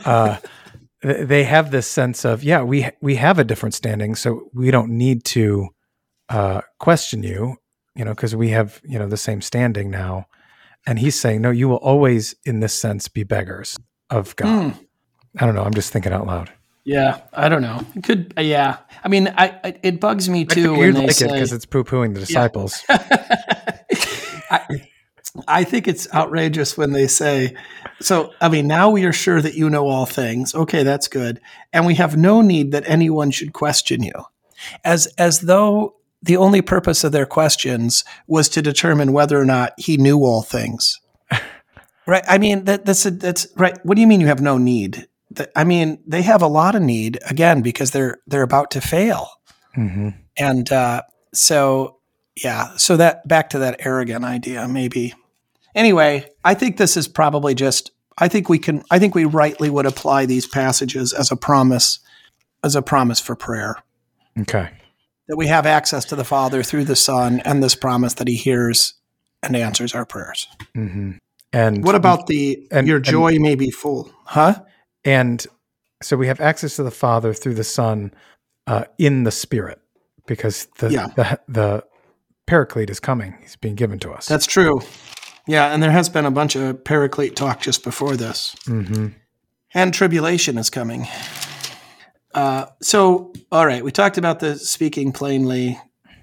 uh, 0.05 0.36
they 1.03 1.45
have 1.45 1.70
this 1.70 1.86
sense 1.86 2.24
of 2.24 2.45
yeah, 2.45 2.62
we 2.62 2.88
we 3.01 3.16
have 3.16 3.38
a 3.38 3.45
different 3.45 3.74
standing, 3.74 4.14
so 4.14 4.49
we 4.53 4.70
don't 4.70 4.91
need 4.91 5.24
to 5.24 5.68
uh, 6.28 6.61
question 6.78 7.22
you, 7.22 7.57
you 7.95 8.05
know, 8.05 8.12
because 8.12 8.36
we 8.36 8.51
have 8.51 8.80
you 8.84 8.99
know 8.99 9.09
the 9.09 9.16
same 9.16 9.41
standing 9.41 9.91
now. 9.91 10.26
And 10.86 10.99
he's 10.99 11.18
saying, 11.20 11.43
no, 11.43 11.51
you 11.51 11.68
will 11.68 11.76
always, 11.76 12.34
in 12.45 12.61
this 12.61 12.72
sense, 12.72 13.07
be 13.07 13.22
beggars 13.22 13.76
of 14.09 14.34
God. 14.36 14.72
Hmm. 14.72 14.78
I 15.38 15.45
don't 15.45 15.55
know. 15.55 15.62
I'm 15.62 15.74
just 15.74 15.93
thinking 15.93 16.12
out 16.12 16.26
loud. 16.26 16.51
Yeah, 16.84 17.20
I 17.32 17.48
don't 17.48 17.62
know. 17.62 17.84
It 17.94 18.04
could, 18.04 18.34
uh, 18.38 18.40
yeah. 18.40 18.78
I 19.04 19.08
mean, 19.08 19.28
I, 19.28 19.58
I 19.62 19.78
it 19.82 20.00
bugs 20.00 20.28
me 20.28 20.44
too 20.44 20.74
when 20.76 20.94
they 20.94 21.06
like 21.06 21.12
say. 21.12 21.26
because 21.26 21.52
it's 21.52 21.66
poo 21.66 21.84
pooing 21.84 22.14
the 22.14 22.20
disciples. 22.20 22.82
I, 24.50 24.88
I 25.46 25.64
think 25.64 25.86
it's 25.86 26.12
outrageous 26.12 26.76
when 26.76 26.92
they 26.92 27.06
say, 27.06 27.54
"So, 28.00 28.32
I 28.40 28.48
mean, 28.48 28.66
now 28.66 28.90
we 28.90 29.04
are 29.04 29.12
sure 29.12 29.40
that 29.40 29.54
you 29.54 29.68
know 29.70 29.86
all 29.86 30.06
things. 30.06 30.54
Okay, 30.54 30.82
that's 30.82 31.06
good, 31.06 31.40
and 31.72 31.86
we 31.86 31.94
have 31.96 32.16
no 32.16 32.40
need 32.40 32.72
that 32.72 32.84
anyone 32.86 33.30
should 33.30 33.52
question 33.52 34.02
you," 34.02 34.12
as 34.84 35.06
as 35.18 35.40
though 35.40 35.96
the 36.22 36.36
only 36.36 36.62
purpose 36.62 37.04
of 37.04 37.12
their 37.12 37.26
questions 37.26 38.04
was 38.26 38.48
to 38.50 38.62
determine 38.62 39.12
whether 39.12 39.38
or 39.38 39.44
not 39.44 39.72
he 39.78 39.96
knew 39.96 40.18
all 40.18 40.42
things. 40.42 41.00
right? 42.06 42.24
I 42.28 42.38
mean, 42.38 42.64
that 42.64 42.84
that's 42.84 43.06
a, 43.06 43.10
that's 43.10 43.46
right. 43.56 43.78
What 43.84 43.94
do 43.94 44.00
you 44.00 44.06
mean 44.06 44.20
you 44.20 44.26
have 44.26 44.42
no 44.42 44.58
need? 44.58 45.06
That- 45.32 45.50
I 45.56 45.64
mean, 45.64 46.02
they 46.06 46.22
have 46.22 46.42
a 46.42 46.46
lot 46.48 46.74
of 46.74 46.82
need 46.82 47.18
again 47.28 47.62
because 47.62 47.90
they're 47.92 48.18
they're 48.26 48.42
about 48.42 48.70
to 48.72 48.80
fail. 48.80 49.28
hmm 49.74 50.08
And 50.36 50.70
uh, 50.72 51.02
so, 51.34 51.98
yeah, 52.42 52.76
so 52.76 52.96
that 52.96 53.26
back 53.28 53.50
to 53.50 53.58
that 53.60 53.76
arrogant 53.86 54.24
idea, 54.24 54.66
maybe. 54.68 55.14
Anyway, 55.74 56.26
I 56.44 56.54
think 56.54 56.76
this 56.76 56.96
is 56.96 57.06
probably 57.08 57.54
just. 57.54 57.92
I 58.18 58.28
think 58.28 58.48
we 58.48 58.58
can. 58.58 58.82
I 58.90 58.98
think 58.98 59.14
we 59.14 59.24
rightly 59.24 59.70
would 59.70 59.86
apply 59.86 60.26
these 60.26 60.46
passages 60.46 61.12
as 61.12 61.30
a 61.30 61.36
promise, 61.36 62.00
as 62.64 62.74
a 62.76 62.82
promise 62.82 63.20
for 63.20 63.34
prayer 63.36 63.76
Okay. 64.38 64.68
that 65.28 65.36
we 65.36 65.46
have 65.46 65.64
access 65.64 66.04
to 66.06 66.16
the 66.16 66.24
Father 66.24 66.62
through 66.62 66.84
the 66.84 66.96
Son, 66.96 67.40
and 67.44 67.62
this 67.62 67.74
promise 67.76 68.14
that 68.14 68.28
He 68.28 68.34
hears 68.36 68.94
and 69.42 69.54
answers 69.56 69.94
our 69.94 70.04
prayers. 70.04 70.48
hmm 70.74 71.12
And 71.52 71.82
What 71.84 71.94
about 71.94 72.26
the 72.26 72.66
and- 72.70 72.86
your 72.86 72.96
and- 72.96 73.04
joy 73.04 73.38
may 73.38 73.54
be 73.54 73.70
full, 73.70 74.10
huh? 74.24 74.54
And 75.05 75.46
so 76.03 76.16
we 76.16 76.26
have 76.28 76.40
access 76.40 76.76
to 76.76 76.82
the 76.82 76.90
Father 76.90 77.34
through 77.34 77.55
the 77.55 77.64
Son 77.64 78.12
uh, 78.66 78.84
in 78.98 79.24
the 79.24 79.30
Spirit 79.30 79.80
because 80.26 80.66
the, 80.78 80.90
Yeah. 80.90 81.07
the 81.16 81.40
the 81.48 81.84
Paraclete 82.46 82.90
is 82.90 83.01
coming; 83.01 83.34
he's 83.40 83.57
being 83.57 83.74
given 83.76 83.98
to 84.01 84.11
us. 84.11 84.26
That's 84.26 84.46
true. 84.46 84.80
Yeah, 85.46 85.72
and 85.72 85.82
there 85.82 85.90
has 85.90 86.09
been 86.09 86.26
a 86.26 86.30
bunch 86.30 86.57
of 86.57 86.84
Paraclete 86.84 87.34
talk 87.36 87.61
just 87.61 87.82
before 87.84 88.16
this. 88.16 88.55
hmm 88.66 89.09
and 89.72 89.94
tribulation 89.94 90.59
is 90.59 90.68
coming. 90.68 91.07
Uh, 92.34 92.66
so, 92.82 93.32
all 93.53 93.64
right, 93.66 93.84
we 93.84 93.92
talked 93.92 94.18
about 94.18 94.40
the 94.40 94.59
speaking 94.59 95.12
plainly. 95.12 95.78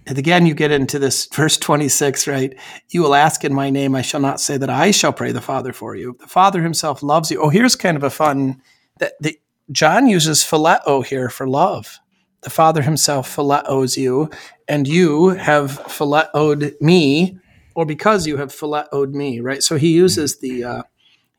And 0.08 0.18
again, 0.18 0.46
you 0.46 0.54
get 0.54 0.72
into 0.72 1.00
this 1.00 1.28
verse 1.34 1.58
26, 1.58 2.28
right? 2.28 2.58
You 2.90 3.04
will 3.04 3.14
ask 3.14 3.44
in 3.44 3.54
my 3.54 3.70
name, 3.70 3.94
I 3.94 4.02
shall 4.02 4.22
not 4.22 4.40
say 4.40 4.58
that 4.58 4.70
I 4.70 4.92
shall 4.92 5.12
pray 5.12 5.34
the 5.34 5.42
Father 5.42 5.74
for 5.74 5.96
you. 5.96 6.16
The 6.20 6.28
Father 6.28 6.62
himself 6.64 7.04
loves 7.04 7.30
you. 7.30 7.42
Oh, 7.42 7.50
here's 7.50 7.76
kind 7.76 7.98
of 7.98 8.04
a 8.04 8.10
fun 8.10 8.62
that 9.00 9.14
the, 9.20 9.38
John 9.72 10.08
uses 10.08 10.44
phileo 10.44 11.06
here 11.06 11.30
for 11.30 11.48
love. 11.48 12.00
The 12.42 12.50
Father 12.50 12.82
himself 12.82 13.36
phileos 13.36 13.98
you, 13.98 14.30
and 14.68 14.88
you 14.88 15.30
have 15.30 15.72
phileoed 15.72 16.80
me, 16.80 17.38
or 17.76 17.86
because 17.86 18.26
you 18.26 18.38
have 18.38 18.54
phileoed 18.54 19.12
me, 19.12 19.42
right? 19.42 19.62
So 19.62 19.76
he 19.76 19.92
uses 19.92 20.40
the, 20.40 20.64
uh, 20.64 20.84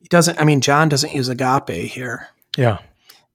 he 0.00 0.08
doesn't, 0.08 0.38
I 0.38 0.44
mean, 0.44 0.60
John 0.60 0.90
doesn't 0.90 1.14
use 1.14 1.28
agape 1.28 1.70
here 1.70 2.28
Yeah, 2.58 2.78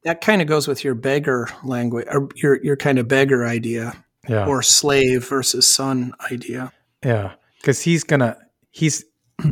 that 0.03 0.21
kind 0.21 0.41
of 0.41 0.47
goes 0.47 0.67
with 0.67 0.83
your 0.83 0.95
beggar 0.95 1.47
language 1.63 2.05
or 2.11 2.29
your 2.35 2.61
your 2.63 2.75
kind 2.75 2.99
of 2.99 3.07
beggar 3.07 3.45
idea 3.45 4.02
yeah, 4.27 4.45
or 4.47 4.61
slave 4.61 5.27
versus 5.27 5.67
son 5.67 6.13
idea. 6.31 6.71
yeah. 7.03 7.33
Because 7.59 7.81
he's 7.81 8.03
gonna 8.03 8.37
he's 8.71 9.05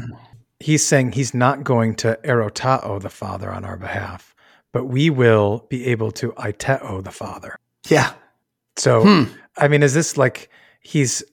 he's 0.60 0.86
saying 0.86 1.14
he's 1.14 1.34
not 1.34 1.64
going 1.64 1.96
to 1.96 2.20
erotao 2.24 3.02
the 3.02 3.10
Father 3.10 3.52
on 3.52 3.64
our 3.66 3.78
behalf, 3.78 4.36
but 4.74 4.86
we 4.86 5.10
will 5.10 5.66
be 5.70 5.86
able 5.88 6.12
to 6.12 6.32
iteo 6.34 7.04
the 7.04 7.12
Father. 7.12 7.56
Yeah. 7.88 8.14
So, 8.78 9.04
Hmm. 9.04 9.24
I 9.58 9.68
mean, 9.68 9.82
is 9.84 9.94
this 9.94 10.18
like 10.18 10.50
he's, 10.82 11.24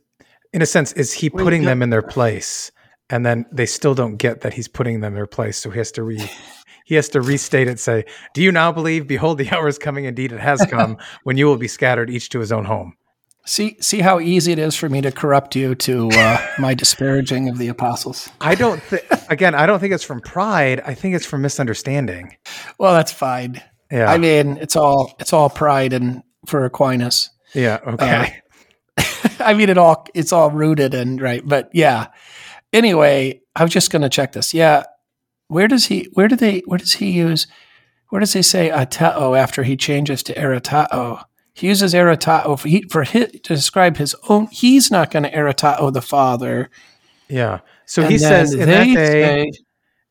in 0.53 0.62
a 0.62 0.66
sense, 0.66 0.93
is 0.95 1.12
he 1.12 1.30
putting 1.30 1.64
them 1.64 1.82
in 1.82 1.91
their 1.91 2.03
place, 2.03 2.70
and 3.11 3.24
then 3.24 3.47
they 3.53 3.66
still 3.66 3.95
don't 3.95 4.16
get 4.16 4.41
that 4.43 4.55
he's 4.55 4.68
putting 4.68 5.01
them 5.01 5.12
in 5.12 5.16
their 5.16 5.26
place, 5.26 5.57
so 5.59 5.70
he 5.70 5.78
has 5.78 5.93
to 5.93 6.03
re, 6.03 6.20
he 6.84 6.95
has 6.97 7.09
to 7.11 7.20
restate 7.20 7.68
it. 7.68 7.78
Say, 7.78 8.05
do 8.34 8.43
you 8.43 8.51
now 8.53 8.72
believe? 8.72 9.07
Behold, 9.07 9.39
the 9.39 9.51
hour 9.51 9.68
is 9.68 9.78
coming; 9.78 10.05
indeed, 10.05 10.32
it 10.32 10.41
has 10.41 10.64
come 10.66 10.97
when 11.24 11.36
you 11.36 11.47
will 11.47 11.57
be 11.59 11.68
scattered, 11.68 12.09
each 12.11 12.28
to 12.30 12.41
his 12.41 12.51
own 12.53 12.64
home. 12.64 12.95
See 13.49 13.78
see 13.80 14.01
how 14.01 14.20
easy 14.20 14.53
it 14.53 14.59
is 14.59 14.74
for 14.74 14.90
me 14.90 15.01
to 15.01 15.11
corrupt 15.11 15.57
you 15.57 15.74
to 15.76 16.11
uh, 16.12 16.46
my 16.59 16.74
disparaging 16.74 17.49
of 17.49 17.57
the 17.57 17.68
apostles. 17.68 18.28
I 18.42 18.55
don't 18.55 18.82
think. 18.82 19.05
again, 19.30 19.55
I 19.55 19.64
don't 19.64 19.80
think 19.80 19.94
it's 19.94 20.05
from 20.05 20.20
pride. 20.20 20.82
I 20.84 20.92
think 20.92 21.14
it's 21.14 21.24
from 21.24 21.40
misunderstanding. 21.40 22.36
Well, 22.76 22.92
that's 22.92 23.11
fine. 23.11 23.62
Yeah. 23.90 24.11
I 24.12 24.18
mean, 24.18 24.59
it's 24.59 24.76
all 24.76 25.14
it's 25.18 25.32
all 25.32 25.49
pride 25.49 25.94
and 25.94 26.22
for 26.44 26.66
Aquinas. 26.66 27.30
yeah. 27.55 27.78
Okay. 27.86 28.36
I 29.40 29.55
mean, 29.55 29.70
it 29.70 29.78
all 29.78 30.07
it's 30.14 30.30
all 30.30 30.51
rooted 30.51 30.92
and 30.92 31.18
right, 31.18 31.40
but 31.42 31.70
yeah. 31.72 32.09
Anyway, 32.74 33.40
I 33.57 33.62
was 33.62 33.72
just 33.72 33.90
going 33.90 34.03
to 34.03 34.11
check 34.11 34.32
this. 34.32 34.53
Yeah, 34.53 34.84
where 35.46 35.68
does 35.68 35.86
he? 35.86 36.11
Where 36.12 36.28
do 36.28 36.36
they? 36.36 36.59
Where 36.66 36.78
does 36.78 36.92
he 36.92 37.12
use? 37.12 37.46
Where 38.11 38.20
does 38.20 38.34
he 38.34 38.42
say 38.42 38.68
atao 38.68 39.38
after 39.38 39.62
he 39.62 39.74
changes 39.74 40.22
to 40.24 40.34
eritao? 40.34 41.24
He 41.59 41.67
uses 41.67 41.93
eritao 41.93 42.59
for, 42.59 42.69
he, 42.69 42.83
for 42.89 43.03
hi 43.05 43.25
to 43.27 43.55
describe 43.55 43.97
his 43.97 44.15
own. 44.29 44.47
He's 44.53 44.91
not 44.91 45.11
going 45.11 45.25
to 45.25 45.31
eritao 45.33 45.93
the 45.93 46.01
Father. 46.03 46.71
yeah. 47.29 47.61
So 47.87 48.03
And 48.03 48.13
he 48.13 48.19
says 48.19 48.53
in 48.55 48.69
that 48.69 48.85
day. 48.85 48.93
say- 48.95 49.51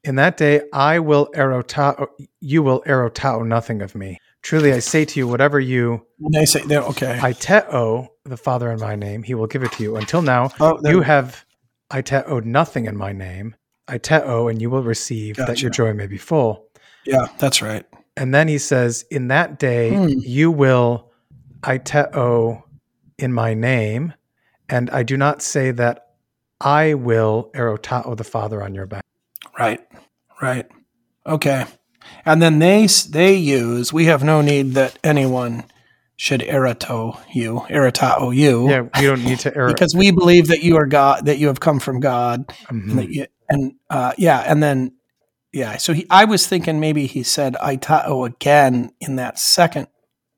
In 0.03 0.15
that 0.15 0.35
day, 0.37 0.61
I 0.73 0.99
will 0.99 1.27
erotao, 1.35 2.07
you 2.41 2.63
will 2.63 2.81
erotao 2.83 3.45
nothing 3.45 3.81
of 3.81 3.93
me. 3.95 4.17
Truly, 4.41 4.71
I 4.73 4.79
say 4.79 5.03
to 5.05 5.19
you, 5.19 5.27
whatever 5.27 5.59
you 5.59 6.05
they 6.31 6.45
say, 6.45 6.61
they're 6.65 6.83
okay. 6.83 7.17
iteo 7.21 8.07
the 8.23 8.37
Father 8.37 8.71
in 8.71 8.79
my 8.79 8.95
name, 8.95 9.23
he 9.23 9.33
will 9.33 9.47
give 9.47 9.63
it 9.63 9.71
to 9.73 9.83
you. 9.83 9.95
Until 9.97 10.21
now, 10.21 10.49
oh, 10.59 10.79
you 10.85 11.01
have 11.01 11.45
iteoed 11.91 12.45
nothing 12.45 12.85
in 12.85 12.95
my 12.97 13.11
name. 13.13 13.55
I 13.89 13.97
Iteo, 13.99 14.49
and 14.51 14.61
you 14.61 14.69
will 14.69 14.83
receive 14.83 15.37
that 15.37 15.61
your 15.61 15.71
joy 15.71 15.93
may 15.93 16.07
be 16.07 16.17
full. 16.17 16.67
yeah, 17.05 17.27
that's 17.39 17.61
right. 17.61 17.85
And 18.17 18.33
then 18.33 18.47
he 18.49 18.57
says, 18.57 19.05
in 19.11 19.27
that 19.29 19.59
day, 19.59 19.93
Hmm. 19.95 20.07
you 20.19 20.51
will 20.51 21.11
iteo 21.63 22.63
in 23.17 23.33
my 23.33 23.53
name, 23.53 24.13
and 24.69 24.89
I 24.89 25.03
do 25.03 25.17
not 25.17 25.41
say 25.41 25.71
that 25.71 26.07
I 26.61 26.93
will 26.93 27.49
erotao 27.55 28.15
the 28.17 28.23
Father 28.23 28.61
on 28.63 28.73
your 28.75 28.85
back. 28.85 29.03
Right. 29.57 29.79
Right. 30.41 30.67
Okay. 31.25 31.65
And 32.25 32.41
then 32.41 32.59
they 32.59 32.87
they 33.09 33.33
use 33.35 33.91
we 33.91 34.05
have 34.05 34.23
no 34.23 34.41
need 34.41 34.73
that 34.73 34.97
anyone 35.03 35.65
should 36.15 36.41
erito 36.41 37.19
you, 37.33 37.61
eritao 37.69 38.35
you. 38.35 38.69
Yeah, 38.69 38.81
we 38.99 39.05
don't 39.05 39.23
need 39.23 39.39
to 39.39 39.51
erot. 39.51 39.67
Because 39.75 39.93
we 39.95 40.11
believe 40.11 40.47
that 40.47 40.63
you 40.63 40.77
are 40.77 40.87
God, 40.87 41.25
that 41.25 41.37
you 41.37 41.47
have 41.47 41.59
come 41.59 41.79
from 41.79 41.99
God, 41.99 42.47
Mhm. 42.71 42.97
and, 42.99 43.13
you, 43.15 43.25
and 43.49 43.73
uh, 43.89 44.13
yeah, 44.17 44.39
and 44.47 44.61
then 44.63 44.93
Yeah. 45.53 45.77
So 45.77 45.93
he, 45.93 46.05
I 46.09 46.25
was 46.25 46.45
thinking 46.47 46.79
maybe 46.79 47.07
he 47.07 47.23
said 47.23 47.55
Aitao 47.55 48.25
again 48.25 48.91
in 48.99 49.15
that 49.17 49.39
second, 49.39 49.87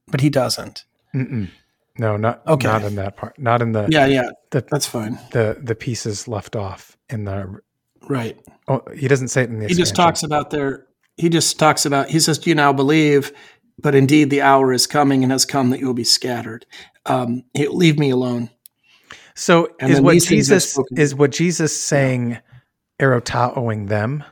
but 0.08 0.22
he 0.22 0.30
doesn't. 0.30 0.86
Mm-mm. 1.14 1.50
No, 1.98 2.16
not 2.18 2.42
Okay. 2.48 2.68
not 2.68 2.84
in 2.84 2.96
that 2.96 3.18
part. 3.18 3.38
Not 3.38 3.62
in 3.62 3.72
the 3.74 3.88
Yeah, 3.90 4.06
yeah. 4.06 4.30
the, 4.52 4.66
That's 4.70 4.86
fine. 4.86 5.20
the 5.32 5.58
the 5.62 5.76
pieces 5.76 6.28
left 6.28 6.56
off 6.56 6.98
in 7.10 7.26
the. 7.26 7.60
Right. 8.08 8.38
Oh, 8.68 8.82
he 8.96 9.08
doesn't 9.08 9.28
say 9.30 9.44
it 9.44 9.50
in 9.50 9.60
the. 9.60 9.68
He 9.68 9.74
just 9.74 9.96
talks 9.96 10.24
about 10.24 10.50
their. 10.50 10.86
He 11.18 11.28
just 11.30 11.60
talks 11.60 11.86
about. 11.86 12.10
He 12.10 12.20
says, 12.20 12.38
"Do 12.40 12.50
you 12.50 12.56
now 12.56 12.72
believe?" 12.72 13.32
But 13.82 13.96
indeed, 13.96 14.30
the 14.30 14.42
hour 14.42 14.72
is 14.74 14.88
coming 14.88 15.24
and 15.24 15.32
has 15.32 15.46
come 15.46 15.70
that 15.72 15.80
you 15.80 15.88
will 15.88 15.94
be 15.94 16.04
scattered. 16.04 16.66
Um, 17.06 17.44
he- 17.54 17.68
leave 17.68 17.98
me 18.00 18.10
alone. 18.10 18.50
So 19.36 19.70
And 19.80 19.92
is 19.92 20.02
what 20.02 20.12
these 20.14 20.28
things 20.28 20.52
I've 20.52 20.56
Jesus 20.60 20.80
is 20.98 21.16
what 21.16 21.32
Jesus 21.32 21.76
saying, 21.82 22.38
erotaoing 23.00 23.88
them. 23.88 24.24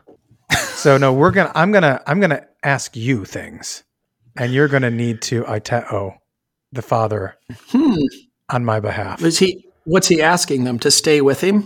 so 0.51 0.97
no, 0.97 1.13
we're 1.13 1.31
gonna. 1.31 1.51
I'm 1.55 1.71
gonna. 1.71 2.01
I'm 2.07 2.19
gonna 2.19 2.45
ask 2.63 2.95
you 2.95 3.25
things, 3.25 3.83
and 4.37 4.53
you're 4.53 4.67
gonna 4.67 4.91
need 4.91 5.21
to 5.23 5.43
iteo 5.43 6.17
the 6.77 6.81
Father 6.81 7.35
Hmm. 7.71 7.95
on 8.49 8.63
my 8.63 8.79
behalf 8.79 9.21
Is 9.21 9.39
he? 9.39 9.65
What's 9.83 10.07
he 10.07 10.21
asking 10.21 10.63
them 10.63 10.79
to 10.79 10.89
stay 10.91 11.19
with 11.21 11.41
him? 11.41 11.63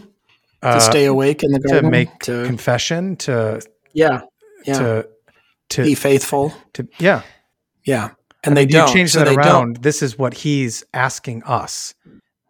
To 0.61 0.67
Uh, 0.67 0.79
stay 0.79 1.05
awake 1.05 1.43
in 1.43 1.51
the 1.51 1.59
garden? 1.59 1.83
to 1.85 1.89
make 1.91 2.19
to 2.19 2.45
confession 2.45 3.15
to 3.17 3.61
yeah, 3.93 4.21
yeah. 4.65 4.77
to 4.79 5.07
to 5.69 5.83
be 5.83 5.95
faithful. 5.95 6.53
to 6.73 6.87
yeah. 6.99 7.21
Yeah, 7.83 8.09
and 8.43 8.55
they 8.55 8.63
you 8.63 8.67
don't. 8.77 8.93
change 8.93 9.11
so 9.11 9.19
that 9.19 9.25
they 9.29 9.35
don't. 9.35 9.45
around. 9.45 9.77
This 9.83 10.01
is 10.03 10.17
what 10.19 10.33
he's 10.43 10.83
asking 10.93 11.41
us. 11.43 11.93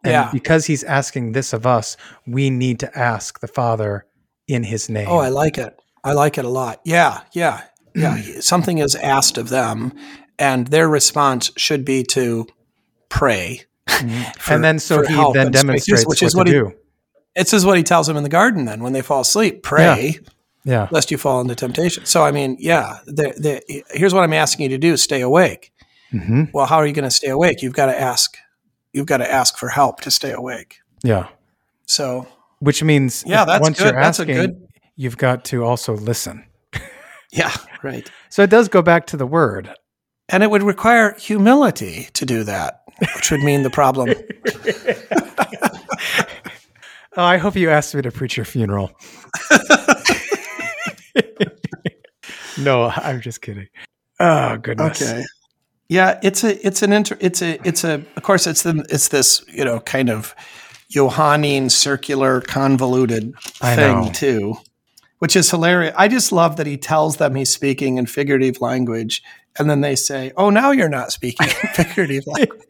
And 0.04 0.12
Yeah. 0.14 0.30
because 0.34 0.66
he's 0.66 0.84
asking 0.84 1.32
this 1.34 1.54
of 1.54 1.66
us, 1.66 1.96
we 2.28 2.50
need 2.50 2.80
to 2.80 2.90
ask 2.98 3.40
the 3.40 3.48
Father 3.48 4.06
in 4.48 4.64
his 4.64 4.90
name. 4.90 5.08
Oh, 5.08 5.20
I 5.20 5.30
like 5.30 5.58
it. 5.58 5.74
I 6.04 6.12
like 6.14 6.38
it 6.38 6.44
a 6.46 6.50
lot. 6.50 6.82
Yeah, 6.84 7.22
yeah, 7.34 7.62
yeah. 7.96 8.18
Something 8.42 8.80
is 8.80 8.96
asked 8.96 9.38
of 9.38 9.48
them, 9.50 9.94
and 10.42 10.68
their 10.68 10.90
response 10.90 11.52
should 11.56 11.86
be 11.86 12.04
to 12.04 12.48
pray. 13.10 13.62
Mm-hmm. 13.88 14.54
and 14.54 14.64
then 14.64 14.80
so 14.80 15.02
he 15.06 15.14
then 15.34 15.48
space, 15.48 15.62
demonstrates 15.62 16.06
which 16.08 16.22
what 16.22 16.28
is 16.28 16.32
to 16.34 16.38
what 16.38 16.48
he. 16.48 16.54
do. 16.54 16.74
This 17.36 17.54
is 17.54 17.66
what 17.66 17.78
he 17.78 17.84
tells 17.84 18.08
them 18.08 18.18
in 18.18 18.24
the 18.24 18.30
garden. 18.30 18.66
Then, 18.66 18.82
when 18.84 18.94
they 18.94 19.02
fall 19.02 19.22
asleep, 19.22 19.64
pray 19.64 20.20
Yeah. 20.66 20.88
lest 20.92 21.12
you 21.12 21.18
fall 21.18 21.40
into 21.42 21.56
temptation. 21.56 22.06
So, 22.06 22.24
I 22.24 22.32
mean, 22.32 22.58
yeah. 22.60 23.00
The, 23.06 23.34
the, 23.38 23.84
here's 23.92 24.14
what 24.14 24.24
I'm 24.24 24.34
asking 24.34 24.64
you 24.64 24.70
to 24.70 24.78
do: 24.78 24.98
stay 24.98 25.22
awake. 25.22 25.72
hmm 26.12 26.44
Well, 26.54 26.66
how 26.66 26.78
are 26.78 26.86
you 26.88 26.94
going 26.94 27.04
to 27.10 27.12
stay 27.12 27.30
awake? 27.30 27.62
You've 27.62 27.74
got 27.74 27.86
to 27.88 28.00
ask. 28.00 28.38
You've 28.94 29.06
got 29.08 29.18
to 29.18 29.32
ask 29.32 29.58
for 29.58 29.70
help 29.70 30.02
to 30.02 30.12
stay 30.12 30.32
awake. 30.32 30.80
Yeah. 31.04 31.28
So, 31.86 32.28
Which 32.60 32.84
means 32.84 33.24
Yeah, 33.26 33.46
that's 33.46 33.62
once 33.62 33.78
good. 33.80 33.94
you're 33.94 34.02
That's 34.02 34.20
a 34.20 34.26
good- 34.26 34.68
you've 34.96 35.18
got 35.18 35.46
to 35.46 35.64
also 35.64 35.94
listen. 35.96 36.46
yeah, 37.32 37.54
right. 37.84 38.10
So 38.30 38.44
it 38.44 38.50
does 38.50 38.68
go 38.70 38.82
back 38.82 39.08
to 39.08 39.18
the 39.18 39.26
word. 39.26 39.74
And 40.30 40.44
it 40.44 40.50
would 40.50 40.64
require 40.64 41.14
humility 41.18 42.08
to 42.14 42.26
do 42.26 42.44
that, 42.44 42.84
which 43.16 43.32
would 43.32 43.42
mean 43.42 43.64
the 43.64 43.70
problem. 43.70 44.10
Oh, 47.18 47.24
I 47.24 47.38
hope 47.38 47.58
you 47.58 47.70
asked 47.70 47.94
me 47.94 48.02
to 48.04 48.12
preach 48.12 48.38
your 48.38 48.46
funeral. 48.46 48.92
no, 52.58 52.90
I'm 52.96 53.20
just 53.20 53.42
kidding. 53.42 53.68
Oh 54.20 54.56
goodness. 54.58 55.02
Okay. 55.02 55.24
Yeah, 55.90 56.20
it's 56.24 56.46
a 56.46 56.66
it's 56.66 56.82
an 56.84 56.94
inter 56.94 57.18
it's 57.20 57.42
a 57.42 57.60
it's 57.68 57.84
a 57.84 57.96
of 58.16 58.24
course 58.24 58.48
it's 58.48 58.64
the 58.64 58.86
it's 58.90 59.10
this 59.10 59.44
you 59.50 59.66
know 59.66 59.82
kind 59.82 60.10
of 60.10 60.34
Johannine 60.90 61.70
circular 61.70 62.40
convoluted 62.40 63.38
thing 63.42 64.14
too, 64.14 64.56
which 65.20 65.36
is 65.36 65.52
hilarious. 65.52 65.94
I 65.98 66.08
just 66.08 66.32
love 66.32 66.56
that 66.56 66.68
he 66.68 66.78
tells 66.78 67.18
them 67.18 67.36
he's 67.36 67.54
speaking 67.54 67.98
in 67.98 68.06
figurative 68.06 68.62
language, 68.62 69.22
and 69.58 69.70
then 69.70 69.82
they 69.82 69.96
say, 69.96 70.32
"Oh, 70.38 70.50
now 70.50 70.72
you're 70.72 70.90
not 70.90 71.12
speaking 71.12 71.48
in 71.64 71.70
figurative 71.70 72.28
language." 72.28 72.62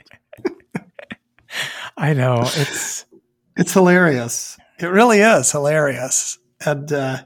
I 1.98 2.14
know. 2.14 2.42
It's 2.44 3.06
It's 3.58 3.74
hilarious. 3.74 4.58
It 4.80 4.88
really 4.88 5.20
is 5.20 5.52
hilarious. 5.52 6.40
And 6.66 6.92
uh, 6.92 7.18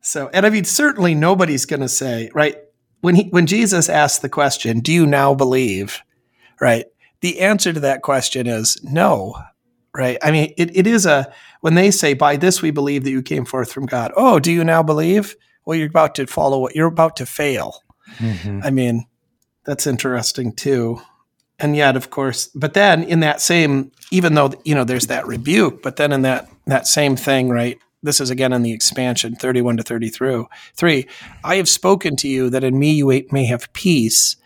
so, 0.00 0.30
and 0.32 0.46
I 0.46 0.50
mean, 0.50 0.64
certainly 0.64 1.14
nobody's 1.14 1.66
going 1.66 1.80
to 1.80 1.88
say, 1.88 2.30
right? 2.34 2.56
When 3.00 3.16
he, 3.16 3.24
when 3.30 3.46
Jesus 3.46 3.88
asked 3.88 4.22
the 4.22 4.28
question, 4.28 4.80
"Do 4.80 4.92
you 4.92 5.06
now 5.06 5.34
believe?" 5.34 6.00
Right? 6.60 6.86
The 7.20 7.40
answer 7.40 7.72
to 7.72 7.80
that 7.80 8.02
question 8.02 8.46
is 8.46 8.78
no. 8.84 9.34
Right? 9.94 10.18
I 10.22 10.30
mean, 10.30 10.54
it, 10.56 10.76
it 10.76 10.86
is 10.86 11.04
a 11.06 11.32
when 11.60 11.74
they 11.74 11.90
say, 11.90 12.14
"By 12.14 12.36
this 12.36 12.62
we 12.62 12.70
believe 12.70 13.04
that 13.04 13.10
you 13.10 13.22
came 13.22 13.44
forth 13.44 13.72
from 13.72 13.86
God." 13.86 14.12
Oh, 14.16 14.38
do 14.38 14.52
you 14.52 14.62
now 14.62 14.82
believe? 14.82 15.34
Well, 15.64 15.76
you're 15.76 15.88
about 15.88 16.14
to 16.16 16.26
follow 16.26 16.58
what 16.58 16.76
you're 16.76 16.88
about 16.88 17.16
to 17.16 17.26
fail. 17.26 17.82
Mhm. 18.18 18.60
I 18.64 18.70
mean, 18.70 19.06
that's 19.64 19.86
interesting 19.86 20.52
too. 20.52 21.00
And 21.58 21.76
yet, 21.76 21.96
of 21.96 22.10
course, 22.10 22.48
but 22.54 22.74
then 22.74 23.04
in 23.04 23.20
that 23.20 23.40
same, 23.40 23.92
even 24.10 24.34
though 24.34 24.52
you 24.64 24.74
know 24.74 24.84
there's 24.84 25.06
that 25.06 25.26
rebuke, 25.26 25.82
but 25.82 25.96
then 25.96 26.12
in 26.12 26.22
that 26.22 26.48
that 26.66 26.86
same 26.86 27.16
thing, 27.16 27.50
right? 27.50 27.78
This 28.02 28.20
is 28.20 28.30
again 28.30 28.52
in 28.52 28.62
the 28.62 28.72
expansion, 28.72 29.36
thirty-one 29.36 29.76
to 29.76 29.82
thirty-three. 29.84 30.44
Three, 30.74 31.06
I 31.44 31.56
have 31.56 31.68
spoken 31.68 32.16
to 32.16 32.28
you 32.28 32.50
that 32.50 32.64
in 32.64 32.78
me 32.78 32.92
you 32.92 33.06
may 33.30 33.44
have 33.46 33.72
peace, 33.74 34.36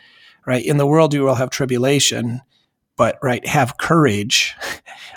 right? 0.47 0.65
In 0.65 0.77
the 0.77 0.87
world 0.87 1.15
you 1.15 1.23
will 1.23 1.37
have 1.37 1.49
tribulation, 1.49 2.43
but 2.99 3.19
right, 3.23 3.47
have 3.47 3.79
courage. 3.79 4.55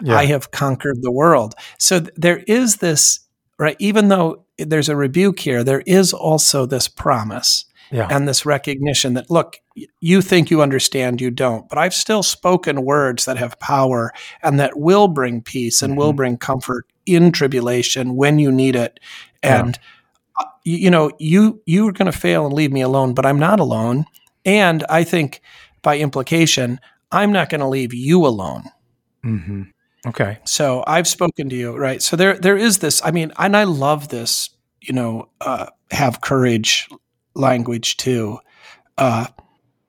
yeah. 0.01 0.15
I 0.15 0.25
have 0.27 0.51
conquered 0.51 1.01
the 1.01 1.11
world. 1.11 1.53
So 1.77 1.99
th- 1.99 2.13
there 2.15 2.43
is 2.47 2.77
this, 2.77 3.19
right? 3.57 3.75
Even 3.79 4.07
though 4.07 4.45
there's 4.57 4.89
a 4.89 4.95
rebuke 4.95 5.39
here, 5.39 5.63
there 5.63 5.83
is 5.85 6.13
also 6.13 6.65
this 6.65 6.87
promise 6.87 7.65
yeah. 7.91 8.07
and 8.09 8.27
this 8.27 8.45
recognition 8.45 9.13
that 9.13 9.29
look 9.29 9.57
you 10.01 10.21
think 10.21 10.49
you 10.51 10.61
understand 10.61 11.21
you 11.21 11.31
don't 11.31 11.67
but 11.69 11.77
i've 11.77 11.93
still 11.93 12.23
spoken 12.23 12.83
words 12.85 13.25
that 13.25 13.37
have 13.37 13.59
power 13.59 14.11
and 14.43 14.59
that 14.59 14.77
will 14.77 15.07
bring 15.07 15.41
peace 15.41 15.81
and 15.81 15.97
will 15.97 16.13
Mhm. 16.13 16.17
bring 16.17 16.37
comfort 16.37 16.85
in 17.05 17.31
tribulation 17.31 18.15
when 18.15 18.39
you 18.39 18.51
need 18.51 18.75
it 18.75 18.99
Yeah. 19.43 19.59
and 19.65 19.79
uh, 20.39 20.45
you, 20.63 20.77
you 20.77 20.89
know 20.89 21.11
you 21.19 21.61
you 21.65 21.87
are 21.87 21.91
going 21.93 22.11
to 22.11 22.17
fail 22.17 22.45
and 22.45 22.53
leave 22.53 22.71
me 22.71 22.81
alone 22.81 23.13
but 23.13 23.25
i'm 23.25 23.39
not 23.39 23.59
alone 23.59 24.05
and 24.45 24.83
i 24.89 25.03
think 25.03 25.41
by 25.81 25.97
implication 25.97 26.79
i'm 27.11 27.31
not 27.31 27.49
going 27.49 27.61
to 27.61 27.67
leave 27.67 27.93
you 27.93 28.25
alone 28.25 28.63
mm-hmm. 29.25 29.63
Okay. 30.07 30.37
so 30.45 30.81
I've 30.87 31.07
spoken 31.09 31.49
to 31.49 31.55
you, 31.57 31.75
right? 31.75 32.01
So 32.01 32.15
there, 32.15 32.37
there 32.37 32.55
is 32.55 32.77
this. 32.77 33.01
I 33.03 33.11
mean, 33.11 33.33
and 33.37 33.55
I 33.57 33.65
love 33.65 34.07
this. 34.07 34.49
You 34.79 34.93
know, 34.93 35.27
uh, 35.41 35.65
have 35.91 36.21
courage 36.21 36.87
language 37.39 37.97
too. 37.97 38.39
Uh, 38.97 39.27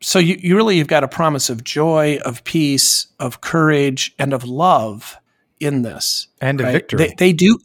so 0.03 0.19
you, 0.19 0.37
you 0.41 0.57
really 0.57 0.79
you've 0.79 0.89
got 0.89 1.05
a 1.05 1.09
promise 1.09 1.51
of 1.51 1.65
joy, 1.65 2.19
of 2.25 2.45
peace, 2.45 3.09
of 3.19 3.41
courage, 3.41 4.15
and 4.19 4.33
of 4.33 4.45
love 4.45 5.19
in 5.59 5.83
this. 5.83 6.29
And 6.41 6.61
a 6.61 6.65
right? 6.65 6.73
victory. 6.73 6.99
They, 6.99 7.15
they 7.19 7.33
do. 7.33 7.59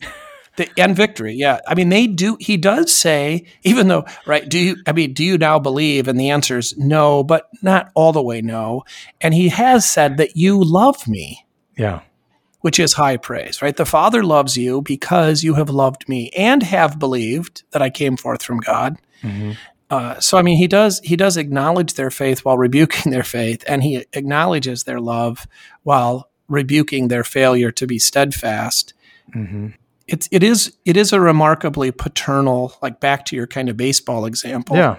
They, 0.57 0.69
and 0.77 0.95
victory, 0.95 1.33
yeah. 1.33 1.59
I 1.67 1.75
mean, 1.75 1.89
they 1.89 2.07
do. 2.07 2.38
He 2.39 2.55
does 2.55 2.93
say, 2.93 3.45
even 3.63 3.89
though, 3.89 4.05
right? 4.25 4.47
Do 4.47 4.57
you? 4.57 4.77
I 4.88 4.93
mean, 4.93 5.13
do 5.13 5.23
you 5.23 5.38
now 5.38 5.59
believe? 5.59 6.07
And 6.07 6.17
the 6.19 6.29
answer 6.29 6.57
is 6.57 6.77
no, 6.77 7.23
but 7.23 7.49
not 7.61 7.91
all 7.93 8.13
the 8.13 8.23
way 8.23 8.41
no. 8.41 8.83
And 9.19 9.33
he 9.33 9.49
has 9.49 9.89
said 9.89 10.15
that 10.17 10.38
you 10.38 10.63
love 10.63 11.07
me 11.07 11.45
yeah. 11.77 12.01
which 12.61 12.79
is 12.79 12.93
high 12.93 13.17
praise, 13.17 13.61
right? 13.61 13.75
The 13.75 13.86
Father 13.86 14.23
loves 14.23 14.57
you 14.57 14.81
because 14.81 15.43
you 15.43 15.55
have 15.55 15.69
loved 15.69 16.07
me 16.07 16.29
and 16.38 16.63
have 16.63 16.99
believed 16.99 17.63
that 17.71 17.81
I 17.81 17.89
came 17.89 18.17
forth 18.17 18.43
from 18.43 18.59
God. 18.59 18.97
hmm 19.21 19.53
Uh, 19.89 20.19
so, 20.19 20.38
I 20.38 20.41
mean, 20.41 20.57
he 20.57 20.67
does 20.67 20.99
he 21.03 21.15
does 21.15 21.38
acknowledge 21.38 21.93
their 21.93 22.09
faith 22.09 22.43
while 22.43 22.57
rebuking 22.57 23.11
their 23.11 23.23
faith, 23.23 23.63
and 23.67 23.83
he 23.83 24.05
acknowledges 24.13 24.83
their 24.83 24.99
love 24.99 25.47
while 25.83 26.29
rebuking 26.47 27.07
their 27.07 27.23
failure 27.23 27.71
to 27.71 27.88
be 27.88 27.99
steadfast. 27.99 28.93
hmm 29.33 29.67
It's 30.07 30.27
it 30.31 30.43
is 30.43 30.75
it 30.86 30.97
is 30.97 31.13
a 31.13 31.19
remarkably 31.19 31.91
paternal, 31.91 32.73
like 32.81 32.99
back 32.99 33.25
to 33.25 33.36
your 33.36 33.47
kind 33.47 33.69
of 33.69 33.77
baseball 33.77 34.25
example, 34.25 34.75
Yeah. 34.75 34.97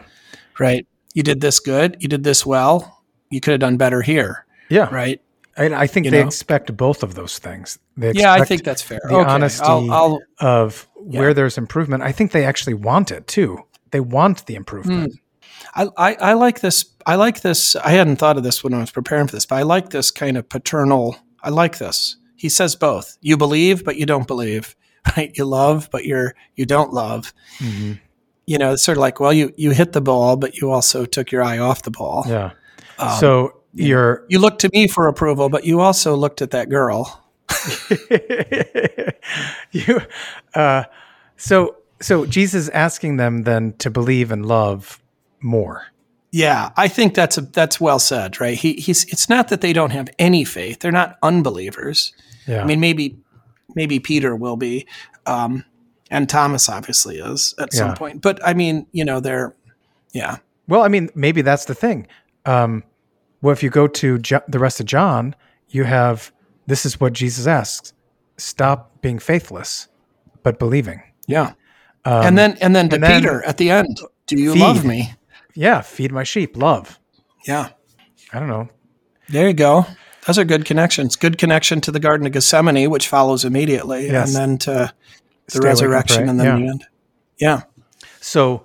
right? 0.58 0.86
You 1.14 1.22
did 1.22 1.40
this 1.40 1.60
good, 1.60 1.96
you 2.00 2.08
did 2.08 2.24
this 2.24 2.44
well, 2.46 3.02
you 3.30 3.40
could 3.40 3.52
have 3.52 3.60
done 3.60 3.76
better 3.76 4.02
here, 4.02 4.44
Yeah. 4.68 4.88
right? 4.94 5.20
And 5.56 5.74
I 5.74 5.86
think 5.86 6.04
You 6.04 6.10
they 6.10 6.20
know? 6.20 6.26
expect 6.26 6.76
both 6.76 7.02
of 7.02 7.14
those 7.14 7.38
things. 7.38 7.78
They 7.96 8.12
Yeah, 8.14 8.32
I 8.32 8.44
think 8.44 8.62
that's 8.62 8.82
fair. 8.82 9.00
the 9.08 9.14
Okay, 9.16 9.30
honesty 9.30 9.64
I'll, 9.64 9.90
I'll 9.90 10.20
of 10.40 10.86
Yeah. 11.08 11.20
where 11.20 11.32
there's 11.34 11.56
improvement. 11.56 12.02
I 12.02 12.12
think 12.12 12.32
they 12.32 12.44
actually 12.44 12.74
want 12.74 13.10
it 13.10 13.26
too. 13.26 13.62
They 13.90 14.00
want 14.00 14.46
the 14.46 14.54
improvement. 14.54 15.18
I, 15.74 15.88
I, 15.96 16.14
I 16.14 16.32
like 16.34 16.60
this. 16.60 16.84
I 17.06 17.14
like 17.14 17.42
this. 17.42 17.76
I 17.76 17.90
hadn't 17.90 18.16
thought 18.16 18.36
of 18.36 18.42
this 18.42 18.64
when 18.64 18.74
I 18.74 18.80
was 18.80 18.90
preparing 18.90 19.26
for 19.26 19.36
this, 19.36 19.46
but 19.46 19.56
I 19.56 19.62
like 19.62 19.90
this 19.90 20.10
kind 20.10 20.36
of 20.36 20.48
paternal. 20.48 21.16
I 21.42 21.50
like 21.50 21.78
this. 21.78 22.16
He 22.36 22.48
says 22.48 22.76
both. 22.76 23.16
You 23.20 23.36
believe, 23.36 23.84
but 23.84 23.96
you 23.96 24.06
don't 24.06 24.26
believe. 24.26 24.74
Right? 25.16 25.30
You 25.38 25.44
love, 25.44 25.88
but 25.92 26.04
you're 26.04 26.34
you 26.56 26.66
don't 26.66 26.92
love. 26.92 27.32
Mhm. 27.58 28.00
You 28.44 28.58
know, 28.58 28.72
it's 28.72 28.82
sort 28.82 28.98
of 28.98 29.02
like, 29.02 29.20
well, 29.20 29.32
you 29.32 29.52
you 29.56 29.70
hit 29.70 29.92
the 29.92 30.00
ball, 30.00 30.36
but 30.36 30.56
you 30.56 30.72
also 30.72 31.04
took 31.04 31.30
your 31.30 31.44
eye 31.44 31.58
off 31.58 31.82
the 31.82 31.92
ball. 31.92 32.24
Yeah. 32.26 32.50
Um, 32.98 33.20
so 33.20 33.60
you're 33.72 34.24
you 34.28 34.40
looked 34.40 34.62
to 34.62 34.70
me 34.72 34.88
for 34.88 35.06
approval, 35.06 35.48
but 35.48 35.64
you 35.64 35.78
also 35.78 36.16
looked 36.16 36.42
at 36.42 36.50
that 36.50 36.70
girl. 36.70 37.22
you 39.70 40.00
uh 40.56 40.82
so 41.36 41.76
So 42.00 42.26
Jesus 42.26 42.64
is 42.64 42.68
asking 42.70 43.16
them 43.16 43.42
then 43.42 43.72
to 43.78 43.90
believe 43.90 44.30
and 44.30 44.44
love 44.46 45.00
more. 45.40 45.86
Yeah, 46.32 46.70
I 46.76 46.88
think 46.88 47.14
that's 47.14 47.38
a, 47.38 47.42
that's 47.42 47.80
well 47.80 47.98
said, 47.98 48.40
right? 48.40 48.58
He, 48.58 48.74
he's 48.74 49.04
it's 49.04 49.28
not 49.28 49.48
that 49.48 49.60
they 49.62 49.72
don't 49.72 49.90
have 49.92 50.08
any 50.18 50.44
faith; 50.44 50.80
they're 50.80 50.92
not 50.92 51.16
unbelievers. 51.22 52.12
Yeah. 52.46 52.62
I 52.62 52.64
mean, 52.66 52.80
maybe 52.80 53.16
maybe 53.74 53.98
Peter 54.00 54.36
will 54.36 54.56
be, 54.56 54.86
um, 55.24 55.64
and 56.10 56.28
Thomas 56.28 56.68
obviously 56.68 57.18
is 57.18 57.54
at 57.58 57.70
Yeah. 57.72 57.78
some 57.78 57.94
point. 57.94 58.20
But 58.20 58.40
I 58.46 58.52
mean, 58.52 58.86
you 58.92 59.04
know, 59.04 59.20
they're 59.20 59.54
yeah, 60.12 60.38
Well, 60.68 60.82
I 60.82 60.88
mean, 60.88 61.08
maybe 61.14 61.40
that's 61.42 61.64
the 61.66 61.74
thing. 61.74 62.06
Um, 62.44 62.84
well, 63.40 63.52
if 63.52 63.62
you 63.62 63.70
go 63.70 63.86
to 63.86 64.18
jo- 64.18 64.40
the 64.48 64.58
rest 64.58 64.80
of 64.80 64.86
John, 64.86 65.34
you 65.68 65.84
have 65.84 66.32
this 66.66 66.84
is 66.84 67.00
what 67.00 67.12
Jesus 67.14 67.46
asks: 67.46 67.92
stop 68.36 69.00
being 69.00 69.18
faithless, 69.18 69.88
but 70.42 70.58
believing. 70.58 71.02
yeah. 71.26 71.52
And 72.06 72.38
then 72.38 72.56
and 72.60 72.74
then 72.74 72.88
to 72.90 72.96
Um, 72.96 73.02
and 73.04 73.12
then 73.12 73.20
Peter 73.22 73.44
at 73.44 73.56
the 73.58 73.70
end, 73.70 73.98
do 74.26 74.40
you 74.40 74.52
feed. 74.54 74.60
love 74.60 74.84
me? 74.84 75.12
Yeah, 75.54 75.80
feed 75.80 76.12
my 76.12 76.24
sheep, 76.24 76.56
love. 76.56 76.98
Yeah, 77.46 77.68
I 78.32 78.38
don't 78.38 78.48
know. 78.48 78.68
there 79.28 79.48
you 79.48 79.54
go. 79.54 79.86
Those 80.26 80.38
are 80.38 80.44
good 80.44 80.64
connections. 80.64 81.14
Good 81.16 81.38
connection 81.38 81.80
to 81.82 81.92
the 81.92 82.00
Garden 82.00 82.26
of 82.26 82.32
Gethsemane, 82.32 82.90
which 82.90 83.08
follows 83.08 83.44
immediately, 83.44 84.06
Yes. 84.08 84.28
and 84.28 84.36
then 84.36 84.58
to 84.58 84.70
the 84.70 84.92
Stay 85.48 85.58
awake 85.58 85.62
and 85.62 85.64
resurrection, 85.64 86.28
and 86.28 86.40
then 86.40 86.46
Yeah. 86.46 86.56
the 86.56 86.70
end. 86.70 86.84
Yeah, 87.38 87.60
So 88.20 88.64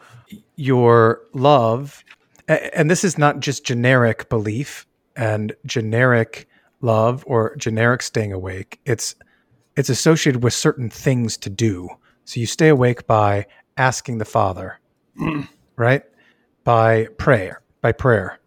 your 0.55 1.21
love, 1.33 2.03
and 2.47 2.89
this 2.89 3.03
is 3.03 3.17
not 3.17 3.39
just 3.39 3.63
generic 3.63 4.27
belief 4.29 4.85
and 5.15 5.53
generic 5.65 6.47
love 6.81 7.23
or 7.27 7.55
generic 7.57 8.01
staying 8.01 8.33
awake. 8.33 8.79
It's 8.85 9.15
it's 9.77 9.89
associated 9.89 10.43
with 10.43 10.53
certain 10.53 10.89
things 10.89 11.37
to 11.37 11.49
do. 11.49 11.89
So 12.25 12.39
you 12.39 12.45
stay 12.45 12.69
awake 12.69 13.07
by 13.07 13.45
asking 13.77 14.19
the 14.19 14.25
Father, 14.25 14.79
right? 15.75 16.03
By 16.63 17.07
prayer, 17.17 17.61
by 17.81 17.91
prayer. 17.91 18.39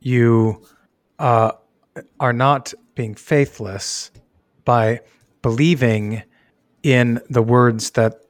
You 0.00 0.62
uh, 1.18 1.52
are 2.18 2.32
not 2.32 2.74
being 2.94 3.14
faithless 3.14 4.10
by 4.64 5.00
believing 5.42 6.22
in 6.82 7.20
the 7.28 7.42
words 7.42 7.90
that 7.90 8.20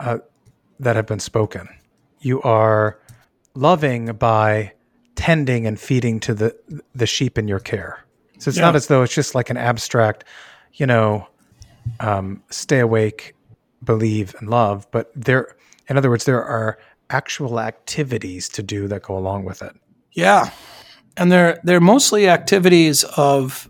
uh, 0.00 0.18
that 0.80 0.96
have 0.96 1.06
been 1.06 1.20
spoken. 1.20 1.68
You 2.20 2.40
are 2.42 2.98
loving 3.54 4.06
by 4.14 4.72
tending 5.14 5.66
and 5.66 5.78
feeding 5.78 6.20
to 6.20 6.34
the 6.34 6.56
the 6.94 7.06
sheep 7.06 7.38
in 7.38 7.48
your 7.48 7.60
care. 7.60 8.04
So 8.38 8.50
it's 8.50 8.58
not 8.58 8.76
as 8.76 8.86
though 8.86 9.02
it's 9.02 9.14
just 9.14 9.34
like 9.34 9.50
an 9.50 9.56
abstract, 9.56 10.24
you 10.74 10.86
know, 10.86 11.26
um, 11.98 12.42
stay 12.50 12.78
awake, 12.78 13.34
believe 13.82 14.34
and 14.38 14.48
love, 14.48 14.86
but 14.90 15.10
there, 15.14 15.56
in 15.88 15.96
other 15.96 16.10
words, 16.10 16.24
there 16.24 16.42
are 16.42 16.78
actual 17.10 17.60
activities 17.60 18.48
to 18.50 18.62
do 18.62 18.88
that 18.88 19.02
go 19.02 19.16
along 19.16 19.44
with 19.44 19.62
it. 19.62 19.74
Yeah, 20.12 20.50
and 21.16 21.30
they're 21.30 21.60
they're 21.64 21.80
mostly 21.80 22.28
activities 22.28 23.04
of 23.16 23.68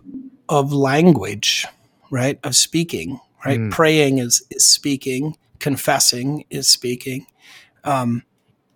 of 0.49 0.73
language, 0.73 1.67
right? 2.11 2.39
Of 2.43 2.57
speaking, 2.57 3.21
right? 3.45 3.59
Praying 3.71 4.19
is 4.19 4.43
is 4.51 4.67
speaking, 4.67 5.37
confessing 5.59 6.45
is 6.51 6.69
speaking, 6.69 7.27
um, 7.85 8.23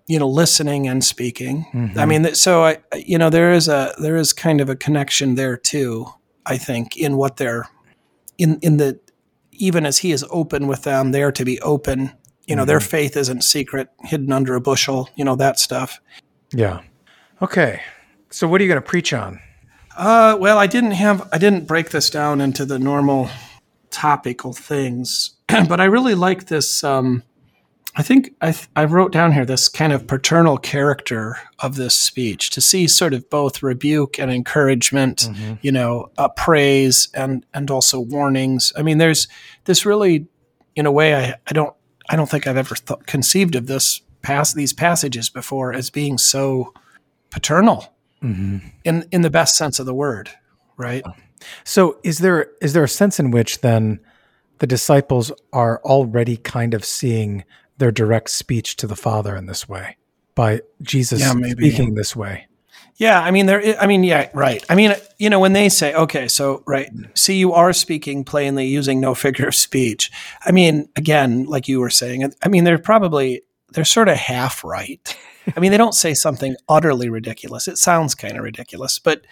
you 0.06 0.18
know, 0.18 0.28
listening 0.28 0.88
and 0.88 1.02
speaking. 1.04 1.66
I 1.96 2.06
mean, 2.06 2.34
so 2.34 2.64
I, 2.64 2.78
you 2.94 3.18
know, 3.18 3.30
there 3.30 3.52
is 3.52 3.68
a 3.68 3.94
there 3.98 4.16
is 4.16 4.32
kind 4.32 4.60
of 4.60 4.68
a 4.68 4.76
connection 4.76 5.34
there 5.34 5.56
too. 5.56 6.06
I 6.44 6.58
think 6.58 6.96
in 6.96 7.16
what 7.16 7.36
they're 7.36 7.68
in 8.38 8.58
in 8.60 8.76
the 8.76 9.00
even 9.62 9.86
as 9.86 9.98
he 9.98 10.10
is 10.10 10.26
open 10.28 10.66
with 10.66 10.82
them, 10.82 11.12
they 11.12 11.22
are 11.22 11.30
to 11.30 11.44
be 11.44 11.60
open. 11.60 12.12
You 12.48 12.56
know, 12.56 12.64
their 12.64 12.80
faith 12.80 13.16
isn't 13.16 13.44
secret, 13.44 13.88
hidden 14.00 14.32
under 14.32 14.56
a 14.56 14.60
bushel. 14.60 15.08
You 15.14 15.24
know 15.24 15.36
that 15.36 15.60
stuff. 15.60 16.00
Yeah. 16.50 16.80
Okay. 17.40 17.80
So 18.30 18.48
what 18.48 18.60
are 18.60 18.64
you 18.64 18.68
going 18.68 18.82
to 18.82 18.88
preach 18.88 19.12
on? 19.12 19.38
Uh, 19.96 20.36
well, 20.40 20.58
I 20.58 20.66
didn't 20.66 20.92
have 20.92 21.28
I 21.32 21.38
didn't 21.38 21.68
break 21.68 21.90
this 21.90 22.10
down 22.10 22.40
into 22.40 22.64
the 22.64 22.78
normal 22.78 23.30
topical 23.90 24.52
things, 24.52 25.36
but 25.46 25.80
I 25.80 25.84
really 25.84 26.16
like 26.16 26.46
this. 26.46 26.82
Um, 26.82 27.22
I 27.94 28.02
think 28.02 28.34
I 28.40 28.52
th- 28.52 28.68
I 28.74 28.84
wrote 28.84 29.12
down 29.12 29.32
here 29.32 29.44
this 29.44 29.68
kind 29.68 29.92
of 29.92 30.06
paternal 30.06 30.56
character 30.56 31.36
of 31.58 31.76
this 31.76 31.98
speech 31.98 32.48
to 32.50 32.60
see 32.60 32.86
sort 32.86 33.12
of 33.12 33.28
both 33.28 33.62
rebuke 33.62 34.18
and 34.18 34.30
encouragement, 34.30 35.28
you 35.60 35.70
know, 35.72 36.10
uh, 36.16 36.28
praise 36.28 37.08
and 37.14 37.44
and 37.52 37.70
also 37.70 38.00
warnings. 38.00 38.72
I 38.76 38.82
mean, 38.82 38.96
there's 38.98 39.28
this 39.64 39.84
really, 39.84 40.26
in 40.74 40.86
a 40.86 40.92
way, 40.92 41.14
I, 41.14 41.34
I 41.46 41.52
don't 41.52 41.74
I 42.08 42.16
don't 42.16 42.30
think 42.30 42.46
I've 42.46 42.56
ever 42.56 42.74
th- 42.74 43.00
conceived 43.06 43.54
of 43.56 43.66
this 43.66 44.00
pass 44.22 44.54
these 44.54 44.72
passages 44.72 45.28
before 45.28 45.74
as 45.74 45.90
being 45.90 46.16
so 46.16 46.72
paternal 47.30 47.92
in 48.84 49.04
in 49.10 49.22
the 49.22 49.30
best 49.30 49.56
sense 49.56 49.78
of 49.80 49.84
the 49.86 49.94
word, 49.94 50.30
right? 50.76 51.02
So 51.64 51.98
is 52.04 52.20
there 52.20 52.52
is 52.62 52.72
there 52.72 52.84
a 52.84 52.88
sense 52.88 53.18
in 53.20 53.32
which 53.32 53.60
then 53.60 53.98
the 54.60 54.66
disciples 54.66 55.32
are 55.52 55.80
already 55.84 56.36
kind 56.36 56.72
of 56.72 56.84
seeing 56.84 57.44
their 57.78 57.90
direct 57.90 58.30
speech 58.30 58.76
to 58.76 58.86
the 58.86 58.96
Father 58.96 59.36
in 59.36 59.46
this 59.46 59.68
way 59.68 59.96
by 60.34 60.60
Jesus 60.82 61.20
Yeah, 61.20 61.32
maybe. 61.34 61.68
speaking 61.70 61.94
this 61.94 62.14
way? 62.16 62.46
Yeah, 62.96 63.20
I 63.20 63.30
mean 63.30 63.46
there. 63.46 63.60
i- 63.64 63.76
I 63.80 63.86
mean, 63.86 64.04
yeah, 64.04 64.28
right. 64.34 64.62
I 64.68 64.74
mean, 64.74 64.94
you 65.18 65.30
know, 65.30 65.40
when 65.40 65.54
they 65.54 65.68
say, 65.68 65.94
okay, 65.94 66.28
so 66.28 66.62
right, 66.66 66.90
see, 67.14 67.36
you 67.36 67.52
are 67.52 67.72
speaking 67.72 68.22
plainly 68.24 68.66
using 68.66 69.00
no 69.00 69.14
figure 69.14 69.48
of 69.48 69.54
speech. 69.54 70.10
I 70.44 70.52
mean, 70.52 70.88
again, 70.96 71.44
like 71.44 71.68
you 71.68 71.80
were 71.80 71.90
saying, 71.90 72.32
I 72.42 72.48
mean, 72.48 72.64
they're 72.64 72.78
probably 72.78 73.42
they're 73.72 73.84
sort 73.86 74.08
of 74.08 74.18
half 74.18 74.62
right. 74.62 75.16
I 75.56 75.60
mean, 75.60 75.70
they 75.72 75.78
don't 75.78 75.94
say 75.94 76.12
something 76.14 76.54
utterly 76.68 77.08
ridiculous. 77.08 77.66
It 77.66 77.78
sounds 77.78 78.14
kind 78.14 78.36
of 78.36 78.44
ridiculous, 78.44 78.98
but 78.98 79.22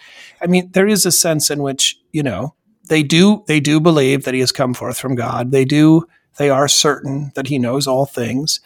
I 0.41 0.47
mean, 0.47 0.71
there 0.73 0.87
is 0.87 1.05
a 1.05 1.11
sense 1.11 1.49
in 1.51 1.61
which 1.61 1.99
you 2.11 2.23
know 2.23 2.55
they 2.89 3.03
do 3.03 3.43
they 3.47 3.59
do 3.59 3.79
believe 3.79 4.23
that 4.25 4.33
he 4.33 4.39
has 4.41 4.51
come 4.51 4.73
forth 4.73 4.97
from 4.99 5.15
God. 5.15 5.51
They 5.51 5.63
do 5.65 6.05
they 6.37 6.49
are 6.49 6.67
certain 6.67 7.31
that 7.35 7.47
he 7.47 7.59
knows 7.59 7.87
all 7.87 8.05
things. 8.05 8.59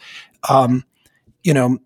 Um, 0.48 0.84
you 1.42 1.54
know, 1.54 1.78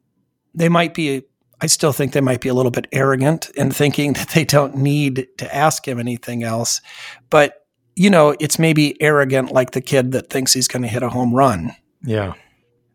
they 0.55 0.69
might 0.69 0.95
be 0.95 1.23
I 1.63 1.67
still 1.67 1.93
think 1.93 2.13
they 2.13 2.23
might 2.23 2.41
be 2.41 2.49
a 2.49 2.55
little 2.55 2.71
bit 2.71 2.87
arrogant 2.91 3.51
in 3.51 3.71
thinking 3.71 4.13
that 4.15 4.31
they 4.31 4.45
don't 4.45 4.77
need 4.77 5.29
to 5.39 5.55
ask 5.55 5.87
him 5.87 5.99
anything 5.99 6.43
else. 6.43 6.81
But, 7.29 7.67
you 7.95 8.11
know, 8.11 8.35
it's 8.41 8.59
maybe 8.59 9.01
arrogant 9.03 9.53
like 9.53 9.73
the 9.73 9.81
kid 9.81 10.13
that 10.13 10.31
thinks 10.31 10.55
he's 10.55 10.69
going 10.69 10.83
to 10.83 10.89
hit 10.89 11.03
a 11.03 11.11
home 11.11 11.35
run. 11.35 11.73
Yeah. 12.03 12.35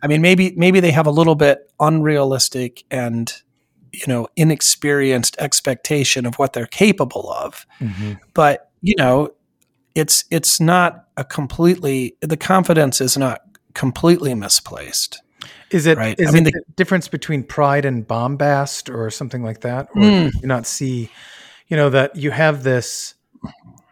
I 0.01 0.07
mean, 0.07 0.21
maybe 0.21 0.53
maybe 0.55 0.79
they 0.79 0.91
have 0.91 1.07
a 1.07 1.11
little 1.11 1.35
bit 1.35 1.71
unrealistic 1.79 2.83
and 2.91 3.33
you 3.91 4.03
know 4.07 4.27
inexperienced 4.35 5.35
expectation 5.39 6.25
of 6.25 6.35
what 6.35 6.53
they're 6.53 6.67
capable 6.67 7.31
of. 7.31 7.65
But 8.33 8.69
you 8.81 8.95
know, 8.97 9.31
it's 9.95 10.25
it's 10.29 10.59
not 10.59 11.05
a 11.17 11.23
completely 11.23 12.15
the 12.21 12.37
confidence 12.37 13.01
is 13.01 13.17
not 13.17 13.41
completely 13.73 14.33
misplaced. 14.35 15.21
Is 15.71 15.85
it 15.85 15.97
Right. 15.97 16.19
is 16.19 16.29
I 16.29 16.31
mean, 16.31 16.47
it 16.47 16.53
the- 16.53 16.63
the 16.67 16.73
difference 16.75 17.07
between 17.07 17.43
pride 17.43 17.85
and 17.85 18.07
bombast 18.07 18.89
or 18.89 19.09
something 19.09 19.43
like 19.43 19.61
that? 19.61 19.87
Or 19.95 20.01
Mm. 20.01 20.31
do 20.31 20.39
you 20.41 20.47
not 20.47 20.65
see, 20.67 21.09
you 21.67 21.75
know, 21.77 21.89
that 21.89 22.15
you 22.15 22.31
have 22.31 22.63
this 22.63 23.15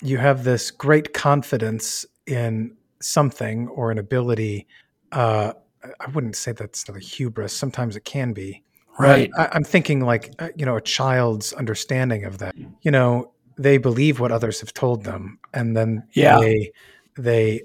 you 0.01 0.17
have 0.17 0.43
this 0.43 0.69
great 0.71 1.13
confidence 1.13 2.05
in 2.27 2.75
something 3.01 3.67
or 3.69 3.89
an 3.91 3.97
ability. 3.97 4.67
Uh, 5.11 5.53
I 5.99 6.09
wouldn't 6.09 6.35
say 6.35 6.51
that's 6.51 6.83
the 6.83 6.99
hubris. 6.99 7.53
Sometimes 7.53 7.95
it 7.95 8.03
can 8.03 8.33
be. 8.33 8.63
Right. 8.99 9.29
I, 9.37 9.49
I'm 9.53 9.63
thinking 9.63 10.01
like 10.01 10.33
uh, 10.39 10.49
you 10.55 10.65
know 10.65 10.75
a 10.75 10.81
child's 10.81 11.53
understanding 11.53 12.25
of 12.25 12.37
that. 12.39 12.55
You 12.81 12.91
know, 12.91 13.31
they 13.57 13.77
believe 13.77 14.19
what 14.19 14.31
others 14.31 14.59
have 14.61 14.73
told 14.73 15.03
them, 15.03 15.39
and 15.53 15.75
then 15.75 16.03
Yeah. 16.13 16.39
they 16.39 16.71
they 17.17 17.61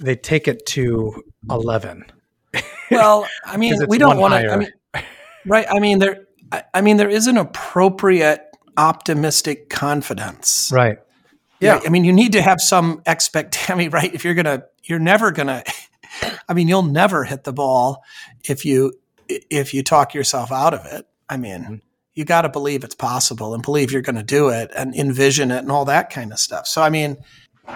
they 0.00 0.16
take 0.16 0.48
it 0.48 0.64
to 0.66 1.22
eleven. 1.50 2.04
Well, 2.90 3.26
I 3.44 3.56
mean, 3.62 3.74
we 3.88 3.98
don't 3.98 4.18
want 4.18 4.34
to. 4.34 4.50
I 4.50 4.56
mean, 4.56 4.70
right? 5.46 5.66
I 5.70 5.80
mean, 5.80 5.98
there. 5.98 6.26
I, 6.52 6.62
I 6.74 6.80
mean, 6.80 6.96
there 6.96 7.10
is 7.10 7.26
an 7.26 7.36
appropriate 7.36 8.42
optimistic 8.76 9.68
confidence. 9.68 10.70
Right. 10.72 10.98
Yeah. 11.60 11.80
I 11.84 11.88
mean, 11.88 12.04
you 12.04 12.12
need 12.12 12.32
to 12.32 12.42
have 12.42 12.60
some 12.60 13.02
expect. 13.06 13.68
I 13.70 13.74
mean, 13.74 13.90
right? 13.90 14.12
If 14.14 14.24
you're 14.24 14.34
gonna, 14.34 14.64
you're 14.84 14.98
never 14.98 15.30
gonna. 15.30 15.62
I 16.48 16.54
mean, 16.54 16.68
you'll 16.68 16.82
never 16.82 17.24
hit 17.24 17.44
the 17.44 17.52
ball 17.52 18.02
if 18.44 18.64
you 18.64 18.92
if 19.28 19.74
you 19.74 19.82
talk 19.82 20.14
yourself 20.14 20.52
out 20.52 20.72
of 20.72 20.86
it. 20.86 21.06
I 21.28 21.36
mean, 21.36 21.60
Mm-hmm. 21.62 21.74
You 22.16 22.24
got 22.24 22.42
to 22.42 22.48
believe 22.48 22.82
it's 22.82 22.94
possible 22.96 23.54
and 23.54 23.62
believe 23.62 23.92
you're 23.92 24.02
going 24.02 24.16
to 24.16 24.22
do 24.24 24.48
it 24.48 24.72
and 24.74 24.94
envision 24.96 25.50
it 25.52 25.58
and 25.58 25.70
all 25.70 25.84
that 25.84 26.10
kind 26.10 26.32
of 26.32 26.38
stuff. 26.40 26.66
So, 26.66 26.82
I 26.82 26.90
mean, 26.90 27.16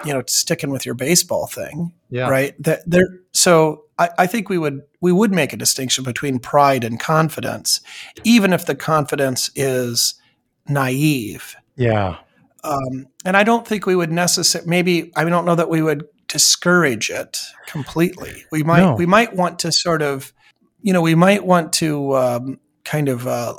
you 0.03 0.13
know, 0.13 0.23
sticking 0.27 0.69
with 0.71 0.85
your 0.85 0.95
baseball 0.95 1.47
thing, 1.47 1.93
Yeah. 2.09 2.27
right? 2.27 2.53
That 2.61 2.81
there. 2.89 3.07
So, 3.31 3.85
I, 3.97 4.09
I 4.19 4.27
think 4.27 4.49
we 4.49 4.57
would 4.57 4.81
we 4.99 5.11
would 5.11 5.31
make 5.31 5.53
a 5.53 5.57
distinction 5.57 6.03
between 6.03 6.39
pride 6.39 6.83
and 6.83 6.99
confidence, 6.99 7.79
even 8.23 8.51
if 8.51 8.65
the 8.65 8.75
confidence 8.75 9.49
is 9.55 10.15
naive. 10.67 11.55
Yeah. 11.75 12.17
Um, 12.63 13.07
and 13.25 13.35
I 13.37 13.43
don't 13.43 13.65
think 13.67 13.85
we 13.85 13.95
would 13.95 14.11
necessarily. 14.11 14.69
Maybe 14.69 15.11
I 15.15 15.23
don't 15.23 15.45
know 15.45 15.55
that 15.55 15.69
we 15.69 15.81
would 15.81 16.07
discourage 16.27 17.09
it 17.09 17.41
completely. 17.67 18.45
We 18.51 18.63
might 18.63 18.79
No. 18.81 18.95
we 18.95 19.05
might 19.05 19.35
want 19.35 19.59
to 19.59 19.71
sort 19.71 20.01
of 20.01 20.33
you 20.83 20.93
know, 20.93 21.01
we 21.01 21.13
might 21.13 21.45
want 21.45 21.73
to 21.73 22.15
um, 22.17 22.59
kind 22.83 23.07
of 23.07 23.27
uh, 23.27 23.53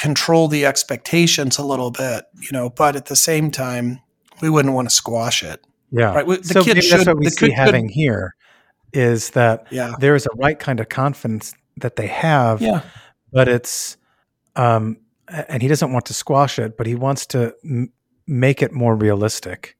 control 0.00 0.48
the 0.48 0.64
expectations 0.64 1.58
a 1.58 1.64
little 1.64 1.90
bit, 1.90 2.24
you 2.40 2.48
know, 2.52 2.70
but 2.70 2.96
at 2.96 3.06
the 3.06 3.16
same 3.16 3.50
time, 3.50 4.00
we 4.40 4.48
wouldn't 4.48 4.74
want 4.74 4.88
to 4.88 4.94
squash 4.94 5.42
it. 5.42 5.64
Yeah. 5.92 6.14
Right. 6.14 6.26
The 6.26 6.42
so 6.44 6.62
kid 6.64 6.68
maybe 6.68 6.74
that's 6.80 6.86
should- 6.86 7.06
what 7.06 7.18
we 7.18 7.24
the 7.26 7.30
see 7.30 7.38
kid 7.40 7.46
could- 7.48 7.54
having 7.58 7.88
here 7.88 8.34
is 8.92 9.30
that 9.30 9.66
Yeah. 9.70 9.92
there 10.00 10.14
is 10.14 10.26
a 10.26 10.34
right 10.36 10.58
kind 10.58 10.80
of 10.80 10.88
confidence 10.88 11.52
that 11.76 11.96
they 11.96 12.06
have, 12.06 12.62
Yeah. 12.62 12.80
but 13.32 13.48
it's, 13.48 13.96
um, 14.56 14.96
and 15.28 15.62
he 15.62 15.68
doesn't 15.68 15.92
want 15.92 16.06
to 16.06 16.14
squash 16.14 16.58
it, 16.58 16.76
but 16.76 16.86
he 16.86 16.94
wants 16.94 17.26
to 17.26 17.54
m- 17.64 17.92
make 18.26 18.62
it 18.62 18.72
more 18.72 18.96
realistic. 18.96 19.76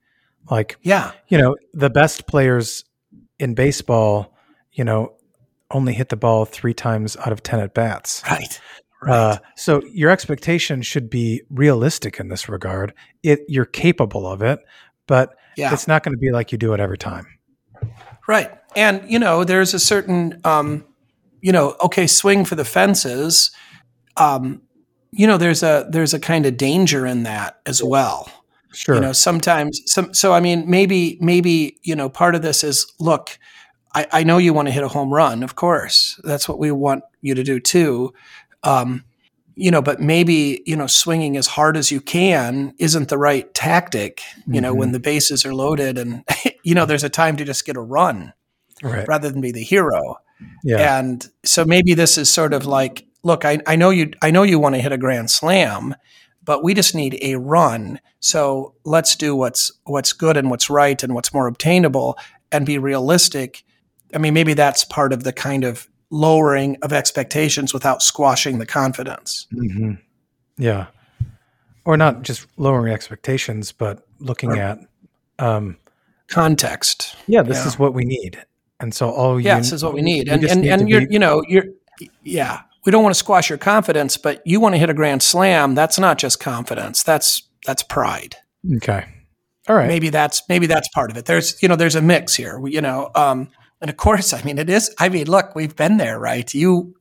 Like, 0.50 0.76
Yeah. 0.82 1.12
you 1.28 1.38
know, 1.38 1.56
the 1.72 1.90
best 1.90 2.26
players 2.26 2.84
in 3.38 3.54
baseball, 3.54 4.34
you 4.72 4.84
know, 4.84 5.14
only 5.70 5.92
hit 5.94 6.08
the 6.08 6.16
ball 6.16 6.44
three 6.44 6.74
times 6.74 7.16
out 7.16 7.32
of 7.32 7.42
10 7.42 7.60
at 7.60 7.72
bats. 7.74 8.22
Right. 8.30 8.60
Right. 9.02 9.12
Uh, 9.12 9.38
so 9.56 9.82
your 9.92 10.10
expectation 10.10 10.82
should 10.82 11.08
be 11.08 11.42
realistic 11.48 12.20
in 12.20 12.28
this 12.28 12.48
regard. 12.48 12.92
It 13.22 13.40
you're 13.48 13.64
capable 13.64 14.26
of 14.26 14.42
it, 14.42 14.60
but 15.06 15.36
yeah. 15.56 15.72
it's 15.72 15.88
not 15.88 16.02
going 16.02 16.12
to 16.12 16.18
be 16.18 16.30
like 16.30 16.52
you 16.52 16.58
do 16.58 16.74
it 16.74 16.80
every 16.80 16.98
time. 16.98 17.26
Right. 18.28 18.50
And, 18.76 19.10
you 19.10 19.18
know, 19.18 19.42
there's 19.42 19.74
a 19.74 19.78
certain, 19.78 20.40
um, 20.44 20.84
you 21.40 21.50
know, 21.50 21.76
okay, 21.82 22.06
swing 22.06 22.44
for 22.44 22.54
the 22.54 22.64
fences. 22.64 23.50
Um, 24.16 24.62
you 25.10 25.26
know, 25.26 25.36
there's 25.36 25.62
a 25.62 25.88
there's 25.90 26.14
a 26.14 26.20
kind 26.20 26.46
of 26.46 26.56
danger 26.56 27.06
in 27.06 27.24
that 27.24 27.60
as 27.66 27.82
well. 27.82 28.30
Sure. 28.72 28.94
You 28.94 29.00
know, 29.00 29.12
sometimes 29.12 29.80
some 29.86 30.14
so 30.14 30.32
I 30.32 30.40
mean 30.40 30.70
maybe 30.70 31.18
maybe, 31.20 31.78
you 31.82 31.96
know, 31.96 32.08
part 32.08 32.34
of 32.34 32.42
this 32.42 32.62
is 32.62 32.86
look, 33.00 33.36
I, 33.94 34.06
I 34.12 34.22
know 34.22 34.38
you 34.38 34.54
want 34.54 34.68
to 34.68 34.72
hit 34.72 34.84
a 34.84 34.88
home 34.88 35.12
run, 35.12 35.42
of 35.42 35.56
course. 35.56 36.20
That's 36.22 36.48
what 36.48 36.60
we 36.60 36.70
want 36.70 37.02
you 37.22 37.34
to 37.34 37.42
do 37.42 37.58
too. 37.58 38.12
Um, 38.62 39.04
you 39.56 39.70
know, 39.70 39.82
but 39.82 40.00
maybe, 40.00 40.62
you 40.64 40.74
know, 40.76 40.86
swinging 40.86 41.36
as 41.36 41.46
hard 41.46 41.76
as 41.76 41.90
you 41.90 42.00
can 42.00 42.72
isn't 42.78 43.08
the 43.08 43.18
right 43.18 43.52
tactic, 43.52 44.22
you 44.46 44.60
know, 44.60 44.72
Mhm. 44.74 44.78
when 44.78 44.92
the 44.92 45.00
bases 45.00 45.44
are 45.44 45.52
loaded 45.54 45.98
and 45.98 46.24
you 46.64 46.74
know, 46.74 46.86
there's 46.86 47.04
a 47.04 47.08
time 47.10 47.36
to 47.36 47.44
just 47.44 47.66
get 47.66 47.76
a 47.76 47.80
run 47.80 48.32
right. 48.82 49.06
rather 49.08 49.28
than 49.30 49.40
be 49.40 49.52
the 49.52 49.62
hero. 49.62 50.16
Yeah. 50.64 50.98
And 50.98 51.28
so 51.44 51.64
maybe 51.66 51.92
this 51.94 52.16
is 52.16 52.30
sort 52.30 52.54
of 52.54 52.64
like, 52.64 53.04
look, 53.22 53.44
I, 53.44 53.58
I 53.66 53.76
know 53.76 53.90
you 53.90 54.12
I 54.22 54.30
know 54.30 54.42
you 54.44 54.58
want 54.58 54.76
to 54.76 54.80
hit 54.80 54.92
a 54.92 54.98
grand 54.98 55.30
slam, 55.30 55.94
but 56.42 56.64
we 56.64 56.72
just 56.72 56.94
need 56.94 57.18
a 57.20 57.34
run. 57.36 58.00
So 58.20 58.74
let's 58.84 59.14
do 59.16 59.36
what's 59.36 59.70
what's 59.84 60.14
good 60.14 60.38
and 60.38 60.48
what's 60.48 60.70
right 60.70 61.02
and 61.02 61.14
what's 61.14 61.34
more 61.34 61.46
obtainable 61.46 62.16
and 62.50 62.64
be 62.64 62.78
realistic. 62.78 63.62
I 64.14 64.18
mean, 64.18 64.32
maybe 64.32 64.54
that's 64.54 64.84
part 64.84 65.12
of 65.12 65.24
the 65.24 65.32
kind 65.34 65.64
of 65.64 65.86
lowering 66.10 66.76
of 66.82 66.92
expectations 66.92 67.72
without 67.72 68.02
squashing 68.02 68.58
the 68.58 68.66
confidence. 68.66 69.46
hmm 69.52 69.92
Yeah. 70.58 70.86
Or 71.84 71.96
not 71.96 72.22
just 72.22 72.46
lowering 72.56 72.92
expectations, 72.92 73.72
but 73.72 74.06
looking 74.18 74.52
Or- 74.52 74.56
at, 74.62 74.78
um, 75.38 75.76
Context. 76.28 77.16
yeah, 77.26 77.42
this 77.42 77.58
Yeah. 77.58 77.66
is 77.68 77.78
what 77.78 77.94
we 77.94 78.04
need. 78.04 78.42
And 78.80 78.94
so 78.94 79.10
all 79.10 79.38
you 79.40 79.46
Yeah, 79.46 79.58
this 79.58 79.72
is 79.72 79.82
what 79.84 79.94
we 79.94 80.02
need. 80.02 80.28
And 80.28 80.42
and, 80.44 80.60
need 80.62 80.70
and 80.70 80.88
you're 80.88 81.06
be- 81.06 81.12
you 81.12 81.18
know, 81.18 81.42
you're 81.48 81.64
yeah. 82.22 82.60
We 82.86 82.92
don't 82.92 83.02
want 83.02 83.14
to 83.14 83.18
squash 83.18 83.48
your 83.50 83.58
confidence, 83.58 84.16
but 84.16 84.40
you 84.46 84.58
want 84.58 84.74
to 84.74 84.78
hit 84.78 84.88
a 84.88 84.94
grand 84.94 85.22
slam. 85.22 85.74
That's 85.74 85.98
not 85.98 86.16
just 86.18 86.40
confidence. 86.40 87.02
That's 87.02 87.42
that's 87.66 87.82
pride. 87.82 88.36
okay. 88.76 89.04
All 89.68 89.76
right. 89.76 89.86
maybe 89.86 90.08
that's 90.08 90.42
maybe 90.48 90.66
that's 90.66 90.88
part 90.94 91.10
of 91.10 91.16
it. 91.18 91.26
There's 91.26 91.60
you 91.62 91.68
know 91.68 91.76
there's 91.76 91.94
a 91.94 92.00
mix 92.02 92.34
here. 92.34 92.58
We- 92.58 92.72
You 92.74 92.80
know, 92.80 93.10
um, 93.14 93.48
and 93.80 93.90
of 93.90 93.96
course, 93.96 94.32
I 94.32 94.42
mean 94.42 94.58
it 94.58 94.70
is. 94.70 94.94
I 94.98 95.08
mean, 95.08 95.26
look, 95.26 95.54
we've 95.54 95.76
been 95.76 95.96
there, 95.96 96.18
right? 96.18 96.52
You 96.52 96.94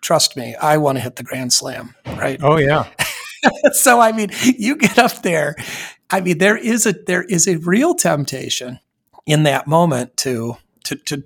trust 0.00 0.36
me. 0.36 0.54
I 0.56 0.76
want 0.76 0.98
to 0.98 1.02
hit 1.02 1.16
the 1.16 1.22
grand 1.22 1.52
slam, 1.52 1.94
right? 2.06 2.40
Oh 2.42 2.58
yeah. 2.58 2.88
so 3.72 4.00
I 4.00 4.12
mean, 4.12 4.30
you 4.42 4.76
get 4.76 4.98
up 4.98 5.22
there. 5.22 5.56
I 6.10 6.20
mean, 6.20 6.38
there 6.38 6.56
is 6.56 6.86
a 6.86 6.92
there 6.92 7.24
is 7.24 7.48
a 7.48 7.56
real 7.56 7.94
temptation 7.94 8.78
in 9.26 9.44
that 9.44 9.66
moment 9.66 10.16
to 10.18 10.56
to 10.84 10.96
to 10.96 11.24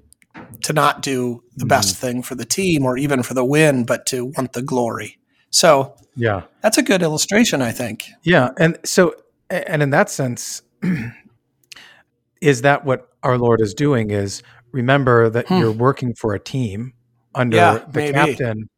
to 0.62 0.72
not 0.72 1.02
do 1.02 1.42
the 1.56 1.64
mm-hmm. 1.64 1.68
best 1.68 1.96
thing 1.96 2.22
for 2.22 2.34
the 2.34 2.44
team 2.44 2.84
or 2.84 2.96
even 2.96 3.22
for 3.22 3.34
the 3.34 3.44
win, 3.44 3.84
but 3.84 4.06
to 4.06 4.26
want 4.26 4.52
the 4.52 4.62
glory. 4.62 5.18
So 5.50 5.94
Yeah. 6.14 6.42
that's 6.62 6.78
a 6.78 6.82
good 6.82 7.02
illustration, 7.02 7.62
I 7.62 7.72
think. 7.72 8.04
Yeah, 8.22 8.50
and 8.58 8.78
so 8.84 9.14
and 9.50 9.82
in 9.82 9.90
that 9.90 10.10
sense, 10.10 10.62
is 12.40 12.62
that 12.62 12.84
what 12.84 13.08
our 13.22 13.38
Lord 13.38 13.60
is 13.60 13.74
doing? 13.74 14.10
Is 14.10 14.42
remember 14.78 15.28
that 15.28 15.48
Hmm. 15.48 15.58
you're 15.58 15.72
working 15.72 16.14
for 16.14 16.34
a 16.34 16.38
team 16.38 16.94
under 17.34 17.56
Yeah, 17.56 17.78
the 17.90 17.98
maybe. 18.00 18.12
captain. 18.14 18.68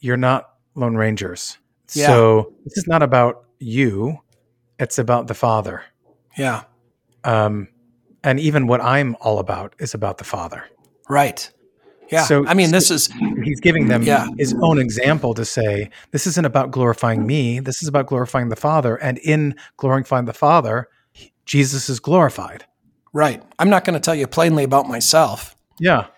You're 0.00 0.16
not 0.16 0.50
Lone 0.74 0.94
Rangers. 0.96 1.58
Yeah. 1.94 2.06
So 2.08 2.52
this 2.64 2.76
is 2.76 2.86
not 2.86 3.02
about 3.02 3.44
you; 3.58 4.20
it's 4.78 4.98
about 4.98 5.26
the 5.26 5.34
Father. 5.34 5.82
Yeah, 6.36 6.64
Um, 7.24 7.68
and 8.22 8.38
even 8.38 8.66
what 8.66 8.80
I'm 8.82 9.16
all 9.20 9.38
about 9.38 9.74
is 9.78 9.94
about 9.94 10.18
the 10.18 10.24
Father. 10.24 10.64
right. 11.08 11.50
Yeah. 12.10 12.22
So- 12.24 12.46
I 12.46 12.54
mean, 12.54 12.70
this 12.70 12.88
is 12.90 13.08
He's 13.42 13.58
giving 13.60 13.88
them 13.88 14.02
Yeah. 14.04 14.26
his 14.38 14.54
own 14.62 14.78
example 14.78 15.34
to 15.34 15.44
say, 15.44 15.90
this 16.12 16.24
isn't 16.28 16.44
about 16.44 16.70
glorifying 16.70 17.26
me. 17.26 17.58
This 17.58 17.82
is 17.82 17.88
about 17.88 18.06
glorifying 18.06 18.48
the 18.48 18.54
Father. 18.56 18.94
And 18.96 19.18
in 19.18 19.56
glorifying 19.76 20.26
the 20.26 20.32
Father, 20.32 20.88
Jesus 21.46 21.88
is 21.88 21.98
glorified. 21.98 22.64
Right. 23.16 23.42
I'm 23.58 23.70
not 23.70 23.86
going 23.86 23.94
to 23.94 24.00
tell 24.00 24.14
you 24.14 24.26
plainly 24.26 24.62
about 24.64 24.86
myself. 24.88 25.56
Yeah. 25.80 26.08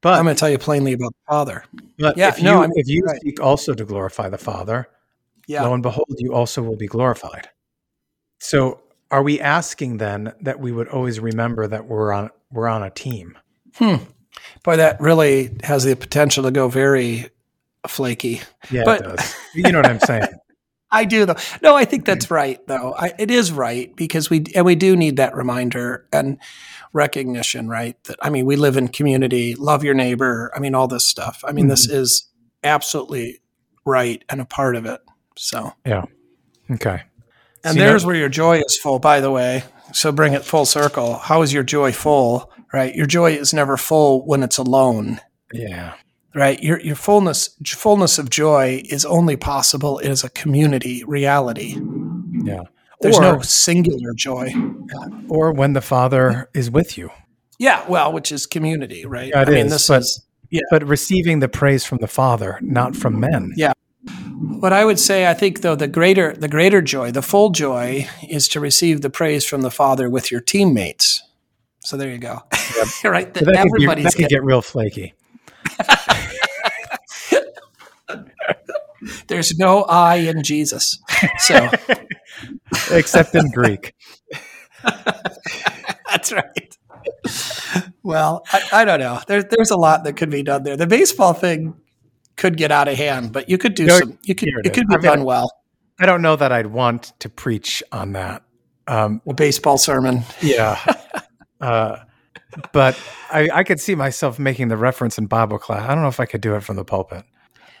But, 0.00 0.14
I'm 0.14 0.24
going 0.24 0.34
to 0.34 0.40
tell 0.40 0.50
you 0.50 0.58
plainly 0.58 0.94
about 0.94 1.12
the 1.12 1.32
Father. 1.32 1.64
but 1.98 2.16
yeah, 2.16 2.28
if 2.30 2.38
you, 2.38 2.44
no, 2.44 2.62
I'm- 2.62 2.72
if 2.74 2.88
you 2.88 3.02
right. 3.04 3.20
seek 3.22 3.40
also 3.40 3.72
to 3.72 3.84
glorify 3.84 4.28
the 4.28 4.38
Father, 4.38 4.88
Yeah. 5.46 5.62
lo 5.62 5.74
and 5.74 5.82
behold, 5.82 6.08
you 6.18 6.34
also 6.34 6.60
will 6.62 6.76
be 6.76 6.88
glorified. 6.88 7.48
So 8.40 8.80
are 9.12 9.22
we 9.22 9.40
asking 9.40 9.98
then 9.98 10.32
that 10.40 10.58
we 10.58 10.72
would 10.72 10.88
always 10.88 11.20
remember 11.20 11.66
that 11.68 11.86
we're 11.86 12.12
on 12.12 12.30
we're 12.50 12.66
on 12.66 12.82
a 12.82 12.90
team? 12.90 13.38
Hmm. 13.76 13.96
Boy, 14.64 14.76
that 14.76 15.00
really 15.00 15.56
has 15.62 15.84
the 15.84 15.94
potential 15.94 16.42
to 16.44 16.50
go 16.50 16.68
very 16.68 17.28
flaky. 17.86 18.40
Yeah, 18.72 18.82
But- 18.84 19.00
it 19.02 19.04
does. 19.04 19.34
You 19.54 19.70
know 19.70 19.78
what 19.78 19.86
I'm 19.86 20.00
saying? 20.00 20.26
I 20.92 21.04
do 21.04 21.24
though. 21.26 21.36
No, 21.62 21.76
I 21.76 21.84
think 21.84 22.04
that's 22.04 22.30
right 22.30 22.64
though. 22.66 22.94
I, 22.98 23.12
it 23.18 23.30
is 23.30 23.52
right 23.52 23.94
because 23.94 24.28
we 24.28 24.44
and 24.54 24.64
we 24.66 24.74
do 24.74 24.96
need 24.96 25.16
that 25.16 25.34
reminder 25.34 26.06
and 26.12 26.38
recognition, 26.92 27.68
right? 27.68 28.02
That 28.04 28.16
I 28.22 28.30
mean, 28.30 28.46
we 28.46 28.56
live 28.56 28.76
in 28.76 28.88
community, 28.88 29.54
love 29.54 29.84
your 29.84 29.94
neighbor. 29.94 30.50
I 30.54 30.58
mean, 30.58 30.74
all 30.74 30.88
this 30.88 31.06
stuff. 31.06 31.44
I 31.46 31.52
mean, 31.52 31.68
this 31.68 31.86
mm-hmm. 31.86 31.98
is 31.98 32.28
absolutely 32.64 33.40
right 33.84 34.24
and 34.28 34.40
a 34.40 34.44
part 34.44 34.76
of 34.76 34.84
it. 34.86 35.00
So, 35.36 35.72
yeah, 35.86 36.04
Okay. 36.70 37.02
and 37.64 37.64
So, 37.64 37.70
you 37.72 37.78
know- 37.78 37.86
there's 37.86 38.04
where 38.04 38.16
your 38.16 38.28
joy 38.28 38.60
is 38.60 38.78
full, 38.78 38.98
by 38.98 39.20
the 39.20 39.30
way. 39.30 39.64
So 39.92 40.12
bring 40.12 40.34
it 40.34 40.44
full 40.44 40.66
circle. 40.66 41.14
How 41.14 41.42
is 41.42 41.52
your 41.52 41.62
joy 41.62 41.92
full? 41.92 42.52
Right? 42.72 42.94
Your 42.94 43.06
joy 43.06 43.32
is 43.32 43.52
never 43.52 43.76
full 43.76 44.24
when 44.26 44.42
it's 44.42 44.58
alone. 44.58 45.20
yeah. 45.52 45.94
Right 46.34 46.62
your 46.62 46.80
your 46.80 46.96
fullness 46.96 47.56
fullness 47.66 48.18
of 48.18 48.30
joy 48.30 48.82
is 48.88 49.04
only 49.04 49.36
possible 49.36 50.00
as 50.04 50.22
a 50.24 50.30
community 50.30 51.02
reality 51.06 51.76
Yeah. 52.44 52.62
there's 53.00 53.18
or, 53.18 53.22
no 53.22 53.40
singular 53.40 54.12
joy 54.14 54.52
or 55.28 55.52
when 55.52 55.72
the 55.72 55.80
Father 55.80 56.48
is 56.54 56.70
with 56.70 56.96
you. 56.98 57.10
yeah 57.58 57.84
well 57.88 58.12
which 58.12 58.30
is 58.32 58.46
community 58.46 59.04
right 59.06 59.28
Yeah, 59.28 59.42
it 59.42 59.48
i 59.48 59.52
mean 59.52 59.66
is, 59.66 59.72
this 59.72 59.88
but- 59.88 60.02
is 60.02 60.24
Yeah. 60.50 60.62
But 60.70 60.82
receiving 60.86 61.38
the 61.40 61.48
praise 61.48 61.84
from 61.84 61.98
the 61.98 62.08
Father, 62.08 62.58
not 62.60 62.96
from 62.96 63.20
men. 63.20 63.52
Yeah. 63.56 63.72
what 64.60 64.72
i 64.72 64.84
would 64.84 64.98
say 64.98 65.26
i 65.28 65.34
think 65.34 65.60
though 65.62 65.76
the 65.76 65.88
greater 65.88 66.32
the 66.34 66.48
greater 66.48 66.80
joy 66.82 67.10
the 67.12 67.22
full 67.22 67.50
joy 67.50 68.06
is 68.28 68.48
to 68.48 68.58
receive 68.60 69.00
the 69.00 69.10
praise 69.10 69.44
from 69.44 69.60
the 69.62 69.70
father 69.70 70.08
with 70.08 70.30
your 70.32 70.40
teammates 70.40 71.22
so 71.80 71.96
there 71.96 72.10
you 72.10 72.18
go 72.18 72.42
right 72.52 72.86
So 72.96 73.10
that, 73.10 73.34
could, 73.34 73.46
be, 73.46 73.56
everybody's 73.58 74.04
that 74.04 74.14
could 74.16 74.28
get 74.28 74.42
real 74.44 74.62
flaky. 74.62 75.14
There's 79.28 79.56
no 79.58 79.82
i 79.84 80.16
in 80.16 80.42
jesus 80.42 80.98
so 81.38 81.68
except 82.92 83.34
in 83.34 83.50
Greek. 83.50 83.94
That's 86.08 86.32
right. 86.32 86.76
well, 88.02 88.42
I, 88.52 88.62
I 88.72 88.84
don't 88.84 89.00
know. 89.00 89.20
There, 89.26 89.42
there's 89.42 89.70
a 89.70 89.76
lot 89.76 90.04
that 90.04 90.14
could 90.14 90.30
be 90.30 90.42
done 90.42 90.62
there. 90.62 90.76
The 90.76 90.86
baseball 90.86 91.32
thing 91.34 91.74
could 92.36 92.56
get 92.56 92.72
out 92.72 92.88
of 92.88 92.96
hand, 92.96 93.32
but 93.32 93.48
you 93.48 93.58
could 93.58 93.74
do 93.74 93.86
No, 93.86 93.98
some. 93.98 94.18
You 94.24 94.34
could. 94.34 94.48
it 94.48 94.66
It 94.66 94.74
could 94.74 94.88
be 94.88 94.94
gonna- 94.96 95.16
done 95.16 95.24
well. 95.24 95.50
I 95.98 96.06
don't 96.06 96.22
know 96.22 96.34
that 96.36 96.50
I'd 96.50 96.66
want 96.68 97.12
to 97.20 97.28
preach 97.28 97.82
on 97.92 98.12
that. 98.12 98.42
Um, 98.86 99.20
A 99.28 99.34
baseball 99.34 99.76
sermon. 99.76 100.22
yeah. 100.40 100.82
uh, 101.60 101.96
but 102.72 102.98
I, 103.30 103.50
I 103.52 103.64
could 103.64 103.78
see 103.80 103.94
myself 103.94 104.38
making 104.38 104.68
the 104.68 104.78
reference 104.78 105.18
in 105.18 105.26
Bible 105.26 105.58
class. 105.58 105.82
I 105.88 105.94
don't 105.94 106.02
know 106.02 106.08
if 106.08 106.18
I 106.18 106.24
could 106.24 106.40
do 106.40 106.54
it 106.56 106.62
from 106.62 106.76
the 106.76 106.84
pulpit. 106.84 107.24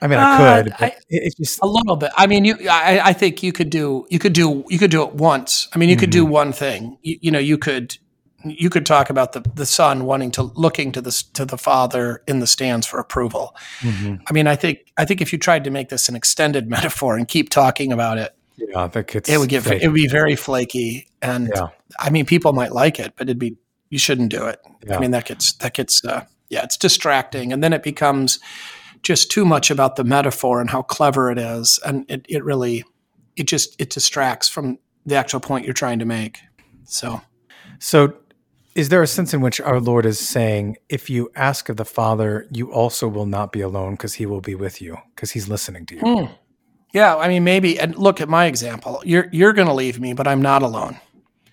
I 0.02 0.06
mean, 0.06 0.18
I 0.18 0.22
Uh, 0.22 0.62
could, 0.62 0.72
I- 0.80 0.96
it's 1.08 1.34
just 1.34 1.58
A 1.62 1.66
little 1.66 1.96
bit. 1.96 2.10
I 2.16 2.26
mean, 2.26 2.44
you. 2.44 2.56
I, 2.70 3.00
I 3.10 3.12
think 3.12 3.42
you 3.42 3.52
could 3.52 3.70
do. 3.70 4.06
You 4.10 4.18
could 4.18 4.32
do. 4.32 4.64
You 4.68 4.78
could 4.78 4.90
do 4.90 5.02
it 5.02 5.14
once. 5.14 5.68
I 5.74 5.78
mean, 5.78 5.88
you 5.88 5.96
could 5.96 6.10
do 6.10 6.22
Mm-hmm. 6.24 6.32
one 6.32 6.52
thing. 6.52 6.98
You, 7.02 7.18
you 7.20 7.30
know, 7.30 7.38
you 7.38 7.58
could 7.58 7.96
you 8.44 8.70
could 8.70 8.86
talk 8.86 9.10
about 9.10 9.32
the 9.32 9.42
the 9.54 9.66
son 9.66 10.04
wanting 10.06 10.30
to 10.32 10.42
looking 10.54 10.92
to 10.92 11.02
the 11.02 11.24
to 11.34 11.44
the 11.44 11.58
father 11.58 12.22
in 12.26 12.40
the 12.40 12.46
stands 12.46 12.86
for 12.86 12.98
approval. 12.98 13.54
Mm-hmm. 13.80 14.14
I 14.26 14.32
mean, 14.32 14.46
I 14.46 14.56
think 14.56 14.78
I 14.96 15.04
think 15.04 15.20
if 15.20 15.32
you 15.32 15.38
tried 15.38 15.64
to 15.64 15.70
make 15.70 15.88
this 15.90 16.08
an 16.08 16.16
extended 16.16 16.66
metaphor 16.76 17.16
and 17.16 17.28
keep 17.28 17.50
talking 17.50 17.92
about 17.92 18.16
it, 18.16 18.34
Yeah, 18.56 18.84
I 18.84 18.88
think 18.88 19.14
it's 19.14 19.28
it 19.28 19.38
would 19.38 19.50
get 19.50 19.66
it 19.66 19.86
would 19.86 19.94
be 19.94 20.08
very 20.08 20.36
flaky. 20.36 21.08
And 21.20 21.50
Yeah. 21.54 21.68
I 21.98 22.08
mean, 22.08 22.24
people 22.24 22.54
might 22.54 22.72
like 22.72 22.98
it, 22.98 23.12
but 23.16 23.26
it'd 23.28 23.38
be 23.38 23.56
you 23.90 23.98
shouldn't 23.98 24.30
do 24.30 24.46
it. 24.46 24.58
Yeah. 24.86 24.96
I 24.96 25.00
mean, 25.00 25.10
that 25.10 25.26
gets 25.26 25.52
that 25.58 25.74
gets 25.74 26.02
uh, 26.04 26.24
yeah, 26.48 26.62
it's 26.64 26.78
distracting, 26.78 27.52
and 27.52 27.62
then 27.62 27.72
it 27.74 27.82
becomes 27.82 28.38
just 29.02 29.30
too 29.30 29.44
much 29.44 29.70
about 29.70 29.96
the 29.96 30.04
metaphor 30.04 30.60
and 30.60 30.70
how 30.70 30.82
clever 30.82 31.30
it 31.30 31.38
is, 31.38 31.78
and 31.84 32.04
it 32.10 32.26
it 32.28 32.44
really 32.44 32.84
it 33.36 33.44
just 33.46 33.80
it 33.80 33.90
distracts 33.90 34.48
from 34.48 34.78
the 35.06 35.16
actual 35.16 35.40
point 35.40 35.64
you're 35.64 35.74
trying 35.74 35.98
to 35.98 36.04
make. 36.04 36.38
So 36.84 37.20
So, 37.78 38.14
is 38.74 38.88
there 38.90 39.02
a 39.02 39.06
sense 39.06 39.32
in 39.32 39.40
which 39.40 39.60
our 39.60 39.80
Lord 39.80 40.04
is 40.06 40.18
saying, 40.18 40.76
if 40.88 41.08
you 41.08 41.30
ask 41.34 41.68
of 41.68 41.76
the 41.76 41.84
Father, 41.84 42.46
you 42.52 42.72
also 42.72 43.08
will 43.08 43.26
not 43.26 43.52
be 43.52 43.60
alone 43.62 43.92
because 43.94 44.14
he 44.14 44.26
will 44.26 44.40
be 44.42 44.54
with 44.54 44.80
you 44.82 44.98
because 45.14 45.30
he's 45.30 45.48
listening 45.48 45.86
to 45.86 45.94
you? 45.94 46.00
Hmm. 46.00 46.32
Yeah, 46.92 47.16
I 47.16 47.28
mean, 47.28 47.44
maybe. 47.44 47.78
And 47.78 47.96
look 47.96 48.20
at 48.20 48.28
my 48.28 48.46
example. 48.46 49.00
You're 49.04 49.28
you're 49.32 49.52
going 49.52 49.68
to 49.68 49.74
leave 49.74 50.00
me, 50.00 50.12
but 50.12 50.26
I'm 50.26 50.42
not 50.42 50.62
alone. 50.62 50.98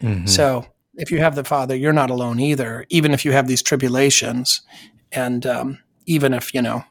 Mhm. 0.01 0.27
So 0.27 0.65
if 0.95 1.11
you 1.11 1.19
have 1.19 1.35
the 1.35 1.43
Father, 1.43 1.75
you're 1.75 1.93
not 1.93 2.09
alone 2.09 2.39
either. 2.39 2.85
Even 2.89 3.13
if 3.13 3.23
you 3.23 3.31
have 3.31 3.47
these 3.47 3.61
tribulations, 3.61 4.61
and 5.11 5.45
um, 5.45 5.79
even 6.07 6.33
if 6.33 6.53
you 6.53 6.61
know 6.61 6.83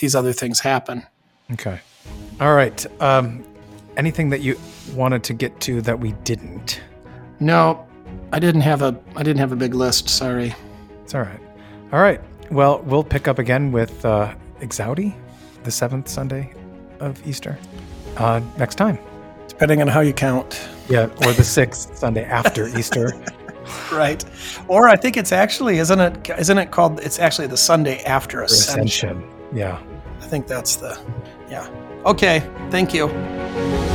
these 0.00 0.14
other 0.14 0.32
things 0.32 0.60
happen. 0.60 1.06
Okay. 1.52 1.78
All 2.40 2.54
right. 2.54 2.84
Um, 3.00 3.44
anything 3.96 4.30
that 4.30 4.40
you 4.40 4.58
wanted 4.94 5.22
to 5.24 5.34
get 5.34 5.60
to 5.60 5.80
that 5.82 6.00
we 6.00 6.12
didn't? 6.24 6.80
No, 7.38 7.86
I 8.32 8.38
didn't 8.38 8.62
have 8.62 8.82
a 8.82 8.98
I 9.16 9.22
didn't 9.22 9.38
have 9.38 9.52
a 9.52 9.56
big 9.56 9.74
list. 9.74 10.08
Sorry. 10.08 10.54
It's 11.04 11.14
all 11.14 11.22
right. 11.22 11.40
All 11.92 12.00
right. 12.00 12.20
Well, 12.50 12.82
we'll 12.82 13.04
pick 13.04 13.28
up 13.28 13.38
again 13.38 13.72
with 13.72 14.04
uh, 14.04 14.34
Exaudi, 14.60 15.14
the 15.62 15.70
seventh 15.70 16.08
Sunday 16.08 16.52
of 16.98 17.24
Easter, 17.26 17.58
uh, 18.16 18.40
next 18.58 18.74
time. 18.74 18.98
Depending 19.48 19.80
on 19.80 19.88
how 19.88 20.00
you 20.00 20.12
count. 20.12 20.68
Yeah, 20.88 21.04
or 21.24 21.32
the 21.32 21.44
sixth 21.44 21.96
Sunday 21.96 22.24
after 22.24 22.66
Easter. 22.78 23.12
Right. 23.92 24.24
Or 24.68 24.88
I 24.88 24.96
think 24.96 25.16
it's 25.16 25.32
actually 25.32 25.78
isn't 25.78 26.00
it 26.00 26.30
isn't 26.38 26.58
it 26.58 26.70
called 26.70 27.00
it's 27.00 27.18
actually 27.18 27.46
the 27.46 27.56
Sunday 27.56 28.02
after 28.04 28.42
Ascension. 28.42 29.08
Ascension. 29.18 29.30
Yeah. 29.52 29.80
I 30.30 30.32
think 30.32 30.46
that's 30.46 30.76
the 30.76 30.96
yeah. 31.50 31.68
Okay. 32.06 32.48
Thank 32.70 32.94
you. 32.94 33.89